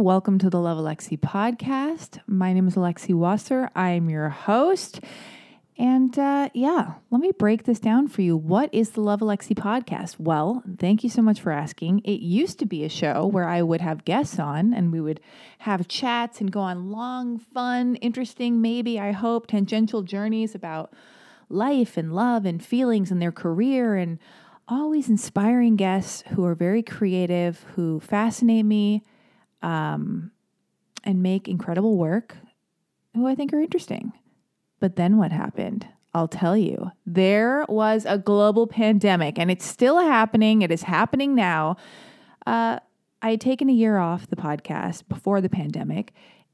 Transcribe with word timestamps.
Welcome 0.00 0.38
to 0.38 0.48
the 0.48 0.58
Love 0.58 0.78
Alexi 0.78 1.18
podcast. 1.20 2.20
My 2.26 2.54
name 2.54 2.66
is 2.66 2.74
Alexi 2.74 3.14
Wasser. 3.14 3.68
I 3.76 3.90
am 3.90 4.08
your 4.08 4.30
host. 4.30 5.00
And 5.76 6.18
uh, 6.18 6.48
yeah, 6.54 6.94
let 7.10 7.20
me 7.20 7.32
break 7.38 7.64
this 7.64 7.78
down 7.78 8.08
for 8.08 8.22
you. 8.22 8.34
What 8.34 8.72
is 8.72 8.92
the 8.92 9.02
Love 9.02 9.20
Alexi 9.20 9.54
podcast? 9.54 10.18
Well, 10.18 10.62
thank 10.78 11.04
you 11.04 11.10
so 11.10 11.20
much 11.20 11.42
for 11.42 11.52
asking. 11.52 11.98
It 12.06 12.20
used 12.20 12.58
to 12.60 12.64
be 12.64 12.82
a 12.82 12.88
show 12.88 13.26
where 13.26 13.46
I 13.46 13.60
would 13.60 13.82
have 13.82 14.06
guests 14.06 14.38
on 14.38 14.72
and 14.72 14.90
we 14.90 15.02
would 15.02 15.20
have 15.58 15.86
chats 15.86 16.40
and 16.40 16.50
go 16.50 16.60
on 16.60 16.90
long, 16.90 17.38
fun, 17.38 17.96
interesting, 17.96 18.62
maybe, 18.62 18.98
I 18.98 19.12
hope, 19.12 19.48
tangential 19.48 20.00
journeys 20.00 20.54
about 20.54 20.94
life 21.50 21.98
and 21.98 22.14
love 22.14 22.46
and 22.46 22.64
feelings 22.64 23.10
and 23.10 23.20
their 23.20 23.32
career 23.32 23.96
and 23.96 24.18
always 24.66 25.10
inspiring 25.10 25.76
guests 25.76 26.24
who 26.28 26.46
are 26.46 26.54
very 26.54 26.82
creative, 26.82 27.66
who 27.74 28.00
fascinate 28.00 28.64
me 28.64 29.04
um, 29.62 30.30
and 31.04 31.22
make 31.22 31.48
incredible 31.48 31.96
work 31.96 32.36
who 33.14 33.26
I 33.26 33.34
think 33.34 33.52
are 33.52 33.60
interesting. 33.60 34.12
But 34.78 34.96
then 34.96 35.16
what 35.16 35.32
happened? 35.32 35.86
I'll 36.14 36.28
tell 36.28 36.56
you. 36.56 36.90
There 37.06 37.64
was 37.68 38.04
a 38.06 38.18
global 38.18 38.66
pandemic 38.66 39.38
and 39.38 39.50
it's 39.50 39.64
still 39.64 40.00
happening. 40.00 40.62
It 40.62 40.70
is 40.70 40.82
happening 40.82 41.34
now. 41.34 41.76
Uh, 42.46 42.80
I 43.22 43.30
had 43.32 43.40
taken 43.40 43.68
a 43.68 43.72
year 43.72 43.98
off 43.98 44.28
the 44.28 44.36
podcast 44.36 45.08
before 45.08 45.40
the 45.40 45.48
pandemic. 45.48 46.12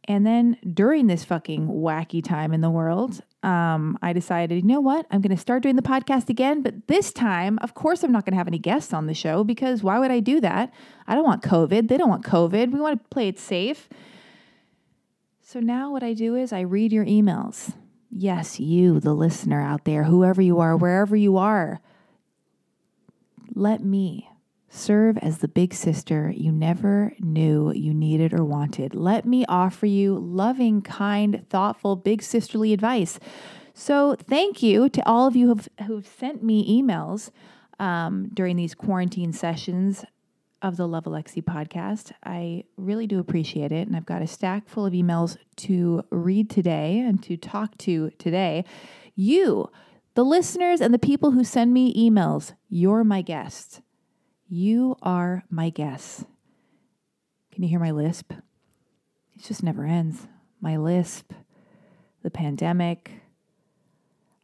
And 0.09 0.25
then 0.25 0.57
during 0.73 1.09
this 1.09 1.25
fucking 1.25 1.67
wacky 1.67 2.23
time 2.25 2.53
in 2.53 2.61
the 2.61 2.71
world, 2.71 3.21
um, 3.43 3.99
I 4.03 4.13
decided, 4.13 4.57
you 4.57 4.69
know 4.69 4.81
what? 4.81 5.07
I'm 5.11 5.21
going 5.21 5.35
to 5.35 5.41
start 5.41 5.63
doing 5.63 5.77
the 5.77 5.83
podcast 5.83 6.29
again. 6.29 6.63
But 6.63 6.87
this 6.87 7.13
time, 7.13 7.59
of 7.61 7.75
course, 7.75 8.03
I'm 8.03 8.13
not 8.13 8.25
going 8.25 8.33
to 8.33 8.39
have 8.39 8.47
any 8.47 8.59
guests 8.59 8.93
on 8.93 9.07
the 9.07 9.15
show 9.15 9.43
because 9.43 9.83
why 9.83 9.99
would 9.99 10.11
I 10.11 10.21
do 10.21 10.41
that? 10.41 10.73
I 11.07 11.15
don't 11.15 11.25
want 11.25 11.43
COVID. 11.43 11.89
They 11.89 11.97
don't 11.97 12.09
want 12.09 12.25
COVID. 12.25 12.73
We 12.73 12.81
want 12.81 13.03
to 13.03 13.09
play 13.09 13.29
it 13.29 13.39
safe. 13.39 13.89
So 15.43 15.61
now 15.61 15.93
what 15.93 16.03
I 16.03 16.13
do 16.13 16.35
is 16.35 16.53
I 16.53 16.61
read 16.61 16.93
your 16.93 17.05
emails. 17.05 17.75
Yes, 18.11 18.61
you, 18.61 19.01
the 19.01 19.15
listener 19.15 19.61
out 19.61 19.85
there, 19.85 20.05
whoever 20.05 20.41
you 20.41 20.61
are, 20.61 20.77
wherever 20.77 21.17
you 21.17 21.37
are, 21.37 21.81
let 23.55 23.83
me 23.83 24.29
serve 24.69 25.17
as 25.19 25.39
the 25.39 25.49
big 25.49 25.73
sister 25.73 26.33
you 26.37 26.53
never 26.53 27.15
knew 27.21 27.73
you 27.73 27.95
needed 27.95 28.33
or 28.33 28.45
wanted. 28.45 28.95
Let 28.95 29.25
me 29.25 29.45
offer 29.49 29.87
you 29.87 30.19
loving, 30.19 30.83
kind, 30.83 31.47
thoughtful, 31.49 31.97
big 31.97 32.23
sisterly 32.23 32.73
advice. 32.73 33.19
So, 33.75 34.15
thank 34.15 34.63
you 34.63 34.89
to 34.89 35.07
all 35.07 35.27
of 35.27 35.37
you 35.37 35.49
who've, 35.49 35.69
who've 35.87 36.07
sent 36.07 36.43
me 36.43 36.83
emails 36.83 37.31
um, 37.79 38.31
during 38.33 38.57
these 38.57 38.75
quarantine 38.75 39.33
sessions 39.33 40.05
of 40.63 40.77
the 40.77 40.89
Love 40.89 41.05
Alexi 41.05 41.43
podcast. 41.43 42.13
I 42.25 42.65
really 42.77 43.07
do 43.07 43.19
appreciate 43.19 43.73
it. 43.73 43.87
And 43.87 43.97
I've 43.97 44.07
got 44.07 44.23
a 44.23 44.27
stack 44.27 44.69
full 44.69 44.87
of 44.87 44.93
emails 44.93 45.37
to 45.57 46.03
read 46.11 46.51
today 46.51 47.01
and 47.01 47.23
to 47.25 47.37
talk 47.37 47.77
to 47.79 48.11
today. 48.19 48.65
You, 49.15 49.71
the 50.15 50.25
listeners 50.25 50.81
and 50.81 50.95
the 50.95 50.99
people 50.99 51.33
who 51.33 51.45
send 51.45 51.73
me 51.73 51.95
emails, 51.95 52.55
you're 52.69 53.05
my 53.05 53.23
guests. 53.23 53.81
You 54.49 54.97
are 55.03 55.43
my 55.51 55.71
guests. 55.71 56.25
Can 57.53 57.65
you 57.65 57.69
hear 57.69 57.81
my 57.81 57.91
lisp? 57.91 58.31
It 58.31 59.43
just 59.43 59.65
never 59.65 59.85
ends. 59.85 60.29
My 60.61 60.77
lisp, 60.77 61.33
the 62.23 62.31
pandemic. 62.31 63.11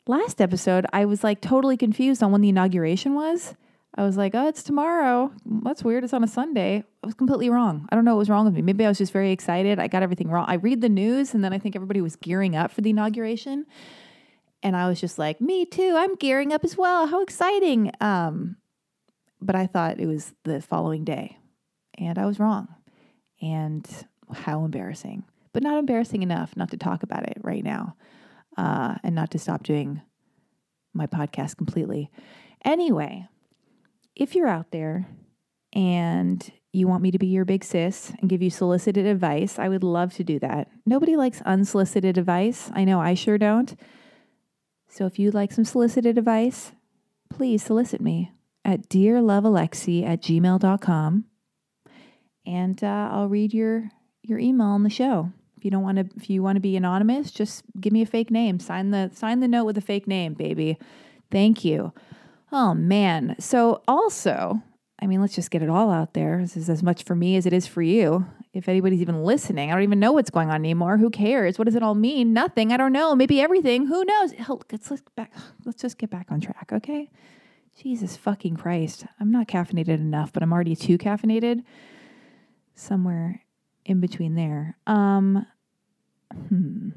Last 0.08 0.40
episode, 0.40 0.86
I 0.92 1.04
was 1.04 1.22
like 1.22 1.40
totally 1.40 1.76
confused 1.76 2.20
on 2.20 2.32
when 2.32 2.40
the 2.40 2.48
inauguration 2.48 3.14
was. 3.14 3.54
I 3.94 4.02
was 4.02 4.16
like, 4.16 4.34
oh, 4.34 4.48
it's 4.48 4.64
tomorrow. 4.64 5.30
That's 5.62 5.84
weird. 5.84 6.02
It's 6.02 6.12
on 6.12 6.24
a 6.24 6.28
Sunday. 6.28 6.82
I 7.04 7.06
was 7.06 7.14
completely 7.14 7.48
wrong. 7.48 7.86
I 7.92 7.94
don't 7.94 8.04
know 8.04 8.14
what 8.14 8.20
was 8.20 8.30
wrong 8.30 8.44
with 8.44 8.54
me. 8.54 8.62
Maybe 8.62 8.84
I 8.84 8.88
was 8.88 8.98
just 8.98 9.12
very 9.12 9.30
excited. 9.30 9.78
I 9.78 9.86
got 9.86 10.02
everything 10.02 10.30
wrong. 10.30 10.46
I 10.48 10.54
read 10.54 10.80
the 10.80 10.88
news 10.88 11.32
and 11.32 11.44
then 11.44 11.52
I 11.52 11.58
think 11.58 11.76
everybody 11.76 12.00
was 12.00 12.16
gearing 12.16 12.56
up 12.56 12.72
for 12.72 12.80
the 12.80 12.90
inauguration. 12.90 13.66
And 14.64 14.76
I 14.76 14.88
was 14.88 15.00
just 15.00 15.16
like, 15.18 15.40
me 15.40 15.64
too. 15.64 15.94
I'm 15.96 16.16
gearing 16.16 16.52
up 16.52 16.64
as 16.64 16.76
well. 16.76 17.06
How 17.06 17.22
exciting. 17.22 17.92
Um, 18.00 18.56
but 19.44 19.54
I 19.54 19.66
thought 19.66 20.00
it 20.00 20.06
was 20.06 20.34
the 20.44 20.60
following 20.60 21.04
day. 21.04 21.38
And 21.98 22.18
I 22.18 22.26
was 22.26 22.38
wrong. 22.38 22.68
And 23.40 23.86
how 24.32 24.64
embarrassing. 24.64 25.24
But 25.52 25.62
not 25.62 25.78
embarrassing 25.78 26.22
enough 26.22 26.56
not 26.56 26.70
to 26.70 26.76
talk 26.76 27.02
about 27.02 27.28
it 27.28 27.38
right 27.42 27.62
now 27.62 27.96
uh, 28.56 28.96
and 29.02 29.14
not 29.14 29.30
to 29.32 29.38
stop 29.38 29.62
doing 29.62 30.00
my 30.94 31.06
podcast 31.06 31.56
completely. 31.56 32.10
Anyway, 32.64 33.26
if 34.14 34.34
you're 34.34 34.48
out 34.48 34.70
there 34.70 35.08
and 35.72 36.50
you 36.72 36.86
want 36.86 37.02
me 37.02 37.10
to 37.10 37.18
be 37.18 37.26
your 37.26 37.44
big 37.44 37.64
sis 37.64 38.12
and 38.20 38.30
give 38.30 38.40
you 38.42 38.48
solicited 38.48 39.04
advice, 39.04 39.58
I 39.58 39.68
would 39.68 39.82
love 39.82 40.14
to 40.14 40.24
do 40.24 40.38
that. 40.38 40.68
Nobody 40.86 41.16
likes 41.16 41.42
unsolicited 41.42 42.16
advice. 42.16 42.70
I 42.74 42.84
know 42.84 43.00
I 43.00 43.14
sure 43.14 43.36
don't. 43.36 43.74
So 44.88 45.06
if 45.06 45.18
you'd 45.18 45.34
like 45.34 45.52
some 45.52 45.64
solicited 45.64 46.16
advice, 46.16 46.72
please 47.30 47.62
solicit 47.62 48.00
me 48.00 48.30
at 48.64 48.88
dearlovealexi 48.88 50.06
at 50.06 50.22
gmail.com 50.22 51.24
and 52.46 52.82
uh, 52.82 53.08
I'll 53.12 53.28
read 53.28 53.54
your 53.54 53.90
your 54.22 54.38
email 54.38 54.68
on 54.68 54.82
the 54.82 54.90
show. 54.90 55.30
If 55.56 55.64
you 55.64 55.70
don't 55.70 55.82
want 55.82 55.98
to 55.98 56.08
if 56.16 56.28
you 56.30 56.42
want 56.42 56.56
to 56.56 56.60
be 56.60 56.76
anonymous, 56.76 57.30
just 57.30 57.64
give 57.80 57.92
me 57.92 58.02
a 58.02 58.06
fake 58.06 58.30
name. 58.30 58.58
Sign 58.58 58.90
the 58.90 59.10
sign 59.14 59.40
the 59.40 59.48
note 59.48 59.64
with 59.64 59.78
a 59.78 59.82
fake 59.82 60.06
name, 60.06 60.34
baby. 60.34 60.78
Thank 61.30 61.64
you. 61.64 61.92
Oh 62.50 62.74
man. 62.74 63.36
So 63.38 63.82
also, 63.88 64.62
I 65.00 65.06
mean, 65.06 65.20
let's 65.20 65.34
just 65.34 65.50
get 65.50 65.62
it 65.62 65.70
all 65.70 65.90
out 65.90 66.14
there. 66.14 66.38
This 66.40 66.56
is 66.56 66.68
as 66.68 66.82
much 66.82 67.04
for 67.04 67.14
me 67.14 67.36
as 67.36 67.46
it 67.46 67.52
is 67.52 67.66
for 67.66 67.82
you. 67.82 68.26
If 68.52 68.68
anybody's 68.68 69.00
even 69.00 69.24
listening, 69.24 69.70
I 69.70 69.74
don't 69.74 69.82
even 69.82 70.00
know 70.00 70.12
what's 70.12 70.30
going 70.30 70.50
on 70.50 70.56
anymore. 70.56 70.98
Who 70.98 71.08
cares? 71.08 71.58
What 71.58 71.64
does 71.64 71.74
it 71.74 71.82
all 71.82 71.94
mean? 71.94 72.34
Nothing. 72.34 72.70
I 72.72 72.76
don't 72.76 72.92
know. 72.92 73.14
Maybe 73.14 73.40
everything. 73.40 73.86
Who 73.86 74.04
knows? 74.04 74.34
Let's 74.70 74.90
let's 74.90 75.02
back. 75.16 75.32
Let's 75.64 75.80
just 75.80 75.96
get 75.96 76.10
back 76.10 76.26
on 76.30 76.40
track, 76.40 76.70
okay? 76.72 77.08
Jesus 77.82 78.16
fucking 78.16 78.56
Christ. 78.56 79.06
I'm 79.18 79.32
not 79.32 79.48
caffeinated 79.48 79.88
enough, 79.88 80.32
but 80.32 80.42
I'm 80.42 80.52
already 80.52 80.76
too 80.76 80.98
caffeinated. 80.98 81.64
Somewhere 82.76 83.42
in 83.84 84.00
between 84.00 84.36
there. 84.36 84.76
Um 84.86 85.46
hmm. 86.48 86.90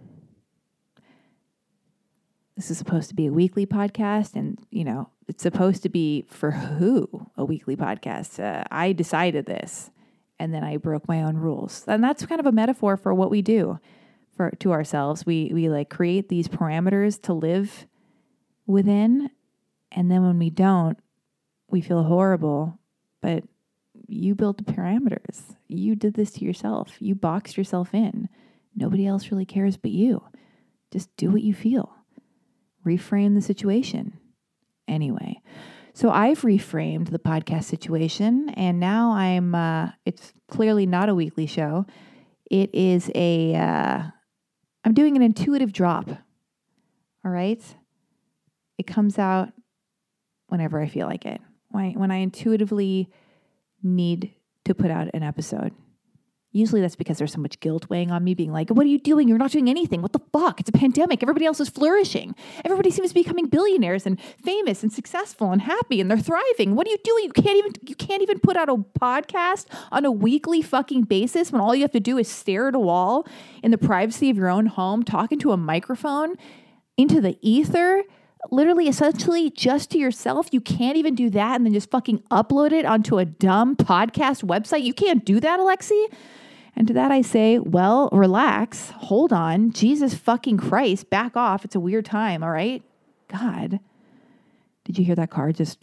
This 2.56 2.70
is 2.70 2.78
supposed 2.78 3.10
to 3.10 3.16
be 3.16 3.26
a 3.26 3.34
weekly 3.34 3.66
podcast 3.66 4.36
and, 4.36 4.60
you 4.70 4.84
know, 4.84 5.10
it's 5.28 5.44
supposed 5.44 5.84
to 5.84 5.90
be 5.90 6.24
for 6.30 6.52
who 6.52 7.30
a 7.36 7.44
weekly 7.44 7.76
podcast. 7.76 8.42
Uh, 8.42 8.64
I 8.72 8.94
decided 8.94 9.46
this 9.46 9.90
and 10.40 10.54
then 10.54 10.64
I 10.64 10.78
broke 10.78 11.08
my 11.08 11.24
own 11.24 11.36
rules. 11.36 11.84
And 11.88 12.04
that's 12.04 12.26
kind 12.28 12.40
of 12.40 12.46
a 12.46 12.52
metaphor 12.52 12.96
for 12.96 13.14
what 13.14 13.32
we 13.32 13.42
do 13.42 13.80
for 14.38 14.52
to 14.60 14.72
ourselves. 14.72 15.26
We 15.26 15.50
we 15.52 15.68
like 15.68 15.90
create 15.90 16.30
these 16.30 16.48
parameters 16.48 17.20
to 17.24 17.34
live 17.34 17.88
within 18.68 19.32
and 19.96 20.12
then 20.12 20.24
when 20.24 20.38
we 20.38 20.50
don't, 20.50 21.00
we 21.70 21.82
feel 21.82 22.04
horrible. 22.04 22.78
But 23.22 23.46
you 24.08 24.36
built 24.36 24.58
the 24.58 24.72
parameters. 24.72 25.56
You 25.68 25.96
did 25.96 26.14
this 26.14 26.32
to 26.34 26.46
yourself. 26.46 26.98
You 27.00 27.16
boxed 27.16 27.58
yourself 27.58 27.94
in. 27.94 28.30
Nobody 28.76 29.08
else 29.08 29.32
really 29.32 29.46
cares 29.46 29.78
but 29.78 29.92
you. 29.92 30.22
Just 30.92 31.16
do 31.16 31.32
what 31.32 31.42
you 31.42 31.54
feel. 31.54 31.96
Reframe 32.86 33.34
the 33.34 33.42
situation. 33.42 34.20
Anyway, 34.88 35.42
So 35.94 36.12
I've 36.12 36.42
reframed 36.42 37.10
the 37.10 37.20
podcast 37.20 37.64
situation, 37.64 38.50
and 38.50 38.80
now 38.80 39.12
I'm. 39.14 39.56
Uh, 39.56 39.92
it's 40.06 40.34
clearly 40.50 40.86
not 40.86 41.10
a 41.10 41.16
weekly 41.16 41.48
show. 41.48 41.86
It 42.52 42.76
is 42.76 43.10
a. 43.16 43.56
Uh, 43.56 44.04
I'm 44.84 44.94
doing 44.94 45.16
an 45.16 45.24
intuitive 45.24 45.72
drop. 45.74 46.10
All 47.24 47.32
right. 47.32 47.64
It 48.78 48.86
comes 48.86 49.18
out 49.18 49.54
whenever 50.48 50.82
I 50.82 50.88
feel 50.88 51.08
like 51.08 51.26
it. 51.26 51.42
When 51.70 52.10
I, 52.10 52.18
intuitively 52.18 53.10
need 53.84 54.34
to 54.64 54.74
put 54.74 54.90
out 54.90 55.10
an 55.14 55.24
episode. 55.24 55.74
Usually 56.54 56.80
that's 56.80 56.96
because 56.96 57.18
there's 57.18 57.34
so 57.34 57.42
much 57.42 57.60
guilt 57.60 57.90
weighing 57.90 58.12
on 58.12 58.24
me, 58.24 58.34
being 58.34 58.54
like, 58.54 58.70
What 58.70 58.86
are 58.86 58.90
you 58.90 58.98
doing? 58.98 59.28
You're 59.28 59.38
not 59.38 59.52
doing 59.52 59.70
anything. 59.70 60.02
What 60.02 60.14
the 60.14 60.22
fuck? 60.32 60.62
It's 60.62 60.70
a 60.70 60.72
pandemic. 60.72 61.22
Everybody 61.22 61.46
else 61.46 61.60
is 61.60 61.68
flourishing. 61.68 62.34
Everybody 62.64 62.92
seems 62.92 63.10
to 63.10 63.14
be 63.14 63.24
becoming 63.24 63.48
billionaires 63.48 64.06
and 64.06 64.18
famous 64.42 64.82
and 64.82 64.94
successful 64.94 65.52
and 65.52 65.62
happy 65.62 66.00
and 66.00 66.10
they're 66.10 66.18
thriving. 66.18 66.76
What 66.76 66.88
are 66.88 66.92
you 66.92 66.98
doing? 67.04 67.26
You 67.26 67.34
can't 67.34 67.58
even 67.58 67.74
you 67.86 67.96
can't 67.96 68.22
even 68.22 68.40
put 68.40 68.56
out 68.56 68.70
a 68.70 68.76
podcast 68.76 69.66
on 69.92 70.06
a 70.06 70.12
weekly 70.12 70.62
fucking 70.62 71.04
basis 71.04 71.52
when 71.52 71.60
all 71.60 71.76
you 71.76 71.82
have 71.82 71.92
to 71.92 72.00
do 72.00 72.18
is 72.18 72.30
stare 72.30 72.70
at 72.70 72.76
a 72.76 72.80
wall 72.80 73.28
in 73.62 73.72
the 73.72 73.78
privacy 73.78 74.30
of 74.30 74.38
your 74.38 74.48
own 74.48 74.68
home, 74.68 75.04
talking 75.04 75.40
to 75.40 75.52
a 75.52 75.58
microphone 75.58 76.38
into 76.96 77.20
the 77.20 77.38
ether 77.42 78.02
literally 78.52 78.88
essentially 78.88 79.50
just 79.50 79.92
to 79.92 79.98
yourself. 79.98 80.48
You 80.52 80.62
can't 80.62 80.98
even 80.98 81.16
do 81.16 81.30
that 81.32 81.56
and 81.56 81.66
then 81.66 81.74
just 81.74 81.92
fucking 81.92 82.20
upload 82.32 82.72
it 82.72 82.86
onto 82.86 83.18
a 83.18 83.26
dumb 83.26 83.76
podcast 83.76 84.44
website. 84.44 84.84
You 84.84 84.94
can't 84.94 85.26
do 85.26 85.40
that, 85.40 85.60
Alexi. 85.60 86.06
And 86.76 86.88
to 86.88 86.94
that 86.94 87.12
I 87.12 87.22
say, 87.22 87.60
well, 87.60 88.10
relax, 88.12 88.92
hold 88.92 89.32
on. 89.32 89.72
Jesus 89.72 90.14
fucking 90.14 90.58
Christ, 90.58 91.10
back 91.10 91.38
off. 91.38 91.64
It's 91.64 91.76
a 91.76 91.80
weird 91.80 92.06
time, 92.06 92.44
all 92.44 92.52
right? 92.52 92.84
God. 93.30 93.80
Did 94.84 95.00
you 95.00 95.06
hear 95.06 95.16
that 95.16 95.32
car 95.32 95.52
just 95.52 95.80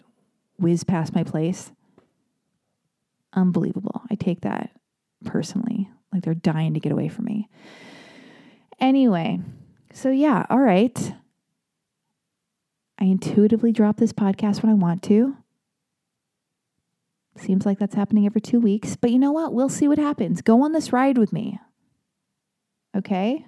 whiz 0.58 0.84
past 0.84 1.14
my 1.14 1.24
place? 1.24 1.72
Unbelievable. 3.32 4.02
I 4.10 4.14
take 4.14 4.42
that 4.42 4.70
personally. 5.24 5.90
Like 6.12 6.22
they're 6.22 6.34
dying 6.34 6.74
to 6.74 6.80
get 6.80 6.92
away 6.92 7.08
from 7.08 7.24
me. 7.24 7.48
Anyway, 8.78 9.40
so 9.92 10.10
yeah, 10.10 10.44
all 10.50 10.58
right. 10.58 11.14
I 13.02 13.06
intuitively 13.06 13.72
drop 13.72 13.96
this 13.96 14.12
podcast 14.12 14.62
when 14.62 14.70
I 14.70 14.76
want 14.76 15.02
to. 15.04 15.36
Seems 17.36 17.66
like 17.66 17.80
that's 17.80 17.96
happening 17.96 18.26
every 18.26 18.40
two 18.40 18.60
weeks. 18.60 18.94
But 18.94 19.10
you 19.10 19.18
know 19.18 19.32
what? 19.32 19.52
We'll 19.52 19.68
see 19.68 19.88
what 19.88 19.98
happens. 19.98 20.40
Go 20.40 20.62
on 20.62 20.70
this 20.70 20.92
ride 20.92 21.18
with 21.18 21.32
me. 21.32 21.58
Okay? 22.96 23.44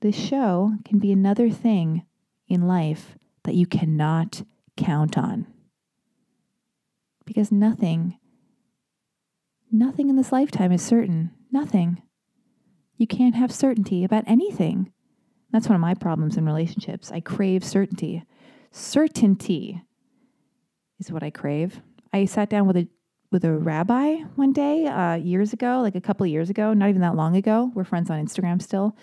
This 0.00 0.16
show 0.16 0.72
can 0.86 1.00
be 1.00 1.12
another 1.12 1.50
thing 1.50 2.06
in 2.48 2.66
life 2.66 3.18
that 3.44 3.56
you 3.56 3.66
cannot 3.66 4.40
count 4.78 5.18
on. 5.18 5.46
Because 7.26 7.52
nothing, 7.52 8.16
nothing 9.70 10.08
in 10.08 10.16
this 10.16 10.32
lifetime 10.32 10.72
is 10.72 10.80
certain. 10.80 11.32
Nothing. 11.52 12.00
You 12.96 13.06
can't 13.06 13.34
have 13.34 13.52
certainty 13.52 14.02
about 14.02 14.24
anything. 14.26 14.90
That's 15.52 15.68
one 15.68 15.74
of 15.74 15.80
my 15.80 15.94
problems 15.94 16.36
in 16.36 16.46
relationships. 16.46 17.10
I 17.10 17.20
crave 17.20 17.64
certainty. 17.64 18.24
Certainty 18.70 19.82
is 20.98 21.10
what 21.10 21.22
I 21.22 21.30
crave. 21.30 21.80
I 22.12 22.24
sat 22.24 22.50
down 22.50 22.66
with 22.66 22.76
a 22.76 22.88
with 23.32 23.44
a 23.44 23.52
rabbi 23.52 24.16
one 24.34 24.52
day 24.52 24.86
uh, 24.86 25.14
years 25.14 25.52
ago, 25.52 25.80
like 25.82 25.94
a 25.94 26.00
couple 26.00 26.24
of 26.24 26.30
years 26.30 26.50
ago, 26.50 26.72
not 26.72 26.88
even 26.88 27.00
that 27.00 27.14
long 27.14 27.36
ago. 27.36 27.70
We're 27.74 27.84
friends 27.84 28.10
on 28.10 28.24
Instagram 28.24 28.60
still. 28.60 28.96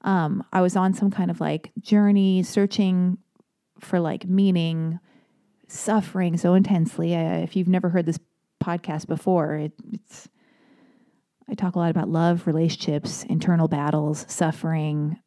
Um, 0.00 0.44
I 0.52 0.62
was 0.62 0.76
on 0.76 0.94
some 0.94 1.10
kind 1.10 1.30
of 1.30 1.40
like 1.40 1.72
journey, 1.80 2.42
searching 2.42 3.18
for 3.80 4.00
like 4.00 4.26
meaning, 4.26 4.98
suffering 5.68 6.36
so 6.38 6.54
intensely. 6.54 7.14
Uh, 7.14 7.38
if 7.38 7.54
you've 7.54 7.68
never 7.68 7.90
heard 7.90 8.06
this 8.06 8.18
podcast 8.62 9.06
before, 9.06 9.56
it, 9.56 9.72
it's 9.92 10.28
I 11.48 11.54
talk 11.54 11.76
a 11.76 11.78
lot 11.78 11.90
about 11.90 12.08
love, 12.08 12.46
relationships, 12.46 13.24
internal 13.24 13.68
battles, 13.68 14.24
suffering, 14.28 15.18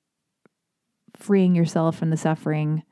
freeing 1.17 1.55
yourself 1.55 1.97
from 1.97 2.09
the 2.09 2.17
suffering, 2.17 2.83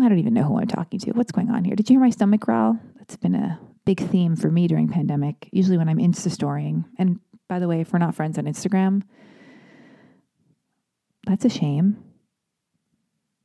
I 0.00 0.08
don't 0.08 0.18
even 0.18 0.34
know 0.34 0.44
who 0.44 0.58
I'm 0.58 0.66
talking 0.66 1.00
to. 1.00 1.12
What's 1.12 1.32
going 1.32 1.50
on 1.50 1.64
here? 1.64 1.74
Did 1.74 1.88
you 1.88 1.94
hear 1.94 2.00
my 2.00 2.10
stomach 2.10 2.40
growl? 2.40 2.78
That's 2.96 3.16
been 3.16 3.34
a 3.34 3.58
big 3.84 4.00
theme 4.10 4.36
for 4.36 4.50
me 4.50 4.68
during 4.68 4.88
pandemic. 4.88 5.48
Usually 5.50 5.78
when 5.78 5.88
I'm 5.88 5.98
Insta 5.98 6.30
storying. 6.30 6.84
And 6.98 7.20
by 7.48 7.58
the 7.58 7.68
way, 7.68 7.80
if 7.80 7.92
we're 7.92 7.98
not 7.98 8.14
friends 8.14 8.38
on 8.38 8.44
Instagram, 8.44 9.02
that's 11.26 11.44
a 11.44 11.48
shame. 11.48 11.96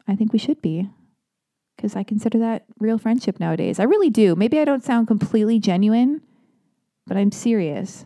I 0.07 0.15
think 0.15 0.33
we 0.33 0.39
should 0.39 0.61
be 0.61 0.89
because 1.75 1.95
I 1.95 2.03
consider 2.03 2.39
that 2.39 2.65
real 2.79 2.97
friendship 2.97 3.39
nowadays. 3.39 3.79
I 3.79 3.83
really 3.83 4.09
do. 4.09 4.35
Maybe 4.35 4.59
I 4.59 4.65
don't 4.65 4.83
sound 4.83 5.07
completely 5.07 5.59
genuine, 5.59 6.21
but 7.07 7.17
I'm 7.17 7.31
serious. 7.31 8.05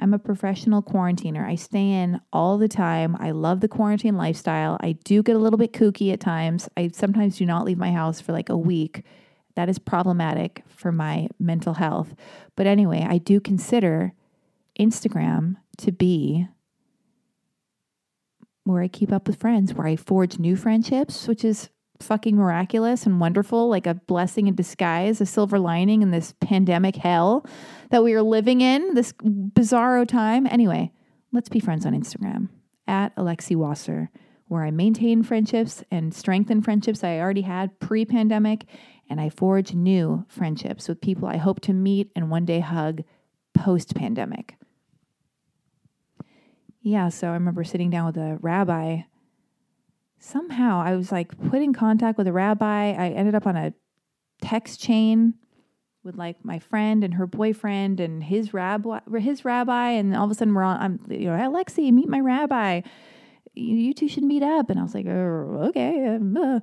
I'm 0.00 0.12
a 0.12 0.18
professional 0.18 0.82
quarantiner. 0.82 1.46
I 1.46 1.54
stay 1.54 1.90
in 1.90 2.20
all 2.32 2.58
the 2.58 2.68
time. 2.68 3.16
I 3.20 3.30
love 3.30 3.60
the 3.60 3.68
quarantine 3.68 4.16
lifestyle. 4.16 4.76
I 4.80 4.92
do 5.04 5.22
get 5.22 5.36
a 5.36 5.38
little 5.38 5.58
bit 5.58 5.72
kooky 5.72 6.12
at 6.12 6.20
times. 6.20 6.68
I 6.76 6.88
sometimes 6.88 7.38
do 7.38 7.46
not 7.46 7.64
leave 7.64 7.78
my 7.78 7.92
house 7.92 8.20
for 8.20 8.32
like 8.32 8.48
a 8.48 8.56
week. 8.56 9.04
That 9.54 9.68
is 9.68 9.78
problematic 9.78 10.64
for 10.68 10.90
my 10.90 11.28
mental 11.38 11.74
health. 11.74 12.14
But 12.56 12.66
anyway, 12.66 13.06
I 13.08 13.18
do 13.18 13.40
consider 13.40 14.12
Instagram 14.78 15.56
to 15.78 15.92
be 15.92 16.48
where 18.64 18.82
I 18.82 18.88
keep 18.88 19.12
up 19.12 19.28
with 19.28 19.38
friends, 19.38 19.74
where 19.74 19.86
I 19.86 19.94
forge 19.94 20.38
new 20.38 20.56
friendships, 20.56 21.28
which 21.28 21.44
is 21.44 21.68
fucking 22.00 22.36
miraculous 22.36 23.06
and 23.06 23.20
wonderful, 23.20 23.68
like 23.68 23.86
a 23.86 23.94
blessing 23.94 24.48
in 24.48 24.54
disguise, 24.54 25.20
a 25.20 25.26
silver 25.26 25.58
lining 25.58 26.02
in 26.02 26.10
this 26.10 26.34
pandemic 26.40 26.96
hell 26.96 27.46
that 27.90 28.04
we 28.04 28.14
are 28.14 28.22
living 28.22 28.60
in, 28.60 28.94
this 28.94 29.12
bizarro 29.12 30.06
time. 30.06 30.46
Anyway, 30.46 30.92
let's 31.32 31.48
be 31.48 31.60
friends 31.60 31.86
on 31.86 31.92
Instagram 31.92 32.48
at 32.86 33.14
Alexi 33.16 33.56
Wasser, 33.56 34.10
where 34.48 34.64
I 34.64 34.70
maintain 34.70 35.22
friendships 35.22 35.82
and 35.90 36.12
strengthen 36.12 36.62
friendships 36.62 37.04
I 37.04 37.18
already 37.18 37.42
had 37.42 37.78
pre 37.80 38.04
pandemic, 38.04 38.66
and 39.08 39.20
I 39.20 39.28
forge 39.28 39.74
new 39.74 40.24
friendships 40.28 40.88
with 40.88 41.00
people 41.00 41.28
I 41.28 41.36
hope 41.36 41.60
to 41.62 41.72
meet 41.72 42.10
and 42.16 42.30
one 42.30 42.44
day 42.44 42.60
hug 42.60 43.02
post 43.54 43.94
pandemic. 43.94 44.56
Yeah, 46.82 47.08
so 47.08 47.28
I 47.28 47.34
remember 47.34 47.64
sitting 47.64 47.88
down 47.88 48.06
with 48.06 48.18
a 48.18 48.36
rabbi 48.42 49.02
somehow 50.24 50.80
I 50.80 50.96
was 50.96 51.12
like 51.12 51.36
put 51.50 51.62
in 51.62 51.72
contact 51.72 52.18
with 52.18 52.26
a 52.26 52.32
rabbi. 52.32 52.92
I 52.92 53.10
ended 53.10 53.34
up 53.34 53.46
on 53.46 53.56
a 53.56 53.74
text 54.40 54.80
chain 54.80 55.34
with 56.02 56.16
like 56.16 56.44
my 56.44 56.58
friend 56.58 57.04
and 57.04 57.14
her 57.14 57.26
boyfriend 57.26 58.00
and 58.00 58.22
his 58.22 58.52
rabbi, 58.52 59.00
his 59.18 59.44
rabbi, 59.44 59.90
and 59.90 60.16
all 60.16 60.24
of 60.24 60.30
a 60.30 60.34
sudden 60.34 60.54
we're 60.54 60.62
on. 60.62 60.80
I'm 60.80 61.00
you 61.10 61.26
know, 61.26 61.36
Alexi, 61.36 61.92
meet 61.92 62.08
my 62.08 62.20
rabbi. 62.20 62.82
You, 63.54 63.94
two 63.94 64.08
should 64.08 64.24
meet 64.24 64.42
up. 64.42 64.70
And 64.70 64.80
I 64.80 64.82
was 64.82 64.94
like, 64.94 65.06
oh, 65.06 65.66
okay. 65.68 66.06
Um, 66.08 66.36
uh, 66.36 66.60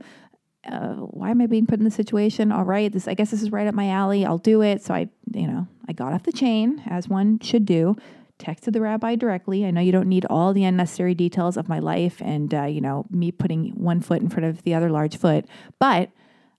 uh, 0.70 0.96
why 0.96 1.32
am 1.32 1.42
I 1.42 1.48
being 1.48 1.66
put 1.66 1.80
in 1.80 1.86
this 1.86 1.96
situation? 1.96 2.52
All 2.52 2.66
right, 2.66 2.92
this 2.92 3.08
I 3.08 3.14
guess 3.14 3.32
this 3.32 3.42
is 3.42 3.52
right 3.52 3.66
up 3.66 3.74
my 3.74 3.90
alley. 3.90 4.26
I'll 4.26 4.38
do 4.38 4.62
it. 4.62 4.84
So 4.84 4.94
I, 4.94 5.10
you 5.34 5.48
know, 5.48 5.68
I 5.88 5.94
got 5.94 6.14
off 6.14 6.24
the 6.24 6.32
chain 6.32 6.84
as 6.86 7.08
one 7.08 7.40
should 7.40 7.66
do 7.66 7.96
texted 8.42 8.74
the 8.74 8.82
rabbi 8.82 9.16
directly. 9.16 9.66
I 9.66 9.72
know 9.72 9.82
you 9.82 9.92
don't 9.92 10.10
need 10.10 10.26
all 10.30 10.54
the 10.54 10.64
unnecessary 10.64 11.14
details 11.14 11.58
of 11.58 11.70
my 11.70 11.80
life 11.80 12.22
and, 12.22 12.54
uh, 12.54 12.66
you 12.66 12.82
know, 12.82 13.06
me 13.10 13.32
putting 13.32 13.70
one 13.76 14.02
foot 14.02 14.22
in 14.22 14.30
front 14.30 14.46
of 14.46 14.64
the 14.64 14.74
other 14.74 14.90
large 14.90 15.18
foot. 15.18 15.46
But 15.80 16.10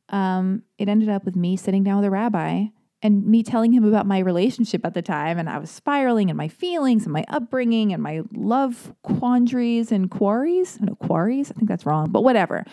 um, 0.09 0.63
it 0.79 0.89
ended 0.89 1.09
up 1.09 1.25
with 1.25 1.37
me 1.37 1.57
sitting 1.57 1.83
down 1.83 1.97
with 1.97 2.07
a 2.07 2.11
rabbi 2.11 2.67
and 3.03 3.27
me 3.27 3.43
telling 3.43 3.73
him 3.73 3.85
about 3.85 4.07
my 4.07 4.21
relationship 4.21 4.87
at 4.87 4.95
the 4.95 5.03
time. 5.03 5.39
And 5.39 5.51
I 5.51 5.59
was 5.59 5.71
spiraling 5.71 6.29
in 6.29 6.37
my 6.37 6.49
feelings 6.49 7.05
and 7.05 7.13
my 7.13 7.25
upbringing 7.29 7.93
and 7.93 8.03
my 8.03 8.23
love 8.33 8.95
quandaries 9.03 9.91
and 9.91 10.11
quarries. 10.11 10.81
No, 10.81 10.95
quarries. 10.95 11.51
I 11.51 11.55
think 11.55 11.69
that's 11.69 11.85
wrong, 11.85 12.11
but 12.11 12.23
whatever. 12.23 12.65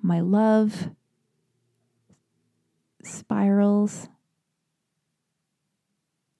My 0.00 0.20
love 0.20 0.90
spirals. 3.02 4.08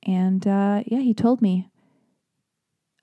And 0.06 0.46
uh, 0.46 0.82
yeah, 0.86 1.00
he 1.00 1.14
told 1.14 1.42
me 1.42 1.68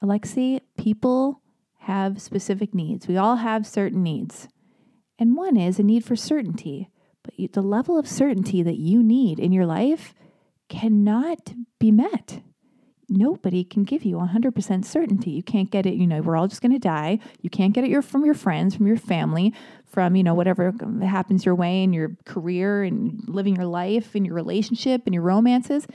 Alexi, 0.04 0.62
people 0.78 1.42
have 1.80 2.22
specific 2.22 2.74
needs. 2.74 3.08
We 3.08 3.18
all 3.18 3.38
have 3.38 3.66
certain 3.66 4.04
needs. 4.04 4.48
And 5.20 5.36
one 5.36 5.58
is 5.58 5.80
a 5.80 5.84
need 5.84 6.04
for 6.04 6.16
certainty. 6.16 6.90
But 7.24 7.40
you, 7.40 7.48
the 7.48 7.62
level 7.62 7.98
of 7.98 8.08
certainty 8.08 8.64
that 8.64 8.78
you 8.78 9.04
need 9.04 9.40
in 9.40 9.52
your 9.52 9.66
life 9.66 10.14
cannot 10.70 11.54
be 11.80 11.92
met. 11.92 12.42
Nobody 13.10 13.64
can 13.64 13.84
give 13.84 14.06
you 14.06 14.16
100% 14.16 14.86
certainty. 14.86 15.32
You 15.32 15.44
can't 15.44 15.70
get 15.70 15.86
it, 15.86 15.96
you 15.96 16.08
know, 16.08 16.22
we're 16.22 16.38
all 16.38 16.48
just 16.48 16.62
going 16.62 16.72
to 16.72 16.80
die. 16.80 17.20
You 17.42 17.50
can't 17.50 17.74
get 17.74 17.84
it 17.84 17.90
your, 17.90 18.02
from 18.02 18.24
your 18.24 18.34
friends, 18.34 18.74
from 18.76 18.88
your 18.88 18.98
family, 18.98 19.54
from, 19.86 20.16
you 20.16 20.24
know, 20.24 20.34
whatever 20.34 20.74
happens 21.02 21.46
your 21.46 21.56
way 21.56 21.84
in 21.84 21.92
your 21.92 22.16
career 22.26 22.84
and 22.84 23.22
living 23.28 23.58
your 23.58 23.66
life 23.66 24.16
and 24.16 24.26
your 24.26 24.34
relationship 24.34 25.02
and 25.06 25.14
your 25.14 25.24
romances. 25.24 25.86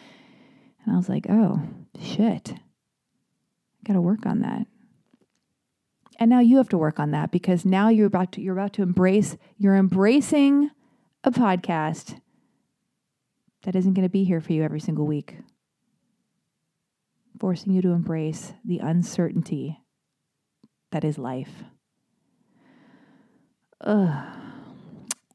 And 0.84 0.94
I 0.94 0.96
was 0.96 1.08
like, 1.08 1.26
oh, 1.30 1.62
shit. 2.00 2.54
Got 3.86 3.94
to 3.94 4.00
work 4.00 4.26
on 4.26 4.40
that. 4.40 4.66
And 6.18 6.30
now 6.30 6.40
you 6.40 6.56
have 6.56 6.68
to 6.70 6.78
work 6.78 6.98
on 6.98 7.10
that 7.12 7.30
because 7.30 7.64
now 7.64 7.88
you're 7.88 8.06
about 8.06 8.32
to 8.32 8.40
you're 8.40 8.58
about 8.58 8.72
to 8.74 8.82
embrace 8.82 9.36
you're 9.58 9.76
embracing 9.76 10.70
a 11.24 11.30
podcast 11.30 12.18
that 13.64 13.76
isn't 13.76 13.94
going 13.94 14.06
to 14.06 14.10
be 14.10 14.24
here 14.24 14.40
for 14.40 14.52
you 14.52 14.62
every 14.62 14.80
single 14.80 15.06
week. 15.06 15.36
Forcing 17.38 17.74
you 17.74 17.82
to 17.82 17.90
embrace 17.90 18.54
the 18.64 18.78
uncertainty 18.78 19.78
that 20.90 21.04
is 21.04 21.18
life. 21.18 21.64
Ugh. 23.82 24.26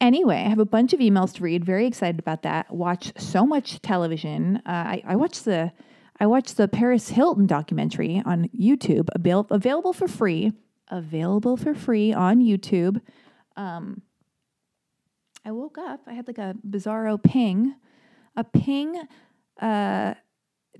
Anyway, 0.00 0.38
I 0.44 0.48
have 0.48 0.58
a 0.58 0.64
bunch 0.64 0.92
of 0.92 0.98
emails 0.98 1.32
to 1.34 1.44
read. 1.44 1.64
Very 1.64 1.86
excited 1.86 2.18
about 2.18 2.42
that. 2.42 2.74
Watch 2.74 3.12
so 3.16 3.46
much 3.46 3.80
television. 3.82 4.56
Uh, 4.66 4.70
I, 4.70 5.02
I 5.06 5.16
watched 5.16 5.44
the 5.44 5.70
I 6.20 6.26
watched 6.26 6.56
the 6.56 6.68
Paris 6.68 7.08
Hilton 7.08 7.46
documentary 7.46 8.22
on 8.24 8.48
YouTube, 8.48 9.08
avail- 9.14 9.46
available 9.50 9.92
for 9.92 10.08
free. 10.08 10.52
Available 10.88 11.56
for 11.56 11.74
free 11.74 12.12
on 12.12 12.40
YouTube. 12.40 13.00
Um, 13.56 14.02
I 15.44 15.52
woke 15.52 15.78
up. 15.78 16.00
I 16.06 16.12
had 16.12 16.26
like 16.26 16.38
a 16.38 16.54
bizarro 16.68 17.22
ping, 17.22 17.74
a 18.36 18.44
ping 18.44 19.00
uh, 19.60 20.14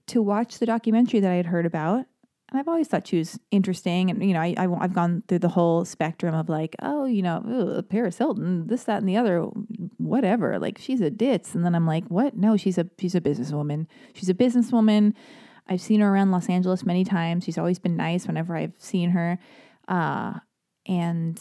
to 0.07 0.23
watch 0.23 0.59
the 0.59 0.67
documentary 0.67 1.21
that 1.21 1.31
I 1.31 1.37
had 1.37 1.47
heard 1.47 1.67
about 1.67 2.07
and 2.53 2.61
I've 2.61 2.69
always 2.69 2.87
thought 2.87 3.07
she 3.07 3.17
was 3.17 3.41
interesting. 3.51 4.11
And, 4.11 4.23
you 4.23 4.35
know, 4.35 4.41
I, 4.41 4.55
I, 4.59 4.69
have 4.83 4.93
gone 4.93 5.23
through 5.27 5.39
the 5.39 5.49
whole 5.49 5.87
spectrum 5.87 6.35
of 6.35 6.51
like, 6.51 6.77
oh, 6.83 7.07
you 7.07 7.23
know, 7.23 7.43
ugh, 7.79 7.89
Paris 7.89 8.19
Hilton, 8.19 8.67
this, 8.67 8.85
that, 8.85 8.99
and 8.99 9.09
the 9.09 9.17
other, 9.17 9.45
whatever. 9.97 10.59
Like, 10.59 10.77
she's 10.77 11.01
a 11.01 11.09
ditz. 11.09 11.55
And 11.55 11.65
then 11.65 11.75
I'm 11.75 11.87
like, 11.87 12.05
what? 12.09 12.37
No, 12.37 12.59
she's 12.59 12.77
a, 12.77 12.87
she's 12.99 13.15
a 13.15 13.23
businesswoman. 13.23 13.87
She's 14.13 14.29
a 14.29 14.35
businesswoman. 14.35 15.15
I've 15.67 15.81
seen 15.81 16.01
her 16.01 16.13
around 16.13 16.31
Los 16.31 16.51
Angeles 16.51 16.85
many 16.85 17.05
times. 17.05 17.45
She's 17.45 17.57
always 17.57 17.79
been 17.79 17.97
nice 17.97 18.27
whenever 18.27 18.55
I've 18.55 18.75
seen 18.77 19.11
her. 19.11 19.39
Uh, 19.89 20.35
and 20.85 21.41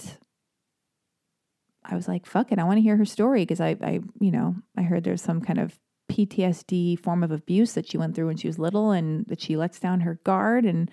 I 1.83 1.95
was 1.95 2.07
like, 2.07 2.25
fuck 2.25 2.53
it. 2.53 2.59
I 2.59 2.63
want 2.63 2.77
to 2.77 2.81
hear 2.81 2.95
her 2.95 3.05
story 3.05 3.41
because 3.41 3.59
I, 3.59 3.75
I, 3.81 3.99
you 4.21 4.31
know, 4.31 4.55
I 4.77 4.83
heard 4.83 5.03
there's 5.03 5.21
some 5.21 5.41
kind 5.41 5.59
of 5.59 5.77
PTSD 6.11 6.99
form 6.99 7.23
of 7.23 7.31
abuse 7.31 7.73
that 7.73 7.89
she 7.89 7.97
went 7.97 8.15
through 8.15 8.27
when 8.27 8.37
she 8.37 8.47
was 8.47 8.59
little 8.59 8.91
and 8.91 9.25
that 9.27 9.41
she 9.41 9.55
lets 9.55 9.79
down 9.79 10.01
her 10.01 10.19
guard. 10.25 10.65
And 10.65 10.91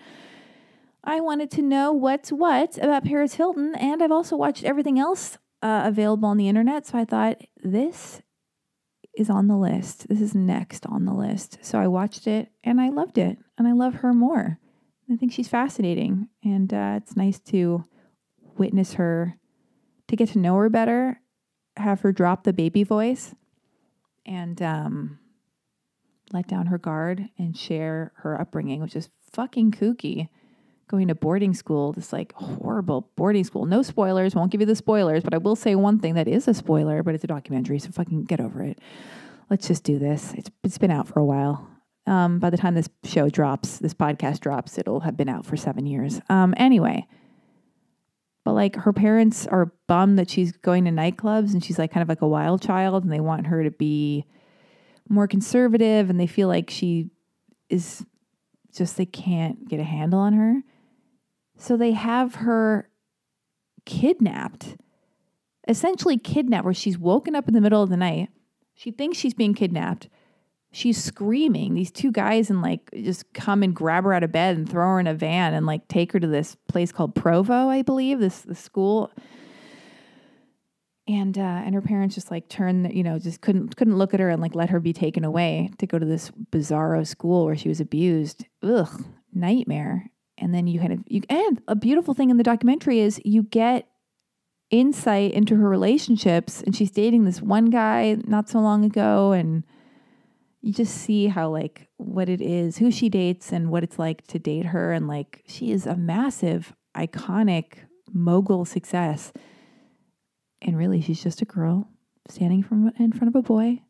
I 1.02 1.20
wanted 1.20 1.50
to 1.52 1.62
know 1.62 1.92
what's 1.92 2.30
what 2.30 2.78
about 2.78 3.04
Paris 3.04 3.34
Hilton. 3.34 3.74
And 3.74 4.02
I've 4.02 4.12
also 4.12 4.36
watched 4.36 4.64
everything 4.64 4.98
else 4.98 5.36
uh, 5.60 5.82
available 5.84 6.28
on 6.28 6.36
the 6.36 6.48
internet. 6.48 6.86
So 6.86 6.98
I 6.98 7.04
thought 7.04 7.42
this 7.62 8.22
is 9.16 9.28
on 9.28 9.48
the 9.48 9.56
list. 9.56 10.08
This 10.08 10.20
is 10.20 10.34
next 10.36 10.86
on 10.86 11.04
the 11.04 11.14
list. 11.14 11.58
So 11.62 11.80
I 11.80 11.88
watched 11.88 12.28
it 12.28 12.52
and 12.62 12.80
I 12.80 12.90
loved 12.90 13.18
it. 13.18 13.38
And 13.58 13.66
I 13.66 13.72
love 13.72 13.96
her 13.96 14.14
more. 14.14 14.60
I 15.10 15.16
think 15.16 15.32
she's 15.32 15.48
fascinating. 15.48 16.28
And 16.44 16.72
uh, 16.72 17.00
it's 17.02 17.16
nice 17.16 17.40
to 17.40 17.84
witness 18.56 18.94
her, 18.94 19.36
to 20.06 20.16
get 20.16 20.28
to 20.30 20.38
know 20.38 20.54
her 20.56 20.68
better, 20.68 21.20
have 21.76 22.02
her 22.02 22.12
drop 22.12 22.44
the 22.44 22.52
baby 22.52 22.84
voice 22.84 23.34
and 24.28 24.60
um, 24.62 25.18
let 26.32 26.46
down 26.46 26.66
her 26.66 26.78
guard 26.78 27.28
and 27.38 27.56
share 27.56 28.12
her 28.16 28.40
upbringing, 28.40 28.80
which 28.80 28.94
is 28.94 29.08
fucking 29.32 29.72
kooky. 29.72 30.28
Going 30.86 31.08
to 31.08 31.14
boarding 31.14 31.52
school, 31.52 31.92
this 31.92 32.12
like 32.12 32.32
horrible 32.34 33.10
boarding 33.16 33.44
school. 33.44 33.66
No 33.66 33.82
spoilers, 33.82 34.34
won't 34.34 34.50
give 34.50 34.60
you 34.60 34.66
the 34.66 34.76
spoilers, 34.76 35.22
but 35.22 35.34
I 35.34 35.38
will 35.38 35.56
say 35.56 35.74
one 35.74 35.98
thing 35.98 36.14
that 36.14 36.28
is 36.28 36.48
a 36.48 36.54
spoiler, 36.54 37.02
but 37.02 37.14
it's 37.14 37.24
a 37.24 37.26
documentary, 37.26 37.78
so 37.78 37.90
fucking 37.90 38.24
get 38.24 38.40
over 38.40 38.62
it. 38.62 38.78
Let's 39.50 39.68
just 39.68 39.84
do 39.84 39.98
this. 39.98 40.32
It's, 40.34 40.50
it's 40.64 40.78
been 40.78 40.90
out 40.90 41.08
for 41.08 41.20
a 41.20 41.24
while. 41.24 41.68
Um, 42.06 42.38
by 42.38 42.48
the 42.48 42.56
time 42.56 42.74
this 42.74 42.88
show 43.04 43.28
drops, 43.28 43.78
this 43.78 43.92
podcast 43.92 44.40
drops, 44.40 44.78
it'll 44.78 45.00
have 45.00 45.16
been 45.16 45.28
out 45.28 45.44
for 45.44 45.58
seven 45.58 45.84
years. 45.84 46.22
Um, 46.30 46.54
anyway, 46.56 47.06
but 48.48 48.54
like 48.54 48.76
her 48.76 48.94
parents 48.94 49.46
are 49.46 49.74
bummed 49.88 50.18
that 50.18 50.30
she's 50.30 50.52
going 50.52 50.86
to 50.86 50.90
nightclubs 50.90 51.52
and 51.52 51.62
she's 51.62 51.78
like 51.78 51.92
kind 51.92 52.00
of 52.00 52.08
like 52.08 52.22
a 52.22 52.26
wild 52.26 52.62
child 52.62 53.04
and 53.04 53.12
they 53.12 53.20
want 53.20 53.46
her 53.46 53.62
to 53.62 53.70
be 53.70 54.24
more 55.06 55.28
conservative 55.28 56.08
and 56.08 56.18
they 56.18 56.26
feel 56.26 56.48
like 56.48 56.70
she 56.70 57.10
is 57.68 58.06
just 58.74 58.96
they 58.96 59.04
can't 59.04 59.68
get 59.68 59.80
a 59.80 59.84
handle 59.84 60.18
on 60.18 60.32
her. 60.32 60.62
So 61.58 61.76
they 61.76 61.92
have 61.92 62.36
her 62.36 62.88
kidnapped. 63.84 64.78
Essentially 65.68 66.16
kidnapped 66.16 66.64
where 66.64 66.72
she's 66.72 66.96
woken 66.96 67.36
up 67.36 67.48
in 67.48 67.54
the 67.54 67.60
middle 67.60 67.82
of 67.82 67.90
the 67.90 67.98
night. 67.98 68.30
She 68.72 68.92
thinks 68.92 69.18
she's 69.18 69.34
being 69.34 69.52
kidnapped 69.52 70.08
she's 70.72 71.02
screaming. 71.02 71.74
These 71.74 71.90
two 71.90 72.12
guys 72.12 72.50
and 72.50 72.62
like 72.62 72.90
just 72.92 73.32
come 73.32 73.62
and 73.62 73.74
grab 73.74 74.04
her 74.04 74.12
out 74.12 74.22
of 74.22 74.32
bed 74.32 74.56
and 74.56 74.68
throw 74.68 74.86
her 74.86 75.00
in 75.00 75.06
a 75.06 75.14
van 75.14 75.54
and 75.54 75.66
like 75.66 75.88
take 75.88 76.12
her 76.12 76.20
to 76.20 76.26
this 76.26 76.56
place 76.68 76.92
called 76.92 77.14
Provo, 77.14 77.68
I 77.68 77.82
believe, 77.82 78.20
this 78.20 78.40
the 78.42 78.54
school. 78.54 79.10
And 81.06 81.38
uh, 81.38 81.62
and 81.64 81.74
her 81.74 81.80
parents 81.80 82.14
just 82.14 82.30
like 82.30 82.48
turned, 82.48 82.92
you 82.92 83.02
know, 83.02 83.18
just 83.18 83.40
couldn't 83.40 83.76
couldn't 83.76 83.96
look 83.96 84.12
at 84.12 84.20
her 84.20 84.28
and 84.28 84.42
like 84.42 84.54
let 84.54 84.70
her 84.70 84.80
be 84.80 84.92
taken 84.92 85.24
away 85.24 85.70
to 85.78 85.86
go 85.86 85.98
to 85.98 86.04
this 86.04 86.30
bizarro 86.52 87.06
school 87.06 87.46
where 87.46 87.56
she 87.56 87.68
was 87.68 87.80
abused. 87.80 88.44
Ugh, 88.62 89.04
nightmare. 89.32 90.10
And 90.36 90.54
then 90.54 90.66
you 90.66 90.78
kind 90.78 90.92
of 90.92 91.00
you 91.06 91.22
and 91.30 91.62
a 91.66 91.74
beautiful 91.74 92.12
thing 92.12 92.30
in 92.30 92.36
the 92.36 92.44
documentary 92.44 93.00
is 93.00 93.20
you 93.24 93.42
get 93.42 93.88
insight 94.70 95.32
into 95.32 95.56
her 95.56 95.66
relationships 95.66 96.62
and 96.62 96.76
she's 96.76 96.90
dating 96.90 97.24
this 97.24 97.40
one 97.40 97.66
guy 97.66 98.18
not 98.26 98.50
so 98.50 98.58
long 98.58 98.84
ago 98.84 99.32
and 99.32 99.64
you 100.60 100.72
just 100.72 100.94
see 100.94 101.28
how 101.28 101.48
like 101.48 101.88
what 101.96 102.28
it 102.28 102.40
is, 102.40 102.78
who 102.78 102.90
she 102.90 103.08
dates 103.08 103.52
and 103.52 103.70
what 103.70 103.84
it's 103.84 103.98
like 103.98 104.26
to 104.28 104.38
date 104.38 104.66
her 104.66 104.92
and 104.92 105.06
like 105.06 105.42
she 105.46 105.70
is 105.70 105.86
a 105.86 105.96
massive 105.96 106.74
iconic 106.96 107.78
mogul 108.12 108.64
success. 108.64 109.32
And 110.60 110.76
really 110.76 111.00
she's 111.00 111.22
just 111.22 111.42
a 111.42 111.44
girl 111.44 111.88
standing 112.28 112.62
from 112.62 112.92
in 112.98 113.12
front 113.12 113.34
of 113.34 113.38
a 113.38 113.42
boy 113.42 113.82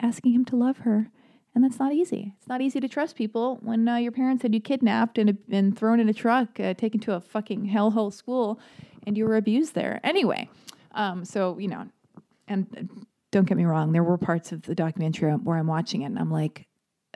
asking 0.00 0.32
him 0.32 0.44
to 0.46 0.56
love 0.56 0.78
her. 0.78 1.10
And 1.54 1.64
that's 1.64 1.78
not 1.78 1.92
easy. 1.92 2.34
It's 2.38 2.46
not 2.46 2.60
easy 2.60 2.78
to 2.78 2.88
trust 2.88 3.16
people 3.16 3.58
when 3.62 3.88
uh, 3.88 3.96
your 3.96 4.12
parents 4.12 4.42
had 4.42 4.54
you 4.54 4.60
kidnapped 4.60 5.18
and, 5.18 5.38
and 5.50 5.76
thrown 5.76 5.98
in 5.98 6.08
a 6.08 6.14
truck, 6.14 6.60
uh, 6.60 6.74
taken 6.74 7.00
to 7.00 7.14
a 7.14 7.20
fucking 7.20 7.68
hellhole 7.68 8.12
school, 8.12 8.60
and 9.06 9.16
you 9.16 9.24
were 9.24 9.36
abused 9.36 9.74
there. 9.74 9.98
Anyway, 10.04 10.48
um, 10.92 11.24
so, 11.24 11.58
you 11.58 11.66
know, 11.66 11.88
and 12.46 13.06
don't 13.30 13.46
get 13.46 13.56
me 13.56 13.64
wrong, 13.64 13.92
there 13.92 14.02
were 14.02 14.18
parts 14.18 14.52
of 14.52 14.62
the 14.62 14.74
documentary 14.74 15.32
where 15.32 15.58
I'm 15.58 15.66
watching 15.66 16.02
it 16.02 16.06
and 16.06 16.18
I'm 16.18 16.30
like, 16.30 16.66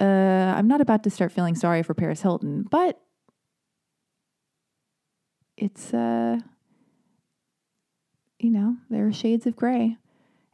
uh, 0.00 0.04
I'm 0.04 0.68
not 0.68 0.80
about 0.80 1.04
to 1.04 1.10
start 1.10 1.32
feeling 1.32 1.54
sorry 1.54 1.82
for 1.82 1.94
Paris 1.94 2.22
Hilton, 2.22 2.64
but 2.70 3.00
it's, 5.56 5.92
uh, 5.94 6.38
you 8.38 8.50
know, 8.50 8.76
there 8.90 9.06
are 9.06 9.12
shades 9.12 9.46
of 9.46 9.56
gray. 9.56 9.96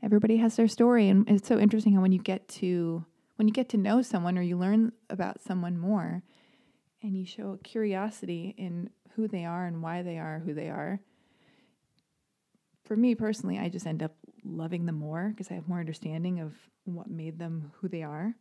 Everybody 0.02 0.36
has 0.36 0.56
their 0.56 0.68
story. 0.68 1.08
And 1.08 1.28
it's 1.28 1.48
so 1.48 1.58
interesting 1.58 1.94
how 1.94 2.02
when 2.02 2.12
you 2.12 2.18
get 2.18 2.48
to, 2.48 3.04
when 3.36 3.48
you 3.48 3.54
get 3.54 3.68
to 3.70 3.76
know 3.76 4.02
someone 4.02 4.36
or 4.36 4.42
you 4.42 4.58
learn 4.58 4.92
about 5.08 5.40
someone 5.40 5.78
more 5.78 6.22
and 7.02 7.16
you 7.16 7.24
show 7.24 7.52
a 7.52 7.58
curiosity 7.58 8.54
in 8.58 8.90
who 9.14 9.26
they 9.28 9.44
are 9.44 9.66
and 9.66 9.82
why 9.82 10.02
they 10.02 10.18
are 10.18 10.42
who 10.44 10.52
they 10.52 10.68
are, 10.68 11.00
for 12.84 12.96
me 12.96 13.14
personally, 13.14 13.58
I 13.58 13.68
just 13.68 13.86
end 13.86 14.02
up 14.02 14.14
loving 14.48 14.86
them 14.86 14.96
more 14.96 15.28
because 15.30 15.50
I 15.50 15.54
have 15.54 15.68
more 15.68 15.80
understanding 15.80 16.40
of 16.40 16.54
what 16.84 17.10
made 17.10 17.38
them 17.38 17.72
who 17.80 17.88
they 17.88 18.02
are. 18.02 18.34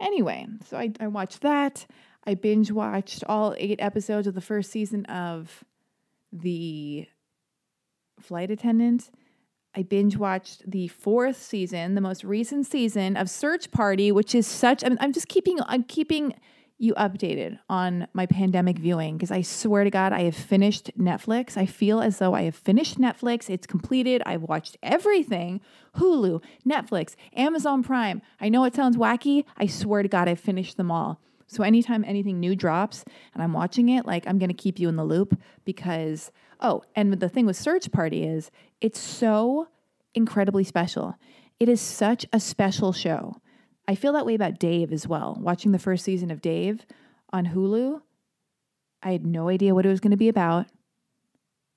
Anyway, 0.00 0.46
so 0.66 0.76
I, 0.76 0.92
I 0.98 1.08
watched 1.08 1.42
that. 1.42 1.86
I 2.26 2.34
binge 2.34 2.70
watched 2.70 3.24
all 3.26 3.54
eight 3.58 3.80
episodes 3.80 4.26
of 4.26 4.34
the 4.34 4.40
first 4.40 4.70
season 4.70 5.04
of 5.06 5.64
The 6.32 7.06
Flight 8.20 8.50
Attendant. 8.50 9.10
I 9.74 9.82
binge 9.82 10.16
watched 10.16 10.70
the 10.70 10.88
fourth 10.88 11.40
season, 11.42 11.94
the 11.94 12.00
most 12.00 12.24
recent 12.24 12.66
season 12.66 13.16
of 13.16 13.30
Search 13.30 13.70
Party, 13.70 14.12
which 14.12 14.34
is 14.34 14.46
such. 14.46 14.84
I'm, 14.84 14.98
I'm 15.00 15.12
just 15.12 15.28
keeping. 15.28 15.58
I'm 15.66 15.82
keeping 15.84 16.34
you 16.82 16.94
updated 16.94 17.60
on 17.70 18.08
my 18.12 18.26
pandemic 18.26 18.76
viewing 18.76 19.16
because 19.16 19.30
I 19.30 19.42
swear 19.42 19.84
to 19.84 19.90
God, 19.90 20.12
I 20.12 20.22
have 20.22 20.34
finished 20.34 20.90
Netflix. 20.98 21.56
I 21.56 21.64
feel 21.64 22.00
as 22.00 22.18
though 22.18 22.34
I 22.34 22.42
have 22.42 22.56
finished 22.56 22.98
Netflix. 22.98 23.48
It's 23.48 23.68
completed. 23.68 24.20
I've 24.26 24.42
watched 24.42 24.76
everything 24.82 25.60
Hulu, 25.96 26.42
Netflix, 26.66 27.14
Amazon 27.36 27.84
Prime. 27.84 28.20
I 28.40 28.48
know 28.48 28.64
it 28.64 28.74
sounds 28.74 28.96
wacky. 28.96 29.44
I 29.56 29.66
swear 29.66 30.02
to 30.02 30.08
God, 30.08 30.28
I've 30.28 30.40
finished 30.40 30.76
them 30.76 30.90
all. 30.90 31.20
So 31.46 31.62
anytime 31.62 32.04
anything 32.04 32.40
new 32.40 32.56
drops 32.56 33.04
and 33.32 33.44
I'm 33.44 33.52
watching 33.52 33.88
it, 33.88 34.04
like 34.04 34.26
I'm 34.26 34.38
going 34.38 34.48
to 34.48 34.54
keep 34.54 34.80
you 34.80 34.88
in 34.88 34.96
the 34.96 35.04
loop 35.04 35.38
because, 35.64 36.32
oh, 36.58 36.82
and 36.96 37.12
the 37.12 37.28
thing 37.28 37.46
with 37.46 37.56
Search 37.56 37.92
Party 37.92 38.24
is 38.24 38.50
it's 38.80 38.98
so 38.98 39.68
incredibly 40.14 40.64
special. 40.64 41.14
It 41.60 41.68
is 41.68 41.80
such 41.80 42.26
a 42.32 42.40
special 42.40 42.92
show 42.92 43.36
I 43.86 43.94
feel 43.94 44.12
that 44.12 44.26
way 44.26 44.34
about 44.34 44.58
Dave 44.58 44.92
as 44.92 45.06
well. 45.06 45.36
Watching 45.40 45.72
the 45.72 45.78
first 45.78 46.04
season 46.04 46.30
of 46.30 46.40
Dave 46.40 46.86
on 47.32 47.46
Hulu, 47.46 48.00
I 49.02 49.12
had 49.12 49.26
no 49.26 49.48
idea 49.48 49.74
what 49.74 49.84
it 49.84 49.90
was 49.90 50.00
going 50.00 50.12
to 50.12 50.16
be 50.16 50.28
about. 50.28 50.66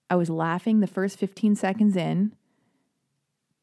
I 0.10 0.16
was 0.16 0.30
laughing 0.30 0.80
the 0.80 0.88
first 0.88 1.18
15 1.18 1.56
seconds 1.56 1.96
in. 1.96 2.36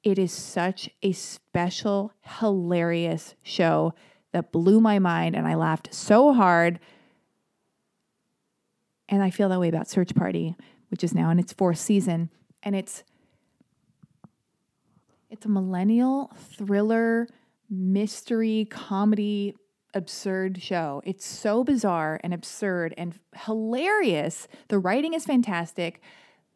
It 0.03 0.19
is 0.19 0.33
such 0.33 0.91
a 1.03 1.13
special, 1.13 2.13
hilarious 2.41 3.37
show 3.43 3.95
that 4.33 4.51
blew 4.51 4.81
my 4.81 4.99
mind, 4.99 5.37
and 5.37 5.47
I 5.47 5.55
laughed 5.55 5.95
so 5.95 6.33
hard. 6.33 6.81
And 9.09 9.23
I 9.23 9.31
feel 9.31 9.49
that 9.51 9.61
way 9.61 9.69
about 9.69 9.89
Search 9.89 10.15
Party 10.15 10.57
which 10.93 11.03
is 11.03 11.15
now 11.15 11.31
in 11.31 11.39
its 11.39 11.55
fourth 11.55 11.79
season, 11.79 12.29
and 12.63 12.77
it's 12.77 13.03
it's 15.31 15.47
a 15.47 15.49
millennial 15.49 16.31
thriller 16.37 17.27
mystery 17.73 18.67
comedy 18.71 19.55
absurd 19.95 20.63
show. 20.63 21.03
It's 21.05 21.25
so 21.25 21.65
bizarre 21.65 22.21
and 22.23 22.33
absurd 22.33 22.95
and 22.97 23.19
hilarious. 23.35 24.47
The 24.69 24.79
writing 24.79 25.15
is 25.15 25.25
fantastic. 25.25 26.01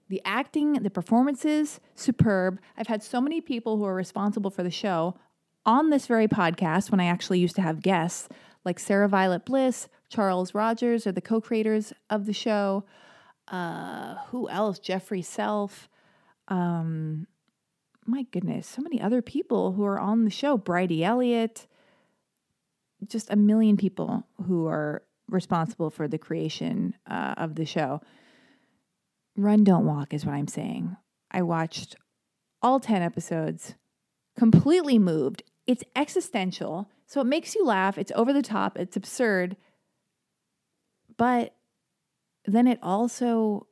The 0.09 0.23
acting, 0.25 0.75
the 0.75 0.91
performances, 0.91 1.81
superb. 1.95 2.61
I've 2.77 2.87
had 2.87 3.03
so 3.03 3.21
many 3.21 3.41
people 3.41 3.77
who 3.77 3.85
are 3.85 3.95
responsible 3.95 4.51
for 4.51 4.63
the 4.63 4.71
show 4.71 5.17
on 5.65 5.91
this 5.91 6.07
very 6.07 6.29
podcast 6.29 6.91
when 6.91 7.01
I 7.01 7.07
actually 7.07 7.41
used 7.41 7.57
to 7.57 7.63
have 7.63 7.83
guests, 7.83 8.29
like 8.65 8.79
Sarah 8.79 9.09
Violet 9.09 9.45
Bliss, 9.45 9.89
Charles 10.09 10.55
Rogers 10.55 11.07
are 11.07 11.13
the 11.13 11.21
co-creators 11.21 11.93
of 12.09 12.27
the 12.27 12.33
show. 12.33 12.85
Uh, 13.49 14.17
who 14.29 14.49
else? 14.49 14.79
Jeffrey 14.79 15.23
Self. 15.23 15.89
Um, 16.49 17.27
my 18.07 18.23
goodness, 18.31 18.67
so 18.67 18.83
many 18.83 19.01
other 19.01 19.23
people 19.23 19.73
who 19.73 19.85
are 19.85 19.99
on 19.99 20.25
the 20.25 20.31
show. 20.31 20.57
Bridie 20.57 21.05
Elliott. 21.05 21.67
Just 23.07 23.31
a 23.31 23.37
million 23.37 23.77
people 23.77 24.27
who 24.47 24.67
are 24.67 25.03
responsible 25.29 25.91
for 25.91 26.09
the 26.09 26.19
creation 26.19 26.95
uh, 27.07 27.35
of 27.37 27.57
the 27.57 27.67
show. 27.67 28.01
Run, 29.37 29.65
don't 29.65 29.85
walk 29.85 30.15
is 30.15 30.25
what 30.25 30.35
I'm 30.35 30.49
saying. 30.49 30.97
I 31.31 31.43
watched 31.43 31.97
all 32.63 32.81
10 32.81 33.03
episodes, 33.03 33.75
completely 34.39 34.99
moved. 34.99 35.43
It's 35.67 35.85
existential, 35.95 36.89
so 37.07 37.21
it 37.21 37.27
makes 37.27 37.55
you 37.55 37.65
laugh. 37.65 37.99
It's 37.99 38.13
over 38.15 38.33
the 38.33 38.43
top, 38.43 38.79
it's 38.79 38.97
absurd. 38.97 39.57
But 41.17 41.55
then 42.47 42.67
it 42.67 42.79
also 42.83 43.67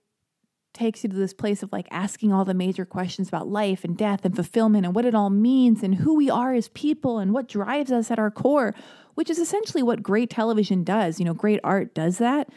takes 0.74 1.02
you 1.02 1.08
to 1.08 1.16
this 1.16 1.32
place 1.32 1.62
of 1.62 1.72
like 1.72 1.86
asking 1.90 2.32
all 2.32 2.44
the 2.44 2.52
major 2.52 2.84
questions 2.84 3.28
about 3.28 3.48
life 3.48 3.84
and 3.84 3.96
death 3.96 4.24
and 4.24 4.34
fulfillment 4.34 4.84
and 4.84 4.94
what 4.94 5.06
it 5.06 5.14
all 5.14 5.30
means 5.30 5.82
and 5.82 5.94
who 5.94 6.14
we 6.14 6.28
are 6.28 6.52
as 6.52 6.68
people 6.68 7.18
and 7.18 7.32
what 7.32 7.48
drives 7.48 7.90
us 7.90 8.10
at 8.10 8.18
our 8.18 8.30
core, 8.30 8.74
which 9.14 9.30
is 9.30 9.38
essentially 9.38 9.82
what 9.82 10.02
great 10.02 10.28
television 10.28 10.84
does. 10.84 11.18
You 11.18 11.24
know, 11.24 11.34
great 11.34 11.60
art 11.64 11.94
does 11.94 12.18
that. 12.18 12.50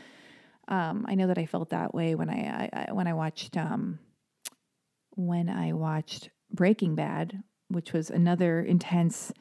Um, 0.67 1.05
I 1.07 1.15
know 1.15 1.27
that 1.27 1.37
I 1.37 1.45
felt 1.45 1.69
that 1.69 1.93
way 1.93 2.15
when 2.15 2.29
I, 2.29 2.69
I, 2.73 2.87
I 2.89 2.93
when 2.93 3.07
I 3.07 3.13
watched 3.13 3.55
um, 3.55 3.99
when 5.15 5.47
I 5.47 5.71
watched 5.73 6.29
Breaking 6.51 6.95
Bad, 6.95 7.41
which 7.69 7.93
was 7.93 8.09
another 8.09 8.59
intense 8.59 9.31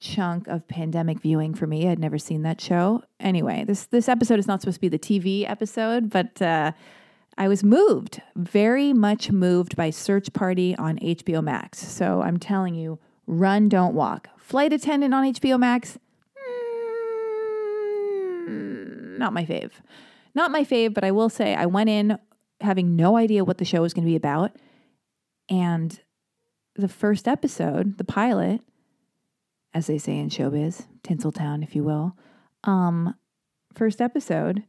chunk 0.00 0.46
of 0.48 0.68
pandemic 0.68 1.20
viewing 1.20 1.54
for 1.54 1.66
me. 1.66 1.88
I'd 1.88 1.98
never 1.98 2.18
seen 2.18 2.42
that 2.42 2.60
show. 2.60 3.02
Anyway, 3.18 3.64
this 3.64 3.86
this 3.86 4.08
episode 4.08 4.38
is 4.38 4.46
not 4.46 4.60
supposed 4.60 4.76
to 4.76 4.80
be 4.80 4.88
the 4.88 4.98
TV 4.98 5.48
episode, 5.48 6.10
but 6.10 6.42
uh, 6.42 6.72
I 7.36 7.48
was 7.48 7.64
moved, 7.64 8.22
very 8.36 8.92
much 8.92 9.30
moved 9.30 9.76
by 9.76 9.90
Search 9.90 10.32
Party 10.32 10.76
on 10.76 10.98
HBO 10.98 11.42
Max. 11.42 11.78
So 11.78 12.22
I'm 12.22 12.38
telling 12.38 12.74
you, 12.74 12.98
run, 13.26 13.68
don't 13.68 13.94
walk. 13.94 14.28
Flight 14.38 14.72
Attendant 14.72 15.12
on 15.12 15.24
HBO 15.32 15.58
Max, 15.58 15.98
mm, 18.48 19.18
not 19.18 19.32
my 19.32 19.44
fave. 19.44 19.72
Not 20.34 20.50
my 20.50 20.64
fave, 20.64 20.94
but 20.94 21.04
I 21.04 21.10
will 21.10 21.28
say 21.28 21.54
I 21.54 21.66
went 21.66 21.88
in 21.88 22.18
having 22.60 22.96
no 22.96 23.16
idea 23.16 23.44
what 23.44 23.58
the 23.58 23.64
show 23.64 23.82
was 23.82 23.94
going 23.94 24.04
to 24.04 24.10
be 24.10 24.16
about. 24.16 24.52
And 25.48 26.00
the 26.76 26.88
first 26.88 27.28
episode, 27.28 27.98
the 27.98 28.04
pilot, 28.04 28.60
as 29.72 29.86
they 29.86 29.98
say 29.98 30.18
in 30.18 30.28
showbiz, 30.28 30.86
Tinseltown, 31.02 31.62
if 31.62 31.74
you 31.74 31.84
will, 31.84 32.16
um, 32.64 33.14
first 33.74 34.00
episode, 34.00 34.64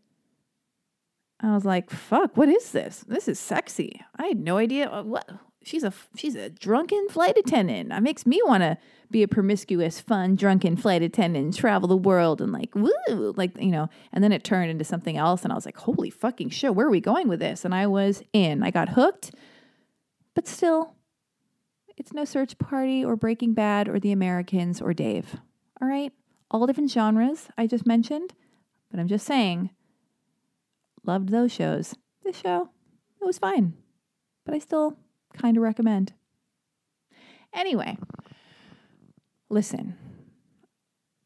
I 1.45 1.53
was 1.53 1.65
like, 1.65 1.89
"Fuck, 1.89 2.35
what 2.37 2.49
is 2.49 2.71
this? 2.71 3.05
This 3.07 3.27
is 3.27 3.39
sexy." 3.39 4.01
I 4.15 4.25
had 4.27 4.39
no 4.39 4.57
idea 4.57 4.89
uh, 4.89 5.03
what 5.03 5.29
she's 5.63 5.83
a 5.83 5.93
she's 6.15 6.35
a 6.35 6.49
drunken 6.49 7.07
flight 7.09 7.37
attendant. 7.37 7.89
That 7.89 8.03
makes 8.03 8.25
me 8.25 8.41
want 8.45 8.61
to 8.61 8.77
be 9.11 9.23
a 9.23 9.27
promiscuous, 9.27 9.99
fun, 9.99 10.35
drunken 10.35 10.75
flight 10.77 11.01
attendant, 11.01 11.45
and 11.45 11.55
travel 11.55 11.87
the 11.87 11.97
world 11.97 12.41
and 12.41 12.51
like 12.51 12.73
woo, 12.75 13.33
like 13.35 13.59
you 13.59 13.71
know. 13.71 13.89
And 14.13 14.23
then 14.23 14.31
it 14.31 14.43
turned 14.43 14.71
into 14.71 14.83
something 14.83 15.17
else, 15.17 15.43
and 15.43 15.51
I 15.51 15.55
was 15.55 15.65
like, 15.65 15.77
"Holy 15.77 16.09
fucking 16.09 16.49
shit, 16.49 16.73
where 16.73 16.87
are 16.87 16.91
we 16.91 17.01
going 17.01 17.27
with 17.27 17.39
this?" 17.39 17.65
And 17.65 17.75
I 17.75 17.87
was 17.87 18.23
in. 18.31 18.63
I 18.63 18.71
got 18.71 18.89
hooked, 18.89 19.31
but 20.33 20.47
still, 20.47 20.95
it's 21.97 22.13
no 22.13 22.25
Search 22.25 22.57
Party 22.57 23.03
or 23.03 23.15
Breaking 23.15 23.53
Bad 23.53 23.87
or 23.87 23.99
The 23.99 24.11
Americans 24.11 24.81
or 24.81 24.93
Dave. 24.93 25.35
All 25.81 25.87
right, 25.87 26.13
all 26.49 26.65
different 26.65 26.91
genres 26.91 27.49
I 27.57 27.67
just 27.67 27.85
mentioned, 27.85 28.33
but 28.89 28.99
I'm 28.99 29.07
just 29.07 29.25
saying, 29.25 29.71
loved 31.07 31.29
those 31.29 31.51
shows. 31.51 31.95
This 32.23 32.37
show, 32.37 32.69
it 33.21 33.25
was 33.25 33.37
fine, 33.37 33.73
but 34.45 34.55
I 34.55 34.59
still 34.59 34.97
kind 35.37 35.57
of 35.57 35.63
recommend. 35.63 36.13
Anyway, 37.53 37.97
listen. 39.49 39.97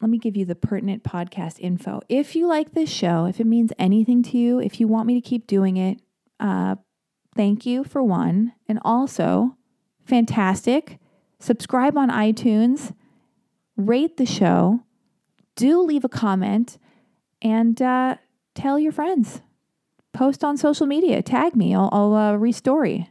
Let 0.00 0.08
me 0.08 0.18
give 0.18 0.34
you 0.34 0.46
the 0.46 0.54
pertinent 0.54 1.04
podcast 1.04 1.58
info. 1.58 2.00
If 2.08 2.34
you 2.34 2.46
like 2.46 2.72
this 2.72 2.88
show, 2.88 3.26
if 3.26 3.38
it 3.38 3.46
means 3.46 3.70
anything 3.78 4.22
to 4.24 4.38
you, 4.38 4.58
if 4.58 4.80
you 4.80 4.88
want 4.88 5.06
me 5.06 5.20
to 5.20 5.20
keep 5.20 5.46
doing 5.46 5.76
it, 5.76 6.00
uh, 6.38 6.76
thank 7.36 7.66
you 7.66 7.84
for 7.84 8.02
one. 8.02 8.54
And 8.66 8.78
also, 8.82 9.56
fantastic. 10.06 10.98
Subscribe 11.38 11.98
on 11.98 12.08
iTunes, 12.08 12.94
rate 13.76 14.16
the 14.16 14.24
show, 14.24 14.80
do 15.54 15.82
leave 15.82 16.04
a 16.04 16.08
comment, 16.08 16.78
and 17.42 17.80
uh, 17.82 18.16
tell 18.54 18.78
your 18.78 18.92
friends. 18.92 19.42
Post 20.12 20.42
on 20.42 20.56
social 20.56 20.86
media, 20.86 21.22
tag 21.22 21.54
me, 21.54 21.74
I'll, 21.74 21.88
I'll 21.92 22.14
uh, 22.14 22.32
restory. 22.34 23.08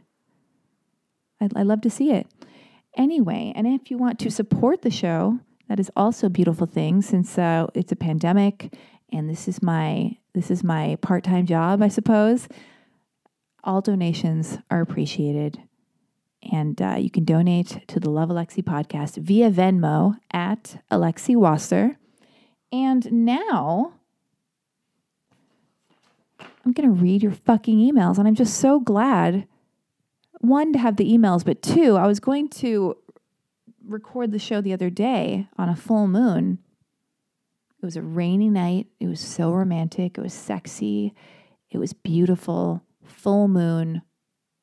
I'd, 1.40 1.56
I'd 1.56 1.66
love 1.66 1.80
to 1.82 1.90
see 1.90 2.10
it. 2.10 2.26
Anyway, 2.96 3.52
and 3.54 3.66
if 3.66 3.90
you 3.90 3.96
want 3.96 4.18
to 4.18 4.30
support 4.30 4.82
the 4.82 4.90
show, 4.90 5.38
that 5.68 5.80
is 5.80 5.90
also 5.96 6.26
a 6.26 6.30
beautiful 6.30 6.66
thing 6.66 7.00
since 7.00 7.38
uh, 7.38 7.68
it's 7.74 7.92
a 7.92 7.96
pandemic 7.96 8.74
and 9.12 9.28
this 9.28 9.48
is 9.48 9.62
my 9.62 10.16
this 10.34 10.50
is 10.50 10.62
my 10.62 10.96
part-time 11.02 11.46
job, 11.46 11.82
I 11.82 11.88
suppose. 11.88 12.46
All 13.64 13.80
donations 13.80 14.58
are 14.70 14.80
appreciated. 14.80 15.60
And 16.52 16.80
uh, 16.80 16.96
you 16.98 17.10
can 17.10 17.24
donate 17.24 17.86
to 17.88 17.98
the 17.98 18.10
Love 18.10 18.28
Alexi 18.28 18.62
podcast 18.62 19.16
via 19.16 19.50
Venmo 19.50 20.14
at 20.32 20.80
Alexi 20.90 21.36
Wasser. 21.36 21.98
And 22.72 23.10
now 23.12 23.94
I'm 26.64 26.72
going 26.72 26.88
to 26.88 27.00
read 27.00 27.22
your 27.22 27.32
fucking 27.32 27.78
emails. 27.78 28.18
And 28.18 28.28
I'm 28.28 28.34
just 28.34 28.58
so 28.58 28.80
glad 28.80 29.46
one 30.40 30.72
to 30.72 30.78
have 30.78 30.96
the 30.96 31.10
emails, 31.10 31.44
but 31.44 31.62
two, 31.62 31.96
I 31.96 32.06
was 32.06 32.20
going 32.20 32.48
to 32.48 32.96
record 33.86 34.32
the 34.32 34.38
show 34.38 34.60
the 34.60 34.72
other 34.72 34.90
day 34.90 35.48
on 35.58 35.68
a 35.68 35.76
full 35.76 36.06
moon. 36.06 36.58
It 37.82 37.84
was 37.84 37.96
a 37.96 38.02
rainy 38.02 38.48
night. 38.48 38.86
It 39.00 39.06
was 39.06 39.20
so 39.20 39.52
romantic. 39.52 40.16
It 40.16 40.20
was 40.20 40.34
sexy. 40.34 41.14
It 41.70 41.78
was 41.78 41.92
beautiful. 41.92 42.82
Full 43.04 43.48
moon, 43.48 44.02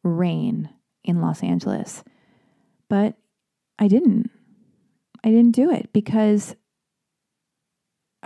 rain 0.04 0.70
in 1.04 1.22
Los 1.22 1.44
Angeles. 1.44 2.04
But 2.90 3.16
I 3.80 3.88
didn't. 3.88 4.30
I 5.24 5.30
didn't 5.30 5.56
do 5.56 5.72
it 5.72 5.92
because 5.94 6.56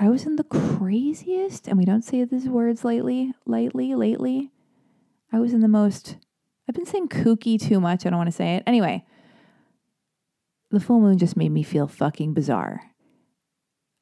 I 0.01 0.09
was 0.09 0.25
in 0.25 0.35
the 0.35 0.43
craziest, 0.43 1.67
and 1.67 1.77
we 1.77 1.85
don't 1.85 2.03
say 2.03 2.23
these 2.23 2.49
words 2.49 2.83
lately, 2.83 3.35
lightly, 3.45 3.93
lately. 3.93 4.49
I 5.31 5.39
was 5.39 5.53
in 5.53 5.61
the 5.61 5.67
most 5.67 6.17
I've 6.67 6.73
been 6.73 6.87
saying 6.87 7.09
kooky 7.09 7.61
too 7.61 7.79
much. 7.79 8.03
I 8.05 8.09
don't 8.09 8.17
want 8.17 8.29
to 8.29 8.35
say 8.35 8.55
it. 8.55 8.63
Anyway, 8.65 9.05
the 10.71 10.79
full 10.79 10.99
moon 10.99 11.19
just 11.19 11.37
made 11.37 11.51
me 11.51 11.61
feel 11.61 11.85
fucking 11.85 12.33
bizarre. 12.33 12.81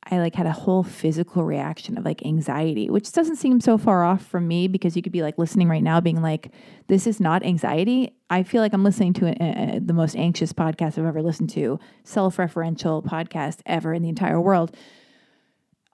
I 0.10 0.20
like 0.20 0.36
had 0.36 0.46
a 0.46 0.54
whole 0.54 0.84
physical 0.84 1.44
reaction 1.44 1.98
of 1.98 2.06
like 2.06 2.26
anxiety, 2.26 2.90
which 2.90 3.12
doesn't 3.12 3.36
seem 3.36 3.60
so 3.60 3.78
far 3.78 4.06
off 4.06 4.26
from 4.26 4.48
me 4.48 4.70
because 4.70 4.96
you 4.96 5.02
could 5.02 5.12
be 5.12 5.22
like 5.22 5.38
listening 5.38 5.68
right 5.68 5.84
now, 5.84 6.00
being 6.00 6.22
like, 6.22 6.54
"This 6.88 7.08
is 7.08 7.20
not 7.20 7.46
anxiety." 7.46 8.16
I 8.30 8.44
feel 8.44 8.62
like 8.62 8.72
I'm 8.74 8.86
listening 8.86 9.12
to 9.14 9.26
a, 9.28 9.76
a, 9.76 9.80
the 9.80 9.94
most 9.94 10.16
anxious 10.16 10.54
podcast 10.54 10.98
I've 10.98 11.06
ever 11.06 11.22
listened 11.22 11.50
to, 11.52 11.78
self-referential 12.06 13.04
podcast 13.04 13.60
ever 13.66 13.94
in 13.94 14.02
the 14.02 14.10
entire 14.10 14.40
world. 14.40 14.74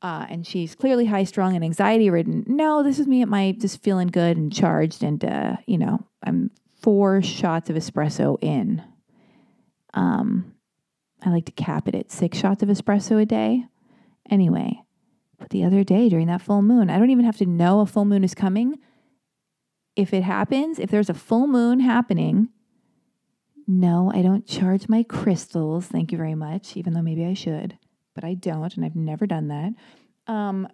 Uh, 0.06 0.24
and 0.30 0.46
she's 0.46 0.76
clearly 0.76 1.08
high 1.08 1.24
strung 1.24 1.56
and 1.56 1.66
anxiety 1.66 2.12
ridden. 2.12 2.44
No, 2.46 2.84
this 2.84 3.00
is 3.00 3.08
me 3.08 3.24
at 3.24 3.28
my 3.28 3.54
just 3.54 3.82
feeling 3.82 4.10
good 4.10 4.38
and 4.38 4.54
charged, 4.54 5.02
and 5.02 5.26
uh, 5.26 5.56
you 5.66 5.80
know, 5.80 6.06
I'm 6.24 6.52
four 6.80 7.24
shots 7.24 7.72
of 7.72 7.76
espresso 7.76 8.38
in. 8.40 8.84
Um, 9.96 10.54
I 11.24 11.32
like 11.32 11.46
to 11.46 11.52
cap 11.52 11.88
it 11.88 11.96
at 11.96 12.12
six 12.12 12.38
shots 12.38 12.62
of 12.62 12.70
espresso 12.70 13.20
a 13.20 13.26
day. 13.26 13.66
Anyway, 14.30 14.80
but 15.40 15.50
the 15.50 15.64
other 15.64 15.84
day 15.84 16.08
during 16.08 16.28
that 16.28 16.44
full 16.44 16.62
moon, 16.62 16.92
I 16.92 17.00
don't 17.00 17.10
even 17.10 17.26
have 17.26 17.38
to 17.38 17.48
know 17.48 17.80
a 17.80 17.88
full 17.88 18.06
moon 18.06 18.24
is 18.24 18.36
coming. 18.36 18.78
If 19.96 20.14
it 20.14 20.22
happens, 20.22 20.78
if 20.78 20.92
there's 20.92 21.10
a 21.10 21.16
full 21.16 21.48
moon 21.48 21.80
happening, 21.80 22.50
no, 23.66 24.12
I 24.14 24.22
don't 24.22 24.46
charge 24.46 24.88
my 24.88 25.02
crystals. 25.02 25.88
Thank 25.88 26.12
you 26.12 26.20
very 26.20 26.36
much, 26.36 26.78
even 26.78 26.94
though 26.94 27.02
maybe 27.02 27.26
I 27.26 27.34
should, 27.34 27.80
but 28.16 28.24
I 28.24 28.34
don't, 28.34 28.76
and 28.76 28.84
I've 28.86 28.96
never 28.96 29.28
done 29.28 29.50
that. 29.50 29.74
Um, 30.26 30.68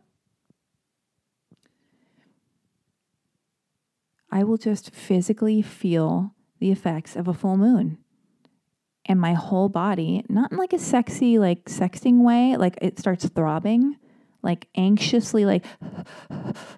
I 4.31 4.43
will 4.45 4.57
just 4.57 4.91
physically 4.91 5.61
feel 5.61 6.33
the 6.59 6.71
effects 6.71 7.17
of 7.17 7.27
a 7.27 7.33
full 7.33 7.57
moon. 7.57 7.97
And 9.05 9.19
my 9.19 9.33
whole 9.33 9.67
body, 9.67 10.23
not 10.29 10.51
in 10.51 10.57
like 10.57 10.71
a 10.71 10.79
sexy, 10.79 11.39
like 11.39 11.65
sexting 11.65 12.23
way, 12.23 12.55
like 12.55 12.77
it 12.81 12.99
starts 12.99 13.27
throbbing, 13.27 13.97
like 14.43 14.67
anxiously, 14.75 15.43
like, 15.43 15.65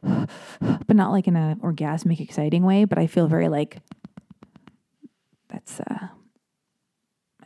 but 0.01 0.95
not 0.95 1.11
like 1.11 1.27
in 1.27 1.35
an 1.35 1.59
orgasmic, 1.59 2.21
exciting 2.21 2.63
way. 2.63 2.85
But 2.85 2.97
I 2.97 3.07
feel 3.07 3.27
very 3.27 3.49
like, 3.49 3.77
that's, 5.49 5.81
uh, 5.81 6.07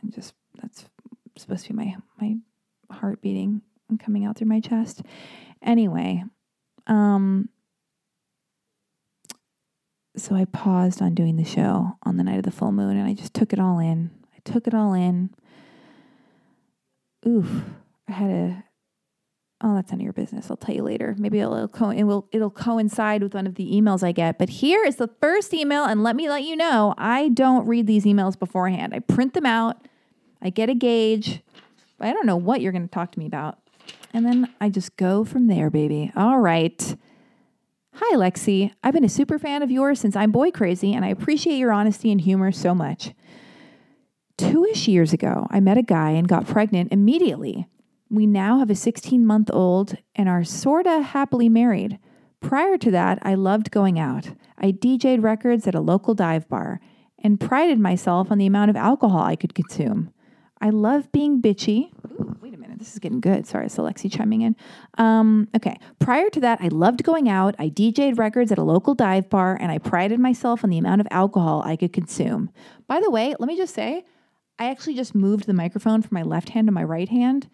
I'm 0.00 0.10
just, 0.10 0.32
that's 0.62 0.86
supposed 1.36 1.66
to 1.66 1.72
be 1.72 1.76
my, 1.76 1.96
my 2.20 2.36
heart 2.90 3.20
beating 3.22 3.62
and 3.88 4.00
coming 4.00 4.24
out 4.24 4.36
through 4.36 4.48
my 4.48 4.60
chest. 4.60 5.02
Anyway, 5.62 6.22
um, 6.86 7.48
so 10.16 10.34
I 10.34 10.44
paused 10.46 11.00
on 11.00 11.14
doing 11.14 11.36
the 11.36 11.44
show 11.44 11.96
on 12.02 12.16
the 12.16 12.24
night 12.24 12.38
of 12.38 12.44
the 12.44 12.50
full 12.50 12.72
moon 12.72 12.96
and 12.96 13.08
I 13.08 13.14
just 13.14 13.34
took 13.34 13.52
it 13.52 13.58
all 13.58 13.78
in. 13.78 14.10
I 14.34 14.38
took 14.50 14.66
it 14.66 14.74
all 14.74 14.94
in. 14.94 15.30
Oof. 17.26 17.62
I 18.08 18.12
had 18.12 18.30
a 18.30 18.64
oh, 19.60 19.74
that's 19.74 19.90
none 19.90 20.00
of 20.00 20.04
your 20.04 20.12
business. 20.12 20.50
I'll 20.50 20.56
tell 20.56 20.74
you 20.74 20.82
later. 20.82 21.14
Maybe 21.18 21.40
it'll 21.40 21.68
co- 21.68 21.90
it 21.90 22.04
will 22.04 22.28
it'll 22.32 22.50
coincide 22.50 23.22
with 23.22 23.34
one 23.34 23.46
of 23.46 23.56
the 23.56 23.70
emails 23.72 24.02
I 24.02 24.12
get. 24.12 24.38
But 24.38 24.48
here 24.48 24.84
is 24.84 24.96
the 24.96 25.10
first 25.20 25.52
email, 25.52 25.84
and 25.84 26.02
let 26.02 26.16
me 26.16 26.28
let 26.28 26.44
you 26.44 26.56
know, 26.56 26.94
I 26.96 27.28
don't 27.28 27.66
read 27.66 27.86
these 27.86 28.04
emails 28.04 28.38
beforehand. 28.38 28.94
I 28.94 29.00
print 29.00 29.34
them 29.34 29.46
out. 29.46 29.86
I 30.40 30.50
get 30.50 30.68
a 30.68 30.74
gauge. 30.74 31.42
I 32.00 32.12
don't 32.12 32.26
know 32.26 32.36
what 32.36 32.60
you're 32.60 32.72
going 32.72 32.86
to 32.86 32.94
talk 32.94 33.12
to 33.12 33.18
me 33.18 33.26
about, 33.26 33.58
and 34.12 34.24
then 34.24 34.52
I 34.60 34.68
just 34.68 34.96
go 34.96 35.24
from 35.24 35.46
there, 35.46 35.70
baby. 35.70 36.12
All 36.16 36.38
right. 36.38 36.96
Hi, 37.94 38.16
Lexi. 38.16 38.72
I've 38.84 38.94
been 38.94 39.04
a 39.04 39.08
super 39.08 39.38
fan 39.38 39.62
of 39.62 39.70
yours 39.70 39.98
since 39.98 40.14
I'm 40.14 40.30
boy 40.30 40.52
crazy, 40.52 40.94
and 40.94 41.04
I 41.04 41.08
appreciate 41.08 41.56
your 41.56 41.72
honesty 41.72 42.12
and 42.12 42.20
humor 42.20 42.52
so 42.52 42.74
much. 42.74 43.12
Two 44.36 44.64
ish 44.66 44.86
years 44.86 45.12
ago, 45.12 45.48
I 45.50 45.58
met 45.58 45.78
a 45.78 45.82
guy 45.82 46.10
and 46.10 46.28
got 46.28 46.46
pregnant 46.46 46.92
immediately. 46.92 47.66
We 48.08 48.24
now 48.26 48.60
have 48.60 48.70
a 48.70 48.76
16 48.76 49.26
month 49.26 49.50
old 49.52 49.96
and 50.14 50.28
are 50.28 50.44
sorta 50.44 51.02
happily 51.02 51.48
married. 51.48 51.98
Prior 52.40 52.78
to 52.78 52.90
that, 52.92 53.18
I 53.22 53.34
loved 53.34 53.72
going 53.72 53.98
out. 53.98 54.30
I 54.56 54.70
DJ'd 54.70 55.22
records 55.22 55.66
at 55.66 55.74
a 55.74 55.80
local 55.80 56.14
dive 56.14 56.48
bar 56.48 56.80
and 57.22 57.40
prided 57.40 57.80
myself 57.80 58.30
on 58.30 58.38
the 58.38 58.46
amount 58.46 58.70
of 58.70 58.76
alcohol 58.76 59.22
I 59.22 59.34
could 59.34 59.54
consume. 59.54 60.12
I 60.60 60.70
love 60.70 61.10
being 61.12 61.40
bitchy. 61.40 61.90
Ooh, 62.10 62.36
wait 62.40 62.54
a 62.54 62.58
minute, 62.58 62.78
this 62.78 62.92
is 62.92 62.98
getting 62.98 63.20
good. 63.20 63.46
Sorry, 63.46 63.66
it's 63.66 63.76
Alexi 63.76 64.10
chiming 64.10 64.42
in. 64.42 64.56
Um, 64.96 65.48
okay, 65.56 65.78
prior 65.98 66.28
to 66.30 66.40
that, 66.40 66.60
I 66.60 66.68
loved 66.68 67.04
going 67.04 67.28
out. 67.28 67.54
I 67.58 67.68
DJ'd 67.68 68.18
records 68.18 68.50
at 68.50 68.58
a 68.58 68.62
local 68.62 68.94
dive 68.94 69.30
bar 69.30 69.56
and 69.60 69.70
I 69.70 69.78
prided 69.78 70.18
myself 70.20 70.64
on 70.64 70.70
the 70.70 70.78
amount 70.78 71.00
of 71.00 71.08
alcohol 71.10 71.62
I 71.64 71.76
could 71.76 71.92
consume. 71.92 72.50
By 72.86 73.00
the 73.00 73.10
way, 73.10 73.34
let 73.38 73.46
me 73.46 73.56
just 73.56 73.74
say, 73.74 74.04
I 74.58 74.70
actually 74.70 74.94
just 74.94 75.14
moved 75.14 75.46
the 75.46 75.54
microphone 75.54 76.02
from 76.02 76.16
my 76.16 76.22
left 76.22 76.48
hand 76.50 76.66
to 76.66 76.72
my 76.72 76.82
right 76.82 77.08
hand 77.08 77.48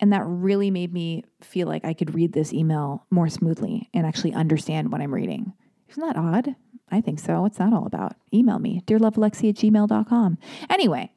and 0.00 0.12
that 0.12 0.24
really 0.26 0.70
made 0.70 0.92
me 0.92 1.24
feel 1.40 1.68
like 1.68 1.84
I 1.84 1.94
could 1.94 2.14
read 2.14 2.32
this 2.32 2.52
email 2.52 3.06
more 3.10 3.28
smoothly 3.28 3.88
and 3.94 4.06
actually 4.06 4.34
understand 4.34 4.90
what 4.90 5.00
I'm 5.00 5.14
reading. 5.14 5.52
Isn't 5.88 6.06
that 6.06 6.16
odd? 6.16 6.56
I 6.90 7.00
think 7.00 7.18
so. 7.18 7.40
What's 7.42 7.58
that 7.58 7.72
all 7.72 7.86
about? 7.86 8.14
Email 8.32 8.58
me, 8.58 8.82
dearlovealexi 8.86 9.48
at 9.48 9.56
gmail.com. 9.56 10.38
Anyway, 10.68 11.12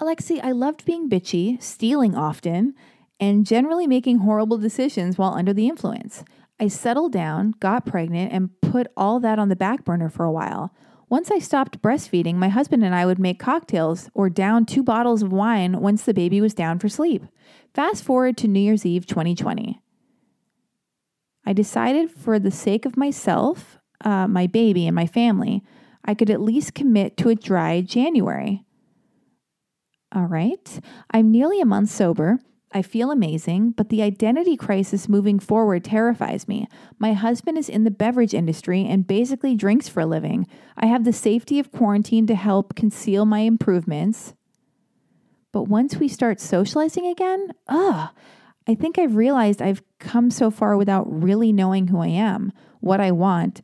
Alexi, 0.00 0.40
I 0.42 0.52
loved 0.52 0.86
being 0.86 1.10
bitchy, 1.10 1.62
stealing 1.62 2.14
often, 2.14 2.74
and 3.20 3.46
generally 3.46 3.86
making 3.86 4.20
horrible 4.20 4.56
decisions 4.56 5.18
while 5.18 5.34
under 5.34 5.52
the 5.52 5.68
influence. 5.68 6.24
I 6.58 6.68
settled 6.68 7.12
down, 7.12 7.52
got 7.60 7.84
pregnant, 7.84 8.32
and 8.32 8.58
put 8.62 8.86
all 8.96 9.20
that 9.20 9.38
on 9.38 9.50
the 9.50 9.56
back 9.56 9.84
burner 9.84 10.08
for 10.08 10.24
a 10.24 10.32
while. 10.32 10.74
Once 11.10 11.30
I 11.30 11.38
stopped 11.38 11.82
breastfeeding, 11.82 12.36
my 12.36 12.48
husband 12.48 12.82
and 12.82 12.94
I 12.94 13.04
would 13.04 13.18
make 13.18 13.38
cocktails 13.38 14.08
or 14.14 14.30
down 14.30 14.64
two 14.64 14.82
bottles 14.82 15.22
of 15.22 15.32
wine 15.32 15.80
once 15.80 16.04
the 16.04 16.14
baby 16.14 16.40
was 16.40 16.54
down 16.54 16.78
for 16.78 16.88
sleep. 16.88 17.24
Fast 17.74 18.02
forward 18.02 18.38
to 18.38 18.48
New 18.48 18.60
Year's 18.60 18.86
Eve 18.86 19.06
2020. 19.06 19.82
I 21.44 21.52
decided 21.52 22.10
for 22.10 22.38
the 22.38 22.50
sake 22.50 22.86
of 22.86 22.96
myself, 22.96 23.78
uh, 24.02 24.26
my 24.26 24.46
baby, 24.46 24.86
and 24.86 24.94
my 24.94 25.06
family, 25.06 25.62
I 26.04 26.14
could 26.14 26.30
at 26.30 26.40
least 26.40 26.74
commit 26.74 27.18
to 27.18 27.28
a 27.28 27.34
dry 27.34 27.82
January. 27.82 28.64
All 30.12 30.26
right. 30.26 30.80
I'm 31.10 31.30
nearly 31.30 31.60
a 31.60 31.66
month 31.66 31.90
sober 31.90 32.38
I 32.72 32.82
feel 32.82 33.10
amazing, 33.10 33.72
but 33.72 33.88
the 33.88 34.02
identity 34.02 34.56
crisis 34.56 35.08
moving 35.08 35.40
forward 35.40 35.82
terrifies 35.82 36.46
me. 36.46 36.68
My 37.00 37.14
husband 37.14 37.58
is 37.58 37.68
in 37.68 37.82
the 37.82 37.90
beverage 37.90 38.32
industry 38.32 38.86
and 38.86 39.06
basically 39.06 39.56
drinks 39.56 39.88
for 39.88 40.00
a 40.00 40.06
living. 40.06 40.46
I 40.76 40.86
have 40.86 41.04
the 41.04 41.12
safety 41.12 41.58
of 41.58 41.72
quarantine 41.72 42.28
to 42.28 42.36
help 42.36 42.76
conceal 42.76 43.26
my 43.26 43.40
improvements. 43.40 44.34
But 45.52 45.64
once 45.64 45.96
we 45.96 46.06
start 46.06 46.38
socializing 46.38 47.08
again, 47.08 47.50
ugh, 47.66 48.10
I 48.68 48.74
think 48.76 48.98
I've 48.98 49.16
realized 49.16 49.60
I've 49.60 49.82
come 49.98 50.30
so 50.30 50.48
far 50.52 50.76
without 50.76 51.10
really 51.10 51.52
knowing 51.52 51.88
who 51.88 51.98
I 51.98 52.08
am, 52.08 52.52
what 52.78 53.00
I 53.00 53.10
want, 53.10 53.62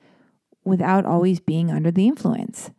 without 0.64 1.06
always 1.06 1.38
being 1.38 1.70
under 1.70 1.92
the 1.92 2.08
influence. 2.08 2.72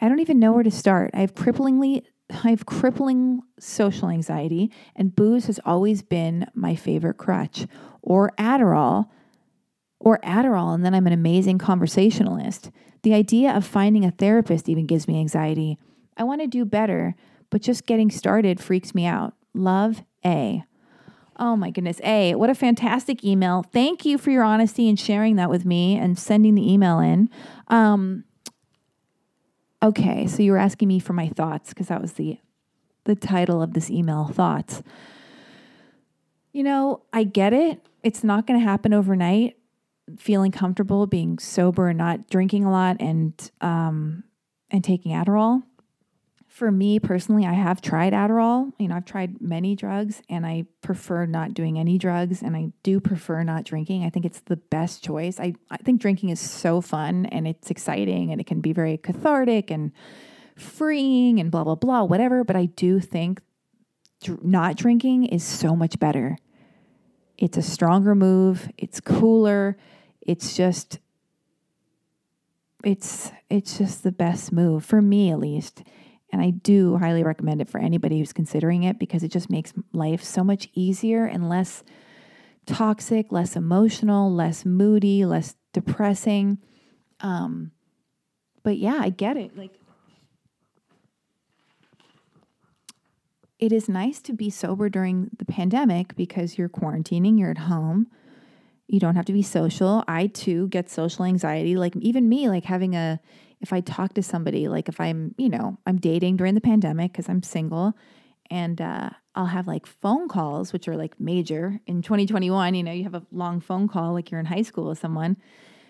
I 0.00 0.08
don't 0.08 0.18
even 0.18 0.40
know 0.40 0.52
where 0.52 0.64
to 0.64 0.70
start. 0.72 1.12
I 1.14 1.20
have 1.20 1.36
cripplingly 1.36 2.02
I 2.42 2.50
have 2.50 2.66
crippling 2.66 3.42
social 3.58 4.08
anxiety, 4.08 4.70
and 4.96 5.14
booze 5.14 5.46
has 5.46 5.60
always 5.64 6.02
been 6.02 6.46
my 6.54 6.74
favorite 6.74 7.18
crutch, 7.18 7.66
or 8.02 8.32
Adderall, 8.38 9.08
or 10.00 10.18
Adderall, 10.18 10.74
and 10.74 10.84
then 10.84 10.94
I'm 10.94 11.06
an 11.06 11.12
amazing 11.12 11.58
conversationalist. 11.58 12.70
The 13.02 13.14
idea 13.14 13.54
of 13.54 13.66
finding 13.66 14.04
a 14.04 14.10
therapist 14.10 14.68
even 14.68 14.86
gives 14.86 15.06
me 15.06 15.20
anxiety. 15.20 15.78
I 16.16 16.24
want 16.24 16.40
to 16.40 16.46
do 16.46 16.64
better, 16.64 17.14
but 17.50 17.62
just 17.62 17.86
getting 17.86 18.10
started 18.10 18.60
freaks 18.60 18.94
me 18.94 19.06
out. 19.06 19.34
Love, 19.54 20.02
A. 20.24 20.64
Oh 21.36 21.56
my 21.56 21.70
goodness. 21.70 22.00
A, 22.04 22.34
what 22.34 22.50
a 22.50 22.54
fantastic 22.54 23.24
email. 23.24 23.64
Thank 23.72 24.04
you 24.04 24.18
for 24.18 24.30
your 24.30 24.44
honesty 24.44 24.88
and 24.88 24.98
sharing 24.98 25.36
that 25.36 25.50
with 25.50 25.64
me 25.64 25.96
and 25.96 26.18
sending 26.18 26.54
the 26.54 26.72
email 26.72 27.00
in. 27.00 27.28
Um, 27.68 28.24
Okay, 29.84 30.26
so 30.26 30.42
you 30.42 30.52
were 30.52 30.58
asking 30.58 30.88
me 30.88 30.98
for 30.98 31.12
my 31.12 31.28
thoughts 31.28 31.68
because 31.68 31.88
that 31.88 32.00
was 32.00 32.14
the 32.14 32.38
the 33.04 33.14
title 33.14 33.60
of 33.60 33.74
this 33.74 33.90
email, 33.90 34.28
thoughts. 34.28 34.82
You 36.54 36.62
know, 36.62 37.02
I 37.12 37.24
get 37.24 37.52
it. 37.52 37.86
It's 38.02 38.24
not 38.24 38.46
going 38.46 38.58
to 38.58 38.64
happen 38.64 38.94
overnight. 38.94 39.58
Feeling 40.16 40.52
comfortable 40.52 41.06
being 41.06 41.38
sober 41.38 41.88
and 41.88 41.98
not 41.98 42.30
drinking 42.30 42.64
a 42.64 42.70
lot 42.70 42.96
and 42.98 43.50
um 43.60 44.24
and 44.70 44.82
taking 44.82 45.12
Adderall 45.12 45.64
for 46.54 46.70
me 46.70 47.00
personally, 47.00 47.44
I 47.44 47.52
have 47.52 47.82
tried 47.82 48.12
Adderall. 48.12 48.70
You 48.78 48.86
know, 48.86 48.94
I've 48.94 49.04
tried 49.04 49.40
many 49.40 49.74
drugs 49.74 50.22
and 50.30 50.46
I 50.46 50.66
prefer 50.82 51.26
not 51.26 51.52
doing 51.52 51.80
any 51.80 51.98
drugs 51.98 52.42
and 52.42 52.54
I 52.54 52.72
do 52.84 53.00
prefer 53.00 53.42
not 53.42 53.64
drinking. 53.64 54.04
I 54.04 54.10
think 54.10 54.24
it's 54.24 54.38
the 54.38 54.54
best 54.54 55.02
choice. 55.02 55.40
I, 55.40 55.54
I 55.68 55.78
think 55.78 56.00
drinking 56.00 56.28
is 56.28 56.38
so 56.38 56.80
fun 56.80 57.26
and 57.26 57.48
it's 57.48 57.72
exciting 57.72 58.30
and 58.30 58.40
it 58.40 58.46
can 58.46 58.60
be 58.60 58.72
very 58.72 58.96
cathartic 58.96 59.72
and 59.72 59.90
freeing 60.54 61.40
and 61.40 61.50
blah, 61.50 61.64
blah, 61.64 61.74
blah, 61.74 62.04
whatever. 62.04 62.44
But 62.44 62.54
I 62.54 62.66
do 62.66 63.00
think 63.00 63.40
dr- 64.22 64.44
not 64.44 64.76
drinking 64.76 65.24
is 65.24 65.42
so 65.42 65.74
much 65.74 65.98
better. 65.98 66.38
It's 67.36 67.58
a 67.58 67.62
stronger 67.62 68.14
move, 68.14 68.70
it's 68.78 69.00
cooler, 69.00 69.76
it's 70.20 70.56
just. 70.56 71.00
It's 72.84 73.32
it's 73.48 73.78
just 73.78 74.02
the 74.02 74.12
best 74.12 74.52
move 74.52 74.84
for 74.84 75.00
me 75.00 75.30
at 75.30 75.38
least 75.38 75.82
and 76.34 76.42
I 76.42 76.50
do 76.50 76.96
highly 76.96 77.22
recommend 77.22 77.60
it 77.60 77.68
for 77.68 77.78
anybody 77.78 78.18
who's 78.18 78.32
considering 78.32 78.82
it 78.82 78.98
because 78.98 79.22
it 79.22 79.28
just 79.28 79.48
makes 79.48 79.72
life 79.92 80.24
so 80.24 80.42
much 80.42 80.68
easier 80.74 81.26
and 81.26 81.48
less 81.48 81.84
toxic, 82.66 83.30
less 83.30 83.54
emotional, 83.54 84.34
less 84.34 84.64
moody, 84.64 85.24
less 85.24 85.54
depressing. 85.72 86.58
Um, 87.20 87.70
but 88.64 88.78
yeah, 88.78 88.96
I 88.98 89.10
get 89.10 89.36
it. 89.36 89.56
Like, 89.56 89.78
it 93.60 93.70
is 93.70 93.88
nice 93.88 94.20
to 94.22 94.32
be 94.32 94.50
sober 94.50 94.88
during 94.88 95.30
the 95.38 95.44
pandemic 95.44 96.16
because 96.16 96.58
you're 96.58 96.68
quarantining, 96.68 97.38
you're 97.38 97.52
at 97.52 97.58
home. 97.58 98.08
You 98.88 98.98
don't 98.98 99.14
have 99.14 99.26
to 99.26 99.32
be 99.32 99.42
social. 99.42 100.02
I 100.08 100.26
too 100.26 100.66
get 100.66 100.90
social 100.90 101.26
anxiety. 101.26 101.76
Like, 101.76 101.94
even 101.94 102.28
me, 102.28 102.48
like 102.48 102.64
having 102.64 102.96
a 102.96 103.20
if 103.64 103.72
I 103.72 103.80
talk 103.80 104.12
to 104.14 104.22
somebody, 104.22 104.68
like 104.68 104.90
if 104.90 105.00
I'm, 105.00 105.34
you 105.38 105.48
know, 105.48 105.78
I'm 105.86 105.96
dating 105.96 106.36
during 106.36 106.54
the 106.54 106.60
pandemic 106.60 107.12
because 107.12 107.30
I'm 107.30 107.42
single 107.42 107.94
and 108.50 108.78
uh, 108.78 109.08
I'll 109.34 109.46
have 109.46 109.66
like 109.66 109.86
phone 109.86 110.28
calls, 110.28 110.70
which 110.74 110.86
are 110.86 110.96
like 110.96 111.18
major 111.18 111.80
in 111.86 112.02
2021. 112.02 112.74
You 112.74 112.82
know, 112.82 112.92
you 112.92 113.04
have 113.04 113.14
a 113.14 113.24
long 113.32 113.60
phone 113.60 113.88
call 113.88 114.12
like 114.12 114.30
you're 114.30 114.38
in 114.38 114.44
high 114.44 114.60
school 114.60 114.90
with 114.90 114.98
someone. 114.98 115.38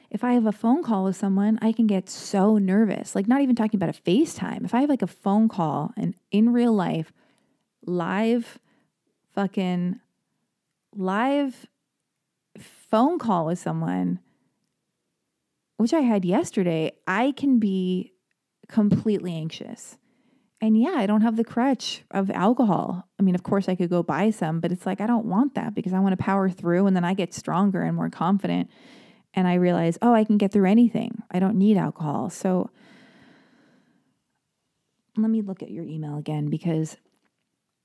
If 0.09 0.23
I 0.23 0.35
have 0.35 0.47
a 0.47 0.53
phone 0.53 0.85
call 0.85 1.03
with 1.03 1.17
someone, 1.17 1.59
I 1.63 1.73
can 1.73 1.89
get 1.89 2.09
so 2.09 2.59
nervous. 2.59 3.17
Like, 3.17 3.27
not 3.27 3.41
even 3.41 3.57
talking 3.57 3.77
about 3.77 3.99
a 3.99 4.01
FaceTime. 4.01 4.65
If 4.65 4.73
I 4.73 4.83
have 4.83 4.89
like 4.89 5.03
a 5.03 5.09
phone 5.09 5.49
call 5.49 5.93
and 5.97 6.15
in 6.31 6.53
real 6.53 6.73
life, 6.73 7.13
live, 7.85 8.61
fucking 9.33 9.99
live 10.95 11.67
phone 12.57 13.19
call 13.19 13.47
with 13.47 13.59
someone, 13.59 14.21
which 15.77 15.93
I 15.93 16.01
had 16.01 16.25
yesterday, 16.25 16.93
I 17.07 17.33
can 17.33 17.59
be 17.59 18.13
completely 18.69 19.35
anxious. 19.35 19.99
And 20.61 20.81
yeah, 20.81 20.95
I 20.97 21.07
don't 21.07 21.21
have 21.21 21.37
the 21.37 21.45
crutch 21.45 22.05
of 22.11 22.31
alcohol. 22.31 23.07
I 23.19 23.23
mean, 23.23 23.35
of 23.35 23.43
course, 23.43 23.69
I 23.69 23.75
could 23.75 23.91
go 23.91 24.03
buy 24.03 24.31
some, 24.31 24.61
but 24.61 24.73
it's 24.73 24.87
like 24.87 25.01
I 25.01 25.07
don't 25.07 25.27
want 25.27 25.55
that 25.57 25.75
because 25.75 25.93
I 25.93 25.99
want 25.99 26.17
to 26.17 26.25
power 26.25 26.49
through 26.49 26.87
and 26.87 26.97
then 26.97 27.05
I 27.05 27.15
get 27.15 27.35
stronger 27.35 27.83
and 27.83 27.97
more 27.97 28.09
confident. 28.09 28.71
And 29.35 29.49
I 29.49 29.55
realize, 29.55 29.99
oh, 30.01 30.15
I 30.15 30.25
can 30.25 30.39
get 30.39 30.53
through 30.53 30.71
anything. 30.71 31.23
I 31.31 31.41
don't 31.41 31.59
need 31.59 31.77
alcohol. 31.77 32.31
So 32.31 32.71
let 35.17 35.31
me 35.31 35.43
look 35.43 35.63
at 35.63 35.71
your 35.71 35.85
email 35.85 36.19
again 36.19 36.49
because 36.49 36.97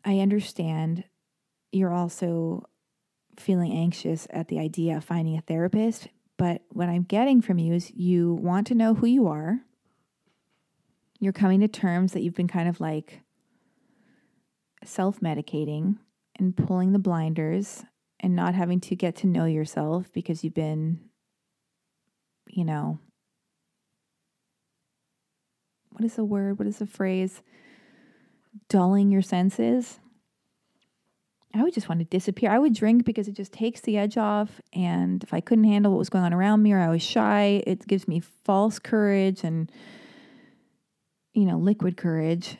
I 0.06 0.20
understand 0.20 1.04
you're 1.72 1.94
also 1.94 2.64
feeling 3.38 3.72
anxious 3.72 4.28
at 4.30 4.48
the 4.48 4.60
idea 4.60 4.98
of 4.98 5.04
finding 5.04 5.38
a 5.38 5.42
therapist. 5.42 6.08
But 6.40 6.64
what 6.70 6.90
I'm 6.90 7.04
getting 7.04 7.40
from 7.40 7.60
you 7.60 7.76
is 7.76 7.92
you 7.94 8.34
want 8.34 8.66
to 8.68 8.76
know 8.76 8.96
who 8.96 9.06
you 9.06 9.28
are 9.28 9.60
you're 11.20 11.34
coming 11.34 11.60
to 11.60 11.68
terms 11.68 12.14
that 12.14 12.22
you've 12.22 12.36
been 12.36 12.48
kind 12.48 12.70
of 12.70 12.80
like 12.80 13.22
self 14.84 15.20
medicating 15.20 15.98
and 16.38 16.56
pulling 16.56 16.94
the 16.94 17.00
blinders 17.00 17.84
and 18.22 18.36
not 18.36 18.56
having 18.56 18.80
to 18.80 18.96
get 18.96 19.18
to 19.18 19.28
know 19.28 19.46
yourself 19.46 20.12
because 20.14 20.44
you've 20.44 20.54
been, 20.54 21.00
you 22.48 22.64
know, 22.64 23.00
what 25.92 26.06
is 26.06 26.16
the 26.16 26.24
word? 26.24 26.58
What 26.58 26.68
is 26.68 26.80
the 26.80 26.88
phrase? 26.88 27.42
Dulling 28.70 29.12
your 29.12 29.22
senses. 29.22 30.00
I 31.54 31.64
would 31.64 31.74
just 31.74 31.90
want 31.90 32.00
to 32.00 32.06
disappear. 32.06 32.52
I 32.52 32.60
would 32.60 32.76
drink 32.76 33.06
because 33.06 33.28
it 33.28 33.34
just 33.34 33.52
takes 33.52 33.82
the 33.82 33.98
edge 33.98 34.18
off. 34.18 34.62
And 34.72 35.24
if 35.24 35.34
I 35.34 35.42
couldn't 35.42 35.64
handle 35.64 35.92
what 35.92 35.98
was 35.98 36.10
going 36.10 36.24
on 36.24 36.34
around 36.34 36.62
me 36.62 36.74
or 36.74 36.80
I 36.80 36.90
was 36.90 37.02
shy, 37.02 37.64
it 37.66 37.88
gives 37.88 38.08
me 38.08 38.20
false 38.20 38.78
courage 38.78 39.44
and 39.44 39.72
you 41.34 41.46
know, 41.46 41.58
liquid 41.58 41.98
courage. 41.98 42.58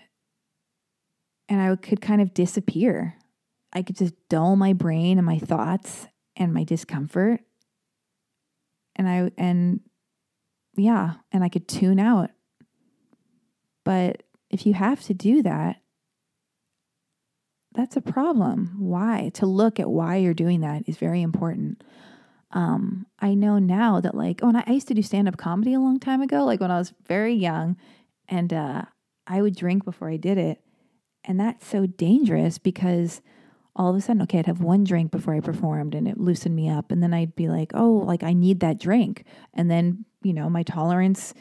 And 1.48 1.62
I 1.62 1.76
could 1.76 2.02
kind 2.02 2.22
of 2.22 2.34
disappear. 2.34 3.16
I 3.74 3.82
could 3.82 3.98
just 3.98 4.14
dull 4.30 4.56
my 4.56 4.74
brain 4.74 5.18
and 5.18 5.26
my 5.26 5.38
thoughts 5.38 6.08
and 6.36 6.54
my 6.54 6.64
discomfort. 6.64 7.42
And 8.96 9.08
I, 9.08 9.32
and 9.38 9.82
yeah, 10.76 11.16
and 11.32 11.44
I 11.44 11.50
could 11.50 11.68
tune 11.68 12.00
out. 12.00 12.32
But 13.84 14.24
if 14.50 14.66
you 14.66 14.74
have 14.74 15.02
to 15.04 15.14
do 15.14 15.42
that, 15.44 15.82
that's 17.80 17.96
a 17.96 18.02
problem. 18.02 18.76
Why? 18.78 19.32
To 19.36 19.46
look 19.46 19.80
at 19.80 19.90
why 19.90 20.18
you're 20.18 20.34
doing 20.34 20.60
that 20.62 20.84
is 20.86 20.98
very 20.98 21.22
important. 21.22 21.82
Um, 22.52 23.06
I 23.20 23.36
know 23.36 23.58
now 23.58 24.02
that 24.02 24.16
like, 24.16 24.42
oh, 24.44 24.50
and 24.50 24.58
I 24.58 24.72
used 24.72 24.90
to 24.90 24.94
do 24.94 25.02
stand 25.02 25.30
up 25.30 25.38
comedy 25.38 25.74
a 25.74 25.80
long 25.80 25.98
time 25.98 26.22
ago, 26.22 26.44
like 26.44 26.60
when 26.60 26.72
I 26.72 26.78
was 26.78 26.94
very 27.08 27.34
young, 27.34 27.78
and 28.28 28.52
uh, 28.52 28.82
I 29.26 29.42
would 29.42 29.56
drink 29.56 29.86
before 29.86 30.10
I 30.10 30.18
did 30.18 30.38
it. 30.38 30.60
And 31.24 31.40
that's 31.40 31.66
so 31.66 31.86
dangerous 31.86 32.58
because 32.58 33.22
all 33.78 33.90
of 33.90 33.96
a 33.96 34.02
sudden, 34.02 34.24
okay, 34.24 34.40
I'd 34.40 34.48
have 34.48 34.62
one 34.62 34.84
drink 34.84 35.10
before 35.10 35.36
I 35.36 35.40
performed 35.40 35.96
and 35.96 36.06
it 36.06 36.20
loosened 36.20 36.58
me 36.58 36.70
up. 36.70 36.92
And 36.92 37.02
then 37.02 37.14
I'd 37.14 37.36
be 37.36 37.48
like, 37.48 37.72
oh, 37.76 38.04
like 38.06 38.24
I 38.24 38.34
need 38.34 38.60
that 38.60 38.78
drink. 38.78 39.24
And 39.54 39.72
then, 39.72 40.04
you 40.22 40.34
know, 40.34 40.50
my 40.50 40.64
tolerance, 40.64 41.34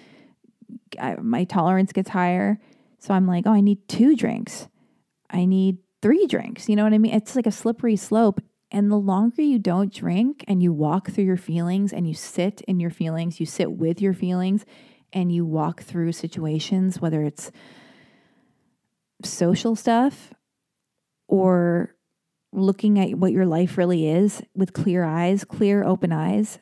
I, 1.00 1.16
my 1.16 1.42
tolerance 1.42 1.92
gets 1.92 2.10
higher. 2.10 2.60
So 3.00 3.12
I'm 3.12 3.26
like, 3.26 3.44
oh, 3.46 3.52
I 3.52 3.60
need 3.60 3.88
two 3.88 4.14
drinks. 4.14 4.68
I 5.30 5.44
need 5.44 5.78
three 6.02 6.26
drinks. 6.26 6.68
You 6.68 6.76
know 6.76 6.84
what 6.84 6.92
I 6.92 6.98
mean? 6.98 7.14
It's 7.14 7.36
like 7.36 7.46
a 7.46 7.52
slippery 7.52 7.96
slope. 7.96 8.40
And 8.70 8.90
the 8.90 8.96
longer 8.96 9.40
you 9.40 9.58
don't 9.58 9.92
drink 9.92 10.44
and 10.46 10.62
you 10.62 10.72
walk 10.72 11.10
through 11.10 11.24
your 11.24 11.38
feelings 11.38 11.92
and 11.92 12.06
you 12.06 12.12
sit 12.12 12.60
in 12.68 12.80
your 12.80 12.90
feelings, 12.90 13.40
you 13.40 13.46
sit 13.46 13.72
with 13.72 14.02
your 14.02 14.12
feelings, 14.12 14.66
and 15.12 15.32
you 15.32 15.46
walk 15.46 15.82
through 15.82 16.12
situations, 16.12 17.00
whether 17.00 17.22
it's 17.22 17.50
social 19.24 19.74
stuff 19.74 20.34
or 21.28 21.94
looking 22.52 22.98
at 22.98 23.18
what 23.18 23.32
your 23.32 23.46
life 23.46 23.78
really 23.78 24.08
is 24.08 24.42
with 24.54 24.72
clear 24.72 25.04
eyes, 25.04 25.44
clear 25.44 25.84
open 25.84 26.12
eyes, 26.12 26.58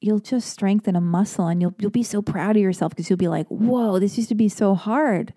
you'll 0.00 0.18
just 0.18 0.48
strengthen 0.48 0.96
a 0.96 1.00
muscle 1.00 1.46
and 1.46 1.62
you'll 1.62 1.74
you'll 1.78 1.90
be 1.90 2.02
so 2.02 2.20
proud 2.20 2.56
of 2.56 2.62
yourself 2.62 2.90
because 2.90 3.08
you'll 3.08 3.16
be 3.16 3.28
like, 3.28 3.46
"Whoa, 3.48 3.98
this 3.98 4.16
used 4.16 4.28
to 4.30 4.34
be 4.34 4.48
so 4.48 4.74
hard." 4.74 5.32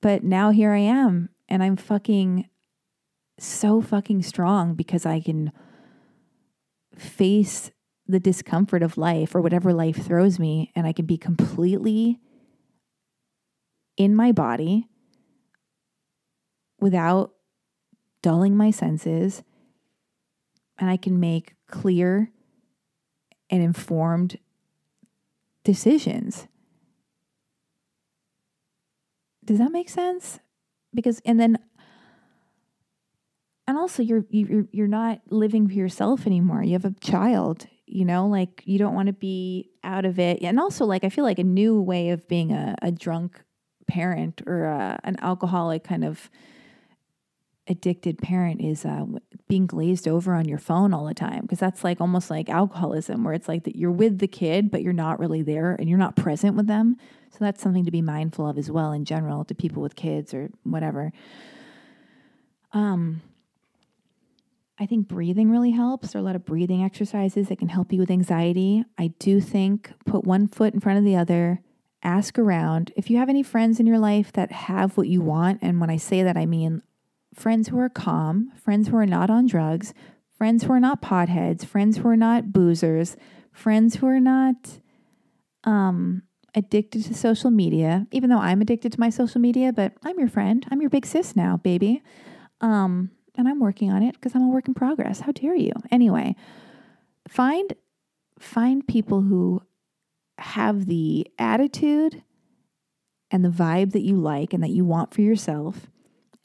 But 0.00 0.24
now 0.24 0.50
here 0.50 0.72
I 0.72 0.78
am 0.78 1.28
and 1.48 1.62
I'm 1.62 1.76
fucking 1.76 2.48
so 3.38 3.80
fucking 3.80 4.22
strong 4.22 4.74
because 4.74 5.06
I 5.06 5.20
can 5.20 5.52
face 6.96 7.70
the 8.06 8.20
discomfort 8.20 8.82
of 8.82 8.98
life 8.98 9.34
or 9.34 9.40
whatever 9.40 9.72
life 9.72 9.96
throws 9.96 10.38
me, 10.38 10.72
and 10.74 10.86
I 10.86 10.92
can 10.92 11.06
be 11.06 11.18
completely 11.18 12.18
in 13.96 14.14
my 14.14 14.32
body 14.32 14.88
without 16.80 17.32
dulling 18.22 18.56
my 18.56 18.70
senses, 18.70 19.42
and 20.78 20.88
I 20.88 20.96
can 20.96 21.20
make 21.20 21.54
clear 21.66 22.30
and 23.50 23.62
informed 23.62 24.38
decisions. 25.64 26.46
Does 29.44 29.58
that 29.58 29.72
make 29.72 29.88
sense? 29.88 30.40
Because, 30.94 31.20
and 31.24 31.38
then 31.38 31.58
and 33.66 33.76
also 33.76 34.02
you're 34.02 34.24
you're 34.30 34.66
you're 34.72 34.86
not 34.86 35.20
living 35.30 35.68
for 35.68 35.74
yourself 35.74 36.26
anymore. 36.26 36.62
You 36.62 36.72
have 36.72 36.84
a 36.84 36.94
child 37.00 37.66
you 37.88 38.04
know 38.04 38.26
like 38.26 38.62
you 38.66 38.78
don't 38.78 38.94
want 38.94 39.06
to 39.06 39.12
be 39.12 39.70
out 39.82 40.04
of 40.04 40.18
it 40.18 40.42
and 40.42 40.60
also 40.60 40.84
like 40.84 41.04
i 41.04 41.08
feel 41.08 41.24
like 41.24 41.38
a 41.38 41.44
new 41.44 41.80
way 41.80 42.10
of 42.10 42.26
being 42.28 42.52
a, 42.52 42.74
a 42.82 42.92
drunk 42.92 43.42
parent 43.86 44.42
or 44.46 44.64
a, 44.64 45.00
an 45.04 45.16
alcoholic 45.22 45.84
kind 45.84 46.04
of 46.04 46.30
addicted 47.68 48.18
parent 48.18 48.60
is 48.60 48.84
uh, 48.84 49.04
being 49.46 49.66
glazed 49.66 50.08
over 50.08 50.34
on 50.34 50.48
your 50.48 50.58
phone 50.58 50.94
all 50.94 51.04
the 51.04 51.14
time 51.14 51.42
because 51.42 51.58
that's 51.58 51.84
like 51.84 52.00
almost 52.00 52.30
like 52.30 52.48
alcoholism 52.48 53.24
where 53.24 53.34
it's 53.34 53.48
like 53.48 53.64
that 53.64 53.76
you're 53.76 53.90
with 53.90 54.18
the 54.18 54.26
kid 54.26 54.70
but 54.70 54.82
you're 54.82 54.92
not 54.92 55.20
really 55.20 55.42
there 55.42 55.74
and 55.78 55.88
you're 55.88 55.98
not 55.98 56.16
present 56.16 56.56
with 56.56 56.66
them 56.66 56.96
so 57.30 57.36
that's 57.40 57.62
something 57.62 57.84
to 57.84 57.90
be 57.90 58.00
mindful 58.00 58.48
of 58.48 58.56
as 58.56 58.70
well 58.70 58.92
in 58.92 59.04
general 59.04 59.44
to 59.44 59.54
people 59.54 59.82
with 59.82 59.96
kids 59.96 60.32
or 60.32 60.50
whatever 60.64 61.12
um 62.72 63.20
I 64.80 64.86
think 64.86 65.08
breathing 65.08 65.50
really 65.50 65.72
helps. 65.72 66.12
There 66.12 66.20
are 66.20 66.22
a 66.22 66.24
lot 66.24 66.36
of 66.36 66.44
breathing 66.44 66.84
exercises 66.84 67.48
that 67.48 67.58
can 67.58 67.68
help 67.68 67.92
you 67.92 67.98
with 67.98 68.12
anxiety. 68.12 68.84
I 68.96 69.08
do 69.18 69.40
think 69.40 69.90
put 70.06 70.24
one 70.24 70.46
foot 70.46 70.72
in 70.72 70.78
front 70.78 71.00
of 71.00 71.04
the 71.04 71.16
other, 71.16 71.62
ask 72.04 72.38
around. 72.38 72.92
If 72.94 73.10
you 73.10 73.16
have 73.18 73.28
any 73.28 73.42
friends 73.42 73.80
in 73.80 73.86
your 73.88 73.98
life 73.98 74.32
that 74.34 74.52
have 74.52 74.96
what 74.96 75.08
you 75.08 75.20
want, 75.20 75.58
and 75.62 75.80
when 75.80 75.90
I 75.90 75.96
say 75.96 76.22
that, 76.22 76.36
I 76.36 76.46
mean 76.46 76.82
friends 77.38 77.68
who 77.68 77.78
are 77.78 77.88
calm, 77.88 78.50
friends 78.56 78.88
who 78.88 78.96
are 78.96 79.06
not 79.06 79.30
on 79.30 79.46
drugs, 79.46 79.94
friends 80.36 80.64
who 80.64 80.72
are 80.72 80.80
not 80.80 81.00
potheads, 81.00 81.64
friends 81.64 81.98
who 81.98 82.08
are 82.08 82.16
not 82.16 82.46
boozers, 82.46 83.16
friends 83.52 83.96
who 83.96 84.06
are 84.06 84.20
not 84.20 84.80
um, 85.64 86.22
addicted 86.54 87.04
to 87.04 87.14
social 87.14 87.50
media, 87.50 88.06
even 88.10 88.28
though 88.28 88.38
I'm 88.38 88.60
addicted 88.60 88.92
to 88.92 89.00
my 89.00 89.10
social 89.10 89.40
media, 89.40 89.72
but 89.72 89.92
I'm 90.04 90.18
your 90.18 90.28
friend. 90.28 90.66
I'm 90.70 90.80
your 90.80 90.90
big 90.90 91.06
sis 91.06 91.36
now, 91.36 91.56
baby. 91.58 92.02
Um, 92.60 93.10
and 93.36 93.48
I'm 93.48 93.60
working 93.60 93.92
on 93.92 94.02
it 94.02 94.14
because 94.14 94.34
I'm 94.34 94.42
a 94.42 94.48
work 94.48 94.66
in 94.66 94.74
progress. 94.74 95.20
How 95.20 95.32
dare 95.32 95.54
you? 95.54 95.72
Anyway, 95.90 96.34
find 97.28 97.74
find 98.38 98.86
people 98.86 99.22
who 99.22 99.62
have 100.38 100.86
the 100.86 101.26
attitude 101.38 102.22
and 103.30 103.44
the 103.44 103.48
vibe 103.48 103.92
that 103.92 104.02
you 104.02 104.16
like 104.16 104.52
and 104.52 104.62
that 104.62 104.70
you 104.70 104.84
want 104.84 105.12
for 105.12 105.22
yourself 105.22 105.88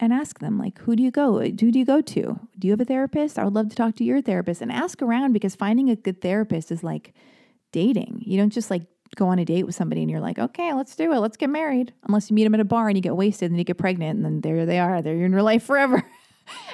and 0.04 0.14
ask 0.14 0.40
them 0.40 0.58
like 0.58 0.80
who 0.80 0.96
do 0.96 1.04
you 1.04 1.12
go 1.12 1.40
who 1.40 1.52
do 1.52 1.80
you 1.80 1.86
go 1.86 2.02
to? 2.02 2.40
Do 2.58 2.68
you 2.68 2.72
have 2.72 2.82
a 2.82 2.86
therapist? 2.86 3.40
I 3.40 3.44
would 3.44 3.54
love 3.54 3.70
to 3.70 3.76
talk 3.76 3.96
to 3.96 4.04
your 4.04 4.22
therapist 4.22 4.62
and 4.62 4.72
ask 4.72 5.02
around 5.02 5.34
because 5.34 5.56
finding 5.56 5.90
a 5.90 5.96
good 5.96 6.22
therapist 6.22 6.72
is 6.72 6.84
like 6.84 7.14
dating. 7.72 8.22
You 8.26 8.38
don't 8.38 8.52
just 8.52 8.70
like 8.70 8.84
go 9.16 9.28
on 9.28 9.38
a 9.38 9.46
date 9.46 9.64
with 9.64 9.76
somebody 9.76 10.02
and 10.02 10.10
you're 10.10 10.20
like 10.20 10.40
okay 10.40 10.74
let's 10.74 10.96
do 10.96 11.12
it. 11.12 11.20
Let's 11.20 11.38
get 11.38 11.50
married. 11.50 11.94
Unless 12.08 12.30
you 12.30 12.36
meet 12.36 12.44
them 12.44 12.56
at 12.56 12.60
a 12.60 12.66
bar 12.66 12.88
and 12.88 12.98
you 12.98 13.02
get 13.02 13.16
wasted 13.16 13.52
and 13.52 13.58
you 13.58 13.64
get 13.64 13.78
pregnant 13.78 14.18
and 14.18 14.26
then 14.26 14.42
there 14.42 14.66
they 14.66 14.80
are. 14.80 15.02
They're 15.02 15.14
in 15.14 15.32
your 15.32 15.44
life 15.44 15.64
forever. 15.64 16.04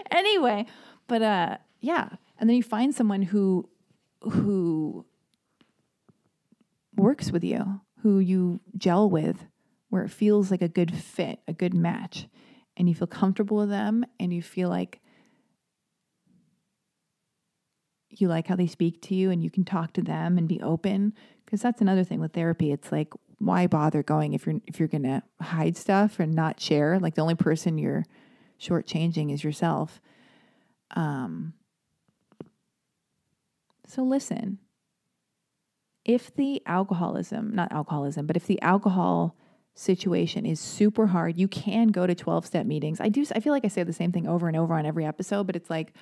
Anyway, 0.10 0.66
but 1.08 1.22
uh 1.22 1.58
yeah, 1.80 2.10
and 2.40 2.50
then 2.50 2.58
you 2.58 2.64
find 2.64 2.94
someone 2.94 3.22
who 3.22 3.70
who 4.24 5.06
works 6.96 7.32
with 7.32 7.44
you, 7.44 7.82
who 8.02 8.20
you 8.20 8.60
gel 8.78 9.10
with, 9.10 9.46
where 9.90 10.04
it 10.04 10.10
feels 10.10 10.52
like 10.52 10.62
a 10.62 10.68
good 10.68 10.94
fit, 10.96 11.40
a 11.48 11.54
good 11.54 11.74
match, 11.74 12.28
and 12.80 12.90
you 12.90 12.96
feel 12.96 13.08
comfortable 13.08 13.58
with 13.58 13.70
them 13.70 14.04
and 14.20 14.34
you 14.34 14.42
feel 14.42 14.70
like 14.70 15.00
you 18.10 18.28
like 18.28 18.48
how 18.48 18.56
they 18.56 18.66
speak 18.66 19.02
to 19.04 19.14
you 19.14 19.30
and 19.30 19.44
you 19.44 19.52
can 19.52 19.64
talk 19.64 19.94
to 19.94 20.02
them 20.02 20.40
and 20.40 20.48
be 20.48 20.60
open 20.62 21.14
because 21.46 21.62
that's 21.62 21.82
another 21.82 22.04
thing 22.04 22.20
with 22.20 22.34
therapy. 22.34 22.72
It's 22.72 22.92
like 22.92 23.14
why 23.38 23.68
bother 23.68 24.02
going 24.02 24.34
if 24.34 24.48
you're 24.48 24.56
if 24.66 24.80
you're 24.80 24.88
going 24.88 25.04
to 25.04 25.22
hide 25.40 25.78
stuff 25.78 26.20
and 26.20 26.34
not 26.34 26.60
share? 26.60 27.00
Like 27.00 27.14
the 27.14 27.22
only 27.22 27.36
person 27.36 27.78
you're 27.78 28.06
shortchanging 28.60 29.32
is 29.32 29.44
yourself. 29.44 30.02
Um, 30.96 31.54
So 33.90 34.04
listen, 34.04 34.60
if 36.06 36.32
the 36.36 36.62
alcoholism, 36.68 37.56
not 37.56 37.72
alcoholism, 37.72 38.28
but 38.28 38.36
if 38.36 38.46
the 38.46 38.62
alcohol 38.62 39.36
situation 39.80 40.46
is 40.46 40.60
super 40.60 41.08
hard, 41.08 41.38
you 41.38 41.48
can 41.48 41.88
go 41.88 42.06
to 42.06 42.14
12 42.14 42.46
step 42.46 42.66
meetings. 42.66 43.00
I 43.00 43.10
do, 43.10 43.26
I 43.34 43.40
feel 43.40 43.54
like 43.54 43.66
I 43.66 43.70
say 43.70 43.84
the 43.84 43.94
same 43.94 44.12
thing 44.12 44.28
over 44.28 44.48
and 44.48 44.58
over 44.58 44.74
on 44.74 44.86
every 44.86 45.06
episode, 45.06 45.48
but 45.48 45.56
it's 45.56 45.70
like, 45.70 45.94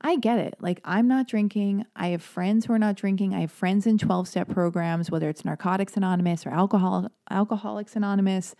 I 0.00 0.16
get 0.16 0.38
it. 0.38 0.54
Like, 0.60 0.80
I'm 0.84 1.08
not 1.08 1.26
drinking. 1.26 1.86
I 1.96 2.08
have 2.08 2.22
friends 2.22 2.66
who 2.66 2.72
are 2.74 2.78
not 2.78 2.96
drinking. 2.96 3.34
I 3.34 3.40
have 3.40 3.50
friends 3.50 3.86
in 3.86 3.98
12 3.98 4.28
step 4.28 4.48
programs, 4.48 5.10
whether 5.10 5.28
it's 5.28 5.44
Narcotics 5.44 5.96
Anonymous 5.96 6.46
or 6.46 6.50
Alcohol, 6.50 7.08
Alcoholics 7.30 7.96
Anonymous. 7.96 8.54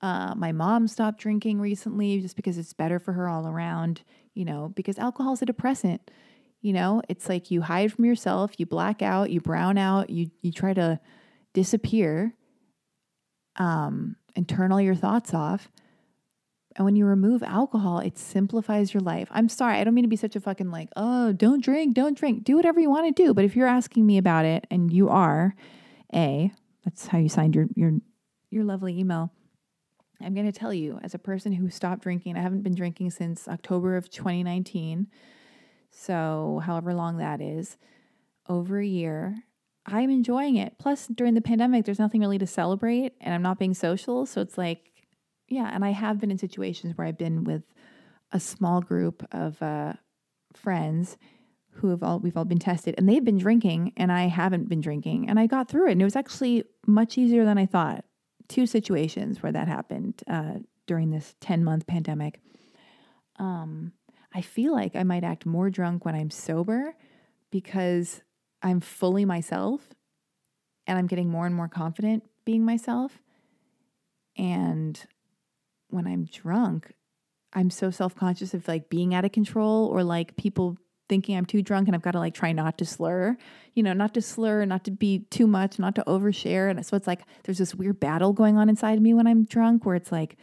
Uh, 0.00 0.34
my 0.34 0.52
mom 0.52 0.88
stopped 0.88 1.20
drinking 1.20 1.60
recently 1.60 2.20
just 2.20 2.36
because 2.36 2.58
it's 2.58 2.72
better 2.72 2.98
for 2.98 3.12
her 3.12 3.28
all 3.28 3.46
around, 3.46 4.02
you 4.34 4.44
know, 4.44 4.72
because 4.74 4.98
alcohol 4.98 5.34
is 5.34 5.42
a 5.42 5.46
depressant. 5.46 6.10
You 6.60 6.72
know, 6.72 7.02
it's 7.08 7.28
like 7.28 7.50
you 7.50 7.62
hide 7.62 7.92
from 7.92 8.04
yourself, 8.04 8.52
you 8.58 8.66
black 8.66 9.02
out, 9.02 9.30
you 9.30 9.40
brown 9.40 9.78
out, 9.78 10.10
you 10.10 10.30
you 10.40 10.52
try 10.52 10.74
to 10.74 10.98
disappear 11.52 12.34
um, 13.58 14.16
and 14.34 14.48
turn 14.48 14.72
all 14.72 14.80
your 14.80 14.94
thoughts 14.94 15.34
off. 15.34 15.68
And 16.76 16.84
when 16.84 16.94
you 16.94 17.06
remove 17.06 17.42
alcohol, 17.42 17.98
it 17.98 18.16
simplifies 18.16 18.94
your 18.94 19.00
life. 19.00 19.28
I'm 19.32 19.48
sorry, 19.48 19.78
I 19.78 19.84
don't 19.84 19.94
mean 19.94 20.04
to 20.04 20.08
be 20.08 20.16
such 20.16 20.36
a 20.36 20.40
fucking 20.40 20.70
like, 20.70 20.88
oh, 20.96 21.32
don't 21.32 21.62
drink, 21.62 21.94
don't 21.94 22.16
drink. 22.16 22.44
Do 22.44 22.54
whatever 22.54 22.78
you 22.78 22.88
want 22.88 23.14
to 23.14 23.22
do. 23.22 23.34
But 23.34 23.44
if 23.44 23.56
you're 23.56 23.66
asking 23.66 24.06
me 24.06 24.16
about 24.16 24.44
it 24.44 24.66
and 24.70 24.92
you 24.92 25.08
are, 25.08 25.56
A, 26.14 26.52
that's 26.84 27.08
how 27.08 27.18
you 27.18 27.28
signed 27.28 27.54
your 27.54 27.66
your 27.74 27.92
your 28.50 28.64
lovely 28.64 28.98
email. 28.98 29.32
I'm 30.20 30.34
going 30.34 30.50
to 30.50 30.58
tell 30.58 30.72
you, 30.72 30.98
as 31.02 31.14
a 31.14 31.18
person 31.18 31.52
who 31.52 31.68
stopped 31.68 32.02
drinking, 32.02 32.36
I 32.36 32.40
haven't 32.40 32.62
been 32.62 32.74
drinking 32.74 33.10
since 33.10 33.46
October 33.46 33.96
of 33.96 34.10
2019. 34.10 35.06
So, 35.90 36.62
however 36.64 36.92
long 36.94 37.18
that 37.18 37.40
is, 37.40 37.76
over 38.48 38.78
a 38.78 38.86
year, 38.86 39.36
I'm 39.90 40.10
enjoying 40.10 40.56
it. 40.56 40.74
Plus, 40.78 41.06
during 41.06 41.34
the 41.34 41.40
pandemic, 41.40 41.84
there's 41.84 41.98
nothing 41.98 42.20
really 42.20 42.38
to 42.38 42.46
celebrate, 42.46 43.14
and 43.20 43.34
I'm 43.34 43.42
not 43.42 43.58
being 43.58 43.74
social. 43.74 44.26
So, 44.26 44.40
it's 44.40 44.58
like, 44.58 44.92
yeah, 45.48 45.70
and 45.72 45.84
I 45.84 45.90
have 45.90 46.20
been 46.20 46.30
in 46.30 46.38
situations 46.38 46.96
where 46.96 47.06
I've 47.06 47.18
been 47.18 47.44
with 47.44 47.62
a 48.32 48.40
small 48.40 48.80
group 48.80 49.26
of 49.32 49.60
uh, 49.62 49.94
friends 50.54 51.16
who 51.78 51.90
have 51.90 52.02
all 52.02 52.18
we've 52.18 52.36
all 52.36 52.44
been 52.44 52.58
tested 52.58 52.94
and 52.98 53.08
they've 53.08 53.24
been 53.24 53.38
drinking 53.38 53.92
and 53.96 54.10
I 54.10 54.26
haven't 54.26 54.68
been 54.68 54.80
drinking 54.80 55.28
and 55.28 55.38
I 55.38 55.46
got 55.46 55.68
through 55.68 55.88
it 55.88 55.92
and 55.92 56.00
it 56.00 56.04
was 56.04 56.16
actually 56.16 56.64
much 56.86 57.16
easier 57.16 57.44
than 57.44 57.56
I 57.58 57.66
thought. 57.66 58.04
Two 58.48 58.66
situations 58.66 59.42
where 59.42 59.52
that 59.52 59.68
happened 59.68 60.22
uh, 60.26 60.54
during 60.86 61.10
this 61.10 61.34
10 61.40 61.64
month 61.64 61.86
pandemic. 61.86 62.40
Um, 63.36 63.92
I 64.34 64.40
feel 64.40 64.72
like 64.72 64.96
I 64.96 65.04
might 65.04 65.24
act 65.24 65.46
more 65.46 65.70
drunk 65.70 66.04
when 66.04 66.14
I'm 66.14 66.30
sober 66.30 66.94
because 67.50 68.22
I'm 68.62 68.80
fully 68.80 69.24
myself 69.24 69.88
and 70.86 70.98
I'm 70.98 71.06
getting 71.06 71.28
more 71.28 71.46
and 71.46 71.54
more 71.54 71.68
confident 71.68 72.24
being 72.44 72.64
myself. 72.64 73.20
And 74.36 75.00
when 75.90 76.06
I'm 76.06 76.24
drunk, 76.24 76.94
I'm 77.52 77.70
so 77.70 77.90
self 77.90 78.14
conscious 78.14 78.54
of 78.54 78.66
like 78.68 78.88
being 78.88 79.14
out 79.14 79.24
of 79.24 79.32
control 79.32 79.86
or 79.86 80.02
like 80.02 80.36
people 80.36 80.78
thinking 81.08 81.36
I'm 81.36 81.46
too 81.46 81.62
drunk 81.62 81.88
and 81.88 81.94
I've 81.94 82.02
got 82.02 82.12
to 82.12 82.18
like 82.18 82.34
try 82.34 82.52
not 82.52 82.78
to 82.78 82.84
slur, 82.84 83.36
you 83.74 83.82
know, 83.82 83.92
not 83.92 84.14
to 84.14 84.22
slur, 84.22 84.64
not 84.64 84.84
to 84.84 84.90
be 84.90 85.20
too 85.30 85.46
much, 85.46 85.78
not 85.78 85.94
to 85.96 86.04
overshare. 86.06 86.70
And 86.70 86.84
so 86.84 86.96
it's 86.96 87.06
like 87.06 87.22
there's 87.44 87.58
this 87.58 87.74
weird 87.74 87.98
battle 87.98 88.32
going 88.32 88.56
on 88.56 88.68
inside 88.68 88.96
of 88.96 89.02
me 89.02 89.14
when 89.14 89.26
I'm 89.26 89.44
drunk 89.44 89.86
where 89.86 89.96
it's 89.96 90.12
like, 90.12 90.36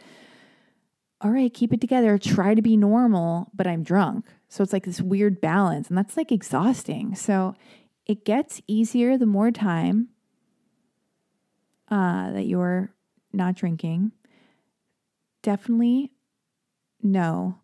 all 1.20 1.30
right, 1.30 1.52
keep 1.52 1.72
it 1.72 1.80
together, 1.80 2.18
try 2.18 2.54
to 2.54 2.62
be 2.62 2.76
normal, 2.76 3.50
but 3.54 3.66
I'm 3.66 3.82
drunk. 3.82 4.26
So 4.48 4.62
it's 4.62 4.72
like 4.72 4.84
this 4.84 5.00
weird 5.00 5.40
balance 5.40 5.88
and 5.88 5.96
that's 5.96 6.16
like 6.16 6.32
exhausting. 6.32 7.14
So 7.14 7.54
it 8.06 8.24
gets 8.24 8.62
easier 8.66 9.18
the 9.18 9.26
more 9.26 9.50
time 9.50 10.08
uh, 11.90 12.30
that 12.32 12.46
you're 12.46 12.92
not 13.32 13.54
drinking. 13.54 14.12
Definitely 15.42 16.12
know 17.02 17.58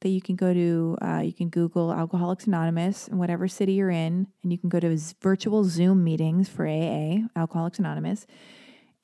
that 0.00 0.08
you 0.08 0.20
can 0.20 0.36
go 0.36 0.52
to, 0.52 0.96
uh, 1.00 1.20
you 1.20 1.32
can 1.32 1.48
Google 1.48 1.92
Alcoholics 1.92 2.46
Anonymous 2.46 3.08
in 3.08 3.18
whatever 3.18 3.46
city 3.48 3.74
you're 3.74 3.90
in, 3.90 4.26
and 4.42 4.52
you 4.52 4.58
can 4.58 4.68
go 4.68 4.80
to 4.80 4.96
virtual 5.20 5.64
Zoom 5.64 6.02
meetings 6.02 6.48
for 6.48 6.66
AA, 6.66 7.18
Alcoholics 7.36 7.78
Anonymous. 7.78 8.26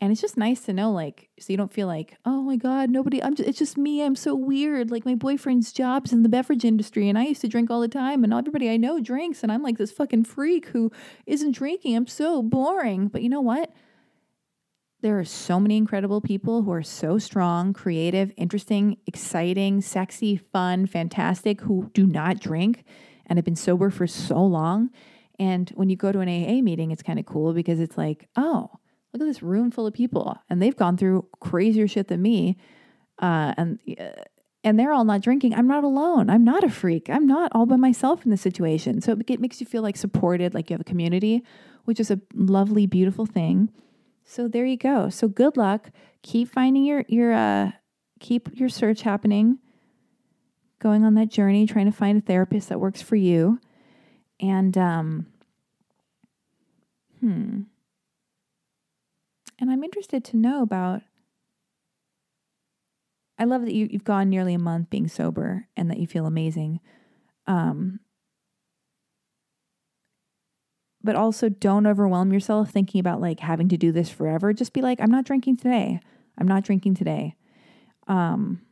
And 0.01 0.13
it's 0.13 0.21
just 0.21 0.37
nice 0.37 0.61
to 0.63 0.73
know, 0.73 0.93
like, 0.93 1.29
so 1.41 1.53
you 1.53 1.57
don't 1.57 1.73
feel 1.73 1.89
like, 1.89 2.17
oh 2.25 2.43
my 2.43 2.55
God, 2.55 2.89
nobody, 2.89 3.21
I'm 3.21 3.35
just, 3.35 3.49
it's 3.49 3.59
just 3.59 3.77
me. 3.77 4.01
I'm 4.03 4.15
so 4.15 4.33
weird. 4.35 4.93
Like, 4.93 5.05
my 5.05 5.17
boyfriend's 5.17 5.73
job's 5.73 6.13
in 6.13 6.23
the 6.23 6.29
beverage 6.29 6.65
industry, 6.65 7.09
and 7.09 7.19
I 7.19 7.25
used 7.25 7.41
to 7.41 7.49
drink 7.49 7.69
all 7.69 7.81
the 7.81 7.89
time, 7.89 8.23
and 8.23 8.33
everybody 8.33 8.71
I 8.71 8.77
know 8.77 9.01
drinks, 9.01 9.43
and 9.43 9.51
I'm 9.51 9.63
like 9.63 9.77
this 9.77 9.91
fucking 9.91 10.25
freak 10.25 10.67
who 10.67 10.93
isn't 11.27 11.51
drinking. 11.51 11.97
I'm 11.97 12.07
so 12.07 12.43
boring. 12.43 13.09
But 13.09 13.23
you 13.23 13.29
know 13.29 13.41
what? 13.41 13.73
There 15.01 15.19
are 15.19 15.25
so 15.25 15.59
many 15.59 15.77
incredible 15.77 16.21
people 16.21 16.63
who 16.63 16.73
are 16.73 16.83
so 16.83 17.19
strong, 17.19 17.73
creative, 17.73 18.33
interesting, 18.37 18.99
exciting, 19.07 19.81
sexy, 19.81 20.37
fun, 20.37 20.87
fantastic, 20.87 21.61
who 21.63 21.91
do 21.95 22.07
not 22.07 22.41
drink 22.41 22.85
and 23.27 23.37
have 23.37 23.45
been 23.45 23.57
sober 23.57 23.91
for 23.91 24.07
so 24.07 24.45
long. 24.45 24.91
And 25.39 25.71
when 25.71 25.89
you 25.89 25.97
go 25.97 26.11
to 26.11 26.21
an 26.21 26.29
AA 26.29 26.63
meeting, 26.63 26.91
it's 26.91 27.03
kind 27.03 27.19
of 27.19 27.27
cool 27.27 27.53
because 27.53 27.79
it's 27.79 27.97
like, 27.97 28.29
oh, 28.37 28.71
look 29.13 29.23
at 29.23 29.27
this 29.27 29.43
room 29.43 29.71
full 29.71 29.87
of 29.87 29.95
people 29.95 30.37
and 30.51 30.61
they've 30.61 30.77
gone 30.77 30.97
through 30.97 31.27
crazier 31.41 31.89
shit 31.89 32.09
than 32.09 32.23
me 32.23 32.57
uh, 33.19 33.55
and 33.57 33.79
uh, 33.99 34.23
and 34.65 34.79
they're 34.79 34.93
all 34.93 35.05
not 35.05 35.23
drinking. 35.23 35.55
I'm 35.55 35.69
not 35.69 35.85
alone. 35.85 36.29
I'm 36.29 36.45
not 36.45 36.65
a 36.65 36.69
freak. 36.69 37.09
I'm 37.09 37.27
not 37.27 37.53
all 37.55 37.65
by 37.65 37.77
myself 37.77 38.25
in 38.25 38.31
this 38.31 38.43
situation. 38.43 39.01
So 39.01 39.17
it 39.27 39.41
makes 39.41 39.61
you 39.61 39.67
feel 39.67 39.83
like 39.83 39.97
supported 39.97 40.53
like 40.53 40.69
you 40.69 40.75
have 40.75 40.81
a 40.81 40.85
community 40.85 41.45
which 41.89 41.99
is 41.99 42.11
a 42.11 42.21
lovely 42.35 42.85
beautiful 42.85 43.25
thing. 43.25 43.71
So 44.23 44.47
there 44.47 44.67
you 44.67 44.77
go. 44.77 45.09
So 45.09 45.27
good 45.27 45.57
luck. 45.57 45.91
Keep 46.23 46.51
finding 46.51 46.85
your 46.85 47.05
your 47.09 47.33
uh 47.33 47.71
keep 48.21 48.51
your 48.53 48.69
search 48.69 49.01
happening. 49.01 49.59
Going 50.81 51.03
on 51.03 51.15
that 51.15 51.31
journey 51.31 51.67
trying 51.67 51.87
to 51.87 51.97
find 51.97 52.19
a 52.19 52.21
therapist 52.21 52.69
that 52.69 52.79
works 52.79 53.01
for 53.01 53.17
you. 53.17 53.59
And 54.39 54.77
um 54.77 55.27
hmm 57.21 57.61
and 59.59 59.71
I'm 59.71 59.85
interested 59.85 60.25
to 60.27 60.37
know 60.37 60.63
about. 60.63 61.03
I 63.39 63.45
love 63.45 63.63
that 63.63 63.75
you, 63.75 63.89
you've 63.91 64.05
gone 64.05 64.29
nearly 64.29 64.55
a 64.55 64.59
month 64.59 64.91
being 64.91 65.09
sober 65.09 65.69
and 65.77 65.91
that 65.91 65.99
you 65.99 66.07
feel 66.07 66.27
amazing. 66.27 66.81
Um, 67.47 68.01
but 71.03 71.15
also 71.15 71.49
don't 71.49 71.87
overwhelm 71.87 72.33
yourself 72.33 72.71
thinking 72.71 72.99
about 72.99 73.21
like 73.21 73.41
having 73.41 73.69
to 73.69 73.77
do 73.77 73.93
this 73.93 74.11
forever. 74.11 74.53
Just 74.53 74.73
be 74.73 74.83
like, 74.83 75.01
I'm 75.01 75.11
not 75.11 75.25
drinking 75.25 75.59
today. 75.59 76.01
I'm 76.37 76.49
not 76.49 76.65
drinking 76.65 76.95
today. 76.95 77.37
Um, 78.09 78.63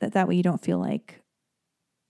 that 0.00 0.12
that 0.12 0.28
way 0.28 0.34
you 0.34 0.42
don't 0.42 0.62
feel 0.62 0.78
like 0.78 1.22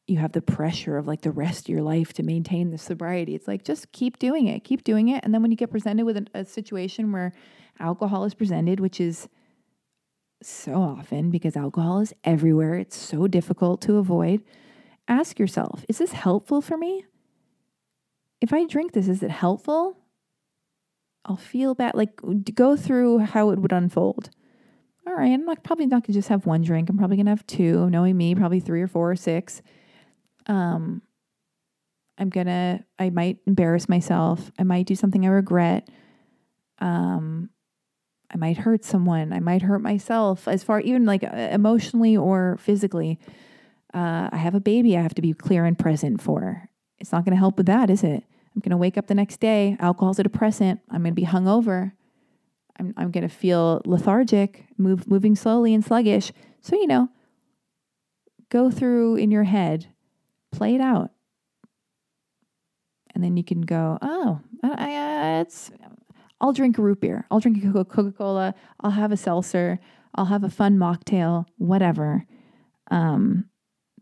you 0.06 0.18
have 0.18 0.32
the 0.32 0.42
pressure 0.42 0.96
of 0.96 1.06
like 1.06 1.22
the 1.22 1.30
rest 1.30 1.66
of 1.66 1.68
your 1.68 1.82
life 1.82 2.12
to 2.14 2.22
maintain 2.22 2.70
the 2.70 2.78
sobriety. 2.78 3.34
It's 3.34 3.46
like 3.46 3.64
just 3.64 3.92
keep 3.92 4.18
doing 4.18 4.46
it, 4.46 4.64
keep 4.64 4.82
doing 4.82 5.08
it, 5.08 5.24
and 5.24 5.32
then 5.32 5.42
when 5.42 5.50
you 5.50 5.56
get 5.56 5.70
presented 5.70 6.04
with 6.04 6.26
a 6.34 6.44
situation 6.44 7.12
where 7.12 7.32
alcohol 7.80 8.24
is 8.24 8.34
presented, 8.34 8.80
which 8.80 9.00
is 9.00 9.28
so 10.42 10.74
often 10.74 11.30
because 11.30 11.56
alcohol 11.56 12.00
is 12.00 12.14
everywhere, 12.24 12.74
it's 12.74 12.96
so 12.96 13.26
difficult 13.26 13.80
to 13.82 13.96
avoid. 13.96 14.42
Ask 15.08 15.38
yourself, 15.38 15.84
is 15.88 15.98
this 15.98 16.12
helpful 16.12 16.60
for 16.60 16.76
me? 16.76 17.04
If 18.40 18.52
I 18.52 18.66
drink 18.66 18.92
this, 18.92 19.08
is 19.08 19.22
it 19.22 19.30
helpful? 19.30 19.98
I'll 21.24 21.36
feel 21.36 21.74
bad. 21.74 21.94
Like, 21.94 22.20
go 22.54 22.76
through 22.76 23.18
how 23.18 23.50
it 23.50 23.58
would 23.58 23.72
unfold. 23.72 24.30
All 25.06 25.14
right, 25.14 25.32
I'm 25.32 25.44
not, 25.44 25.62
probably 25.62 25.86
not 25.86 26.06
gonna 26.06 26.14
just 26.14 26.28
have 26.28 26.46
one 26.46 26.62
drink. 26.62 26.88
I'm 26.88 26.96
probably 26.96 27.16
gonna 27.16 27.30
have 27.30 27.46
two. 27.46 27.90
Knowing 27.90 28.16
me, 28.16 28.34
probably 28.34 28.60
three 28.60 28.80
or 28.80 28.88
four 28.88 29.10
or 29.10 29.16
six. 29.16 29.60
Um, 30.46 31.02
I'm 32.16 32.30
gonna. 32.30 32.84
I 32.98 33.10
might 33.10 33.38
embarrass 33.46 33.88
myself. 33.88 34.50
I 34.58 34.62
might 34.62 34.86
do 34.86 34.94
something 34.94 35.24
I 35.24 35.30
regret. 35.30 35.88
Um, 36.78 37.50
I 38.32 38.36
might 38.36 38.58
hurt 38.58 38.84
someone. 38.84 39.32
I 39.32 39.40
might 39.40 39.62
hurt 39.62 39.80
myself 39.80 40.46
as 40.46 40.62
far 40.62 40.80
even 40.80 41.04
like 41.04 41.22
emotionally 41.22 42.16
or 42.16 42.56
physically. 42.60 43.18
Uh, 43.92 44.28
I 44.30 44.36
have 44.36 44.54
a 44.54 44.60
baby 44.60 44.96
I 44.96 45.02
have 45.02 45.14
to 45.14 45.22
be 45.22 45.32
clear 45.32 45.64
and 45.64 45.78
present 45.78 46.22
for. 46.22 46.68
It's 46.98 47.12
not 47.12 47.24
going 47.24 47.32
to 47.32 47.38
help 47.38 47.56
with 47.56 47.66
that, 47.66 47.90
is 47.90 48.04
it? 48.04 48.22
I'm 48.54 48.60
going 48.60 48.70
to 48.70 48.76
wake 48.76 48.96
up 48.96 49.08
the 49.08 49.14
next 49.14 49.40
day. 49.40 49.76
Alcohol's 49.80 50.18
a 50.18 50.22
depressant. 50.22 50.80
I'm 50.90 51.02
going 51.02 51.14
to 51.14 51.20
be 51.20 51.26
hungover. 51.26 51.92
I'm, 52.78 52.94
I'm 52.96 53.10
going 53.10 53.28
to 53.28 53.34
feel 53.34 53.82
lethargic, 53.84 54.64
move, 54.78 55.08
moving 55.08 55.34
slowly 55.34 55.74
and 55.74 55.84
sluggish. 55.84 56.32
So, 56.60 56.76
you 56.76 56.86
know, 56.86 57.08
go 58.48 58.70
through 58.70 59.16
in 59.16 59.30
your 59.30 59.44
head, 59.44 59.88
play 60.52 60.74
it 60.74 60.80
out. 60.80 61.10
And 63.14 63.24
then 63.24 63.36
you 63.36 63.44
can 63.44 63.62
go, 63.62 63.98
oh, 64.02 64.40
I, 64.62 64.94
I, 64.94 65.40
it's 65.40 65.70
I'll 66.40 66.52
drink 66.52 66.78
a 66.78 66.82
root 66.82 67.00
beer. 67.00 67.26
I'll 67.30 67.40
drink 67.40 67.62
a 67.62 67.84
Coca 67.84 68.12
Cola. 68.12 68.54
I'll 68.80 68.92
have 68.92 69.12
a 69.12 69.16
seltzer. 69.16 69.78
I'll 70.14 70.26
have 70.26 70.44
a 70.44 70.50
fun 70.50 70.78
mocktail, 70.78 71.46
whatever. 71.58 72.24
Um, 72.90 73.46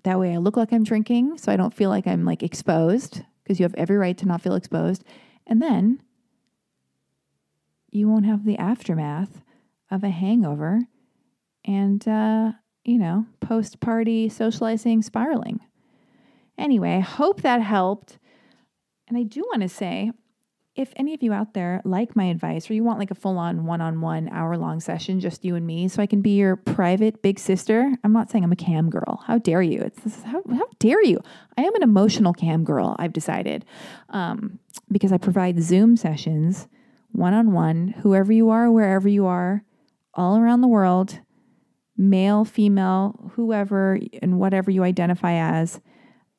that 0.04 0.18
way 0.18 0.32
I 0.32 0.38
look 0.38 0.56
like 0.56 0.72
I'm 0.72 0.84
drinking 0.84 1.38
so 1.38 1.52
I 1.52 1.56
don't 1.56 1.74
feel 1.74 1.90
like 1.90 2.06
I'm 2.06 2.24
like 2.24 2.42
exposed 2.42 3.22
because 3.42 3.58
you 3.58 3.64
have 3.64 3.74
every 3.74 3.96
right 3.96 4.16
to 4.18 4.26
not 4.26 4.40
feel 4.40 4.54
exposed. 4.54 5.04
And 5.46 5.60
then 5.60 6.02
you 7.90 8.08
won't 8.08 8.26
have 8.26 8.44
the 8.44 8.58
aftermath 8.58 9.42
of 9.90 10.04
a 10.04 10.10
hangover 10.10 10.80
and, 11.64 12.06
uh, 12.06 12.52
you 12.84 12.98
know, 12.98 13.26
post 13.40 13.80
party 13.80 14.28
socializing 14.28 15.02
spiraling. 15.02 15.60
Anyway, 16.56 16.96
I 16.96 17.00
hope 17.00 17.42
that 17.42 17.62
helped. 17.62 18.18
And 19.08 19.16
I 19.16 19.22
do 19.22 19.40
want 19.40 19.62
to 19.62 19.68
say 19.68 20.12
if 20.78 20.92
any 20.94 21.12
of 21.12 21.22
you 21.22 21.32
out 21.32 21.54
there 21.54 21.82
like 21.84 22.14
my 22.14 22.24
advice 22.24 22.70
or 22.70 22.74
you 22.74 22.84
want 22.84 23.00
like 23.00 23.10
a 23.10 23.14
full 23.16 23.36
on 23.36 23.66
one 23.66 23.80
on 23.80 24.00
one 24.00 24.28
hour 24.30 24.56
long 24.56 24.78
session, 24.78 25.18
just 25.18 25.44
you 25.44 25.56
and 25.56 25.66
me, 25.66 25.88
so 25.88 26.00
I 26.00 26.06
can 26.06 26.22
be 26.22 26.36
your 26.36 26.54
private 26.54 27.20
big 27.20 27.40
sister, 27.40 27.92
I'm 28.04 28.12
not 28.12 28.30
saying 28.30 28.44
I'm 28.44 28.52
a 28.52 28.56
cam 28.56 28.88
girl. 28.88 29.22
How 29.26 29.38
dare 29.38 29.60
you? 29.60 29.80
It's 29.80 30.22
how, 30.22 30.40
how 30.48 30.68
dare 30.78 31.02
you? 31.02 31.20
I 31.56 31.62
am 31.62 31.74
an 31.74 31.82
emotional 31.82 32.32
cam 32.32 32.62
girl, 32.62 32.94
I've 32.98 33.12
decided, 33.12 33.64
um, 34.10 34.60
because 34.90 35.12
I 35.12 35.18
provide 35.18 35.60
Zoom 35.60 35.96
sessions 35.96 36.68
one 37.10 37.34
on 37.34 37.52
one, 37.52 37.88
whoever 38.02 38.32
you 38.32 38.50
are, 38.50 38.70
wherever 38.70 39.08
you 39.08 39.26
are, 39.26 39.64
all 40.14 40.38
around 40.38 40.60
the 40.60 40.68
world, 40.68 41.18
male, 41.96 42.44
female, 42.44 43.32
whoever, 43.34 43.98
and 44.22 44.38
whatever 44.38 44.70
you 44.70 44.84
identify 44.84 45.32
as. 45.32 45.80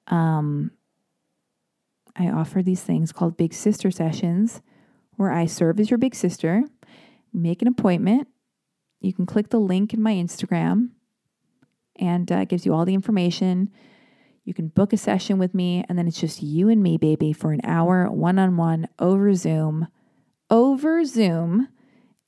Um, 0.08 0.72
I 2.16 2.30
offer 2.30 2.62
these 2.62 2.84
things 2.84 3.12
called 3.12 3.38
Big 3.38 3.54
Sister 3.54 3.92
Sessions, 3.92 4.62
where 5.16 5.32
I 5.32 5.46
serve 5.46 5.80
as 5.80 5.90
your 5.90 5.98
big 5.98 6.16
sister. 6.16 6.64
Make 7.34 7.62
an 7.62 7.68
appointment. 7.68 8.28
You 9.02 9.14
can 9.14 9.26
click 9.26 9.50
the 9.50 9.60
link 9.60 9.94
in 9.94 10.02
my 10.02 10.14
Instagram, 10.14 10.90
and 11.98 12.32
uh, 12.32 12.38
it 12.38 12.50
gives 12.50 12.66
you 12.66 12.74
all 12.74 12.86
the 12.86 12.94
information. 12.94 13.70
You 14.44 14.54
can 14.54 14.68
book 14.70 14.94
a 14.94 14.98
session 14.98 15.38
with 15.38 15.54
me, 15.54 15.86
and 15.88 15.98
then 15.98 16.08
it's 16.08 16.20
just 16.20 16.42
you 16.42 16.70
and 16.70 16.82
me, 16.82 16.98
baby, 16.98 17.34
for 17.34 17.52
an 17.52 17.62
hour, 17.64 18.10
one 18.10 18.40
on 18.40 18.58
one, 18.58 18.88
over 18.98 19.34
Zoom. 19.36 19.88
Over 20.50 21.06
Zoom. 21.06 21.68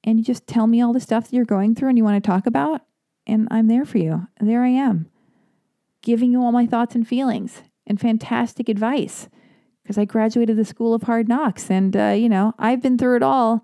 And 0.03 0.19
you 0.19 0.23
just 0.23 0.47
tell 0.47 0.67
me 0.67 0.81
all 0.81 0.93
the 0.93 0.99
stuff 0.99 1.25
that 1.25 1.35
you're 1.35 1.45
going 1.45 1.75
through 1.75 1.89
and 1.89 1.97
you 1.97 2.03
want 2.03 2.23
to 2.23 2.27
talk 2.27 2.45
about, 2.45 2.81
and 3.27 3.47
I'm 3.51 3.67
there 3.67 3.85
for 3.85 3.97
you. 3.97 4.27
There 4.39 4.63
I 4.63 4.69
am, 4.69 5.09
giving 6.01 6.31
you 6.31 6.41
all 6.41 6.51
my 6.51 6.65
thoughts 6.65 6.95
and 6.95 7.07
feelings 7.07 7.61
and 7.85 7.99
fantastic 7.99 8.69
advice 8.69 9.29
because 9.91 10.01
I 10.01 10.05
graduated 10.05 10.55
the 10.55 10.63
School 10.63 10.93
of 10.93 11.03
Hard 11.03 11.27
Knocks. 11.27 11.69
And, 11.69 11.97
uh, 11.97 12.15
you 12.17 12.29
know, 12.29 12.53
I've 12.57 12.81
been 12.81 12.97
through 12.97 13.17
it 13.17 13.23
all, 13.23 13.61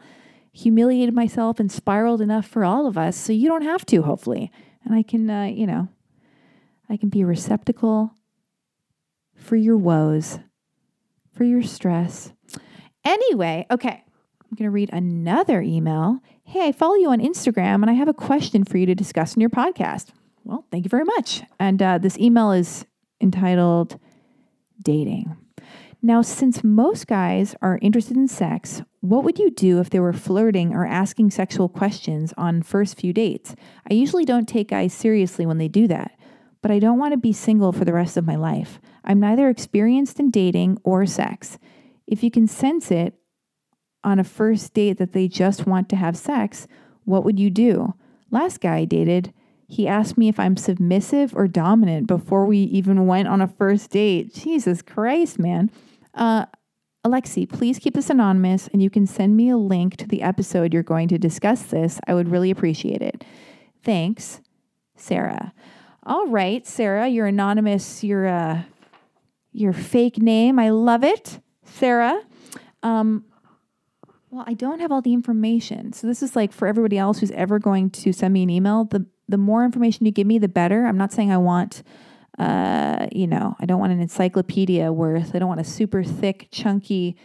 humiliated 0.52 1.16
myself 1.16 1.58
and 1.58 1.72
spiraled 1.72 2.20
enough 2.20 2.46
for 2.46 2.66
all 2.66 2.86
of 2.86 2.98
us. 2.98 3.16
So 3.16 3.32
you 3.32 3.48
don't 3.48 3.62
have 3.62 3.86
to, 3.86 4.02
hopefully. 4.02 4.52
And 4.84 4.94
I 4.94 5.04
can, 5.04 5.30
uh, 5.30 5.46
you 5.46 5.66
know, 5.66 5.88
I 6.90 6.98
can 6.98 7.08
be 7.08 7.22
a 7.22 7.26
receptacle 7.26 8.12
for 9.36 9.56
your 9.56 9.78
woes, 9.78 10.40
for 11.32 11.46
your 11.46 11.64
stress. 11.64 12.34
Anyway, 13.06 13.66
okay, 13.72 14.04
I'm 14.44 14.58
going 14.58 14.68
to 14.68 14.70
read 14.70 14.90
another 14.92 15.62
email. 15.62 16.20
Hey, 16.44 16.68
I 16.68 16.74
follow 16.74 16.96
you 16.96 17.10
on 17.10 17.22
Instagram 17.22 17.76
and 17.76 17.90
I 17.90 17.94
have 17.94 18.10
a 18.10 18.14
question 18.14 18.66
for 18.66 18.78
you 18.78 18.86
to 18.86 18.96
discuss 18.96 19.34
in 19.34 19.40
your 19.40 19.50
podcast. 19.50 20.08
Well, 20.44 20.66
thank 20.72 20.84
you 20.84 20.90
very 20.90 21.06
much. 21.06 21.44
And 21.58 21.82
uh, 21.82 22.00
this 22.00 22.18
email 22.18 22.52
is 22.52 22.86
entitled 23.22 23.98
Dating. 24.84 25.38
Now, 26.08 26.22
since 26.22 26.64
most 26.64 27.06
guys 27.06 27.54
are 27.62 27.80
interested 27.82 28.16
in 28.16 28.30
sex, 28.30 28.82
what 29.02 29.26
would 29.26 29.38
you 29.38 29.52
do 29.52 29.82
if 29.82 29.90
they 29.90 30.00
were 30.00 30.14
flirting 30.14 30.74
or 30.74 30.88
asking 30.88 31.32
sexual 31.32 31.68
questions 31.68 32.34
on 32.38 32.62
first 32.62 32.98
few 32.98 33.12
dates? 33.12 33.56
I 33.92 33.94
usually 33.94 34.24
don't 34.24 34.48
take 34.48 34.70
guys 34.70 34.94
seriously 34.94 35.46
when 35.46 35.58
they 35.58 35.68
do 35.68 35.86
that, 35.90 36.18
but 36.62 36.72
I 36.72 36.80
don't 36.80 36.98
want 36.98 37.12
to 37.12 37.18
be 37.18 37.34
single 37.34 37.74
for 37.74 37.84
the 37.84 37.92
rest 37.92 38.16
of 38.16 38.26
my 38.26 38.38
life. 38.38 38.80
I'm 39.04 39.20
neither 39.20 39.50
experienced 39.50 40.18
in 40.18 40.32
dating 40.32 40.78
or 40.86 41.06
sex. 41.06 41.58
If 42.08 42.24
you 42.24 42.32
can 42.32 42.48
sense 42.48 42.90
it 42.90 43.16
on 44.02 44.18
a 44.18 44.24
first 44.24 44.74
date 44.74 45.00
that 45.00 45.12
they 45.12 45.28
just 45.28 45.68
want 45.68 45.90
to 45.90 45.98
have 45.98 46.16
sex, 46.16 46.70
what 47.04 47.26
would 47.26 47.38
you 47.38 47.50
do? 47.50 47.96
Last 48.32 48.62
guy 48.62 48.78
I 48.78 48.86
dated, 48.86 49.34
he 49.68 49.90
asked 49.90 50.18
me 50.18 50.30
if 50.30 50.40
I'm 50.40 50.56
submissive 50.56 51.36
or 51.36 51.50
dominant 51.50 52.08
before 52.08 52.46
we 52.46 52.60
even 52.60 53.08
went 53.08 53.28
on 53.28 53.42
a 53.42 53.48
first 53.50 53.92
date. 53.92 54.34
Jesus 54.34 54.82
Christ, 54.82 55.38
man. 55.38 55.70
Uh, 56.18 56.46
Alexi, 57.06 57.48
please 57.48 57.80
keep 57.80 57.94
this 57.94 58.10
anonymous 58.10 58.68
and 58.74 58.82
you 58.82 58.90
can 58.90 59.06
send 59.06 59.38
me 59.38 59.50
a 59.50 59.58
link 59.58 59.96
to 59.98 60.08
the 60.08 60.22
episode 60.22 60.74
you're 60.74 60.84
going 60.84 61.08
to 61.08 61.18
discuss 61.18 61.64
this. 61.64 62.00
I 62.08 62.14
would 62.14 62.30
really 62.30 62.52
appreciate 62.52 63.02
it. 63.02 63.24
Thanks, 63.84 64.42
Sarah. 64.98 65.54
All 66.04 66.28
right, 66.28 66.66
Sarah, 66.68 67.08
you're 67.08 67.28
anonymous, 67.28 68.04
you're 68.04 68.28
uh 68.28 68.64
your 69.54 69.74
fake 69.74 70.18
name. 70.18 70.60
I 70.60 70.70
love 70.70 71.04
it. 71.04 71.40
Sarah. 71.64 72.22
Um 72.84 73.24
well, 74.30 74.44
I 74.46 74.54
don't 74.54 74.82
have 74.82 74.92
all 74.92 75.02
the 75.02 75.14
information. 75.14 75.94
So 75.94 76.08
this 76.08 76.22
is 76.22 76.36
like 76.36 76.52
for 76.52 76.68
everybody 76.68 76.98
else 76.98 77.20
who's 77.20 77.32
ever 77.32 77.60
going 77.60 77.90
to 77.92 78.12
send 78.12 78.34
me 78.34 78.44
an 78.44 78.50
email, 78.50 78.84
the 78.84 79.06
the 79.30 79.38
more 79.38 79.64
information 79.64 80.06
you 80.06 80.12
give 80.12 80.28
me, 80.28 80.40
the 80.40 80.48
better. 80.48 80.86
I'm 80.86 80.98
not 80.98 81.14
saying 81.14 81.32
I 81.32 81.38
want 81.38 81.84
uh, 82.38 83.08
you 83.12 83.28
know, 83.28 83.56
I 83.60 83.66
don't 83.66 83.80
want 83.80 83.94
an 83.94 84.02
encyclopedia 84.02 84.92
worth, 84.92 85.36
I 85.36 85.40
don't 85.40 85.48
want 85.48 85.62
a 85.62 85.66
super 85.66 86.04
thick, 86.04 86.50
chunky 86.52 87.18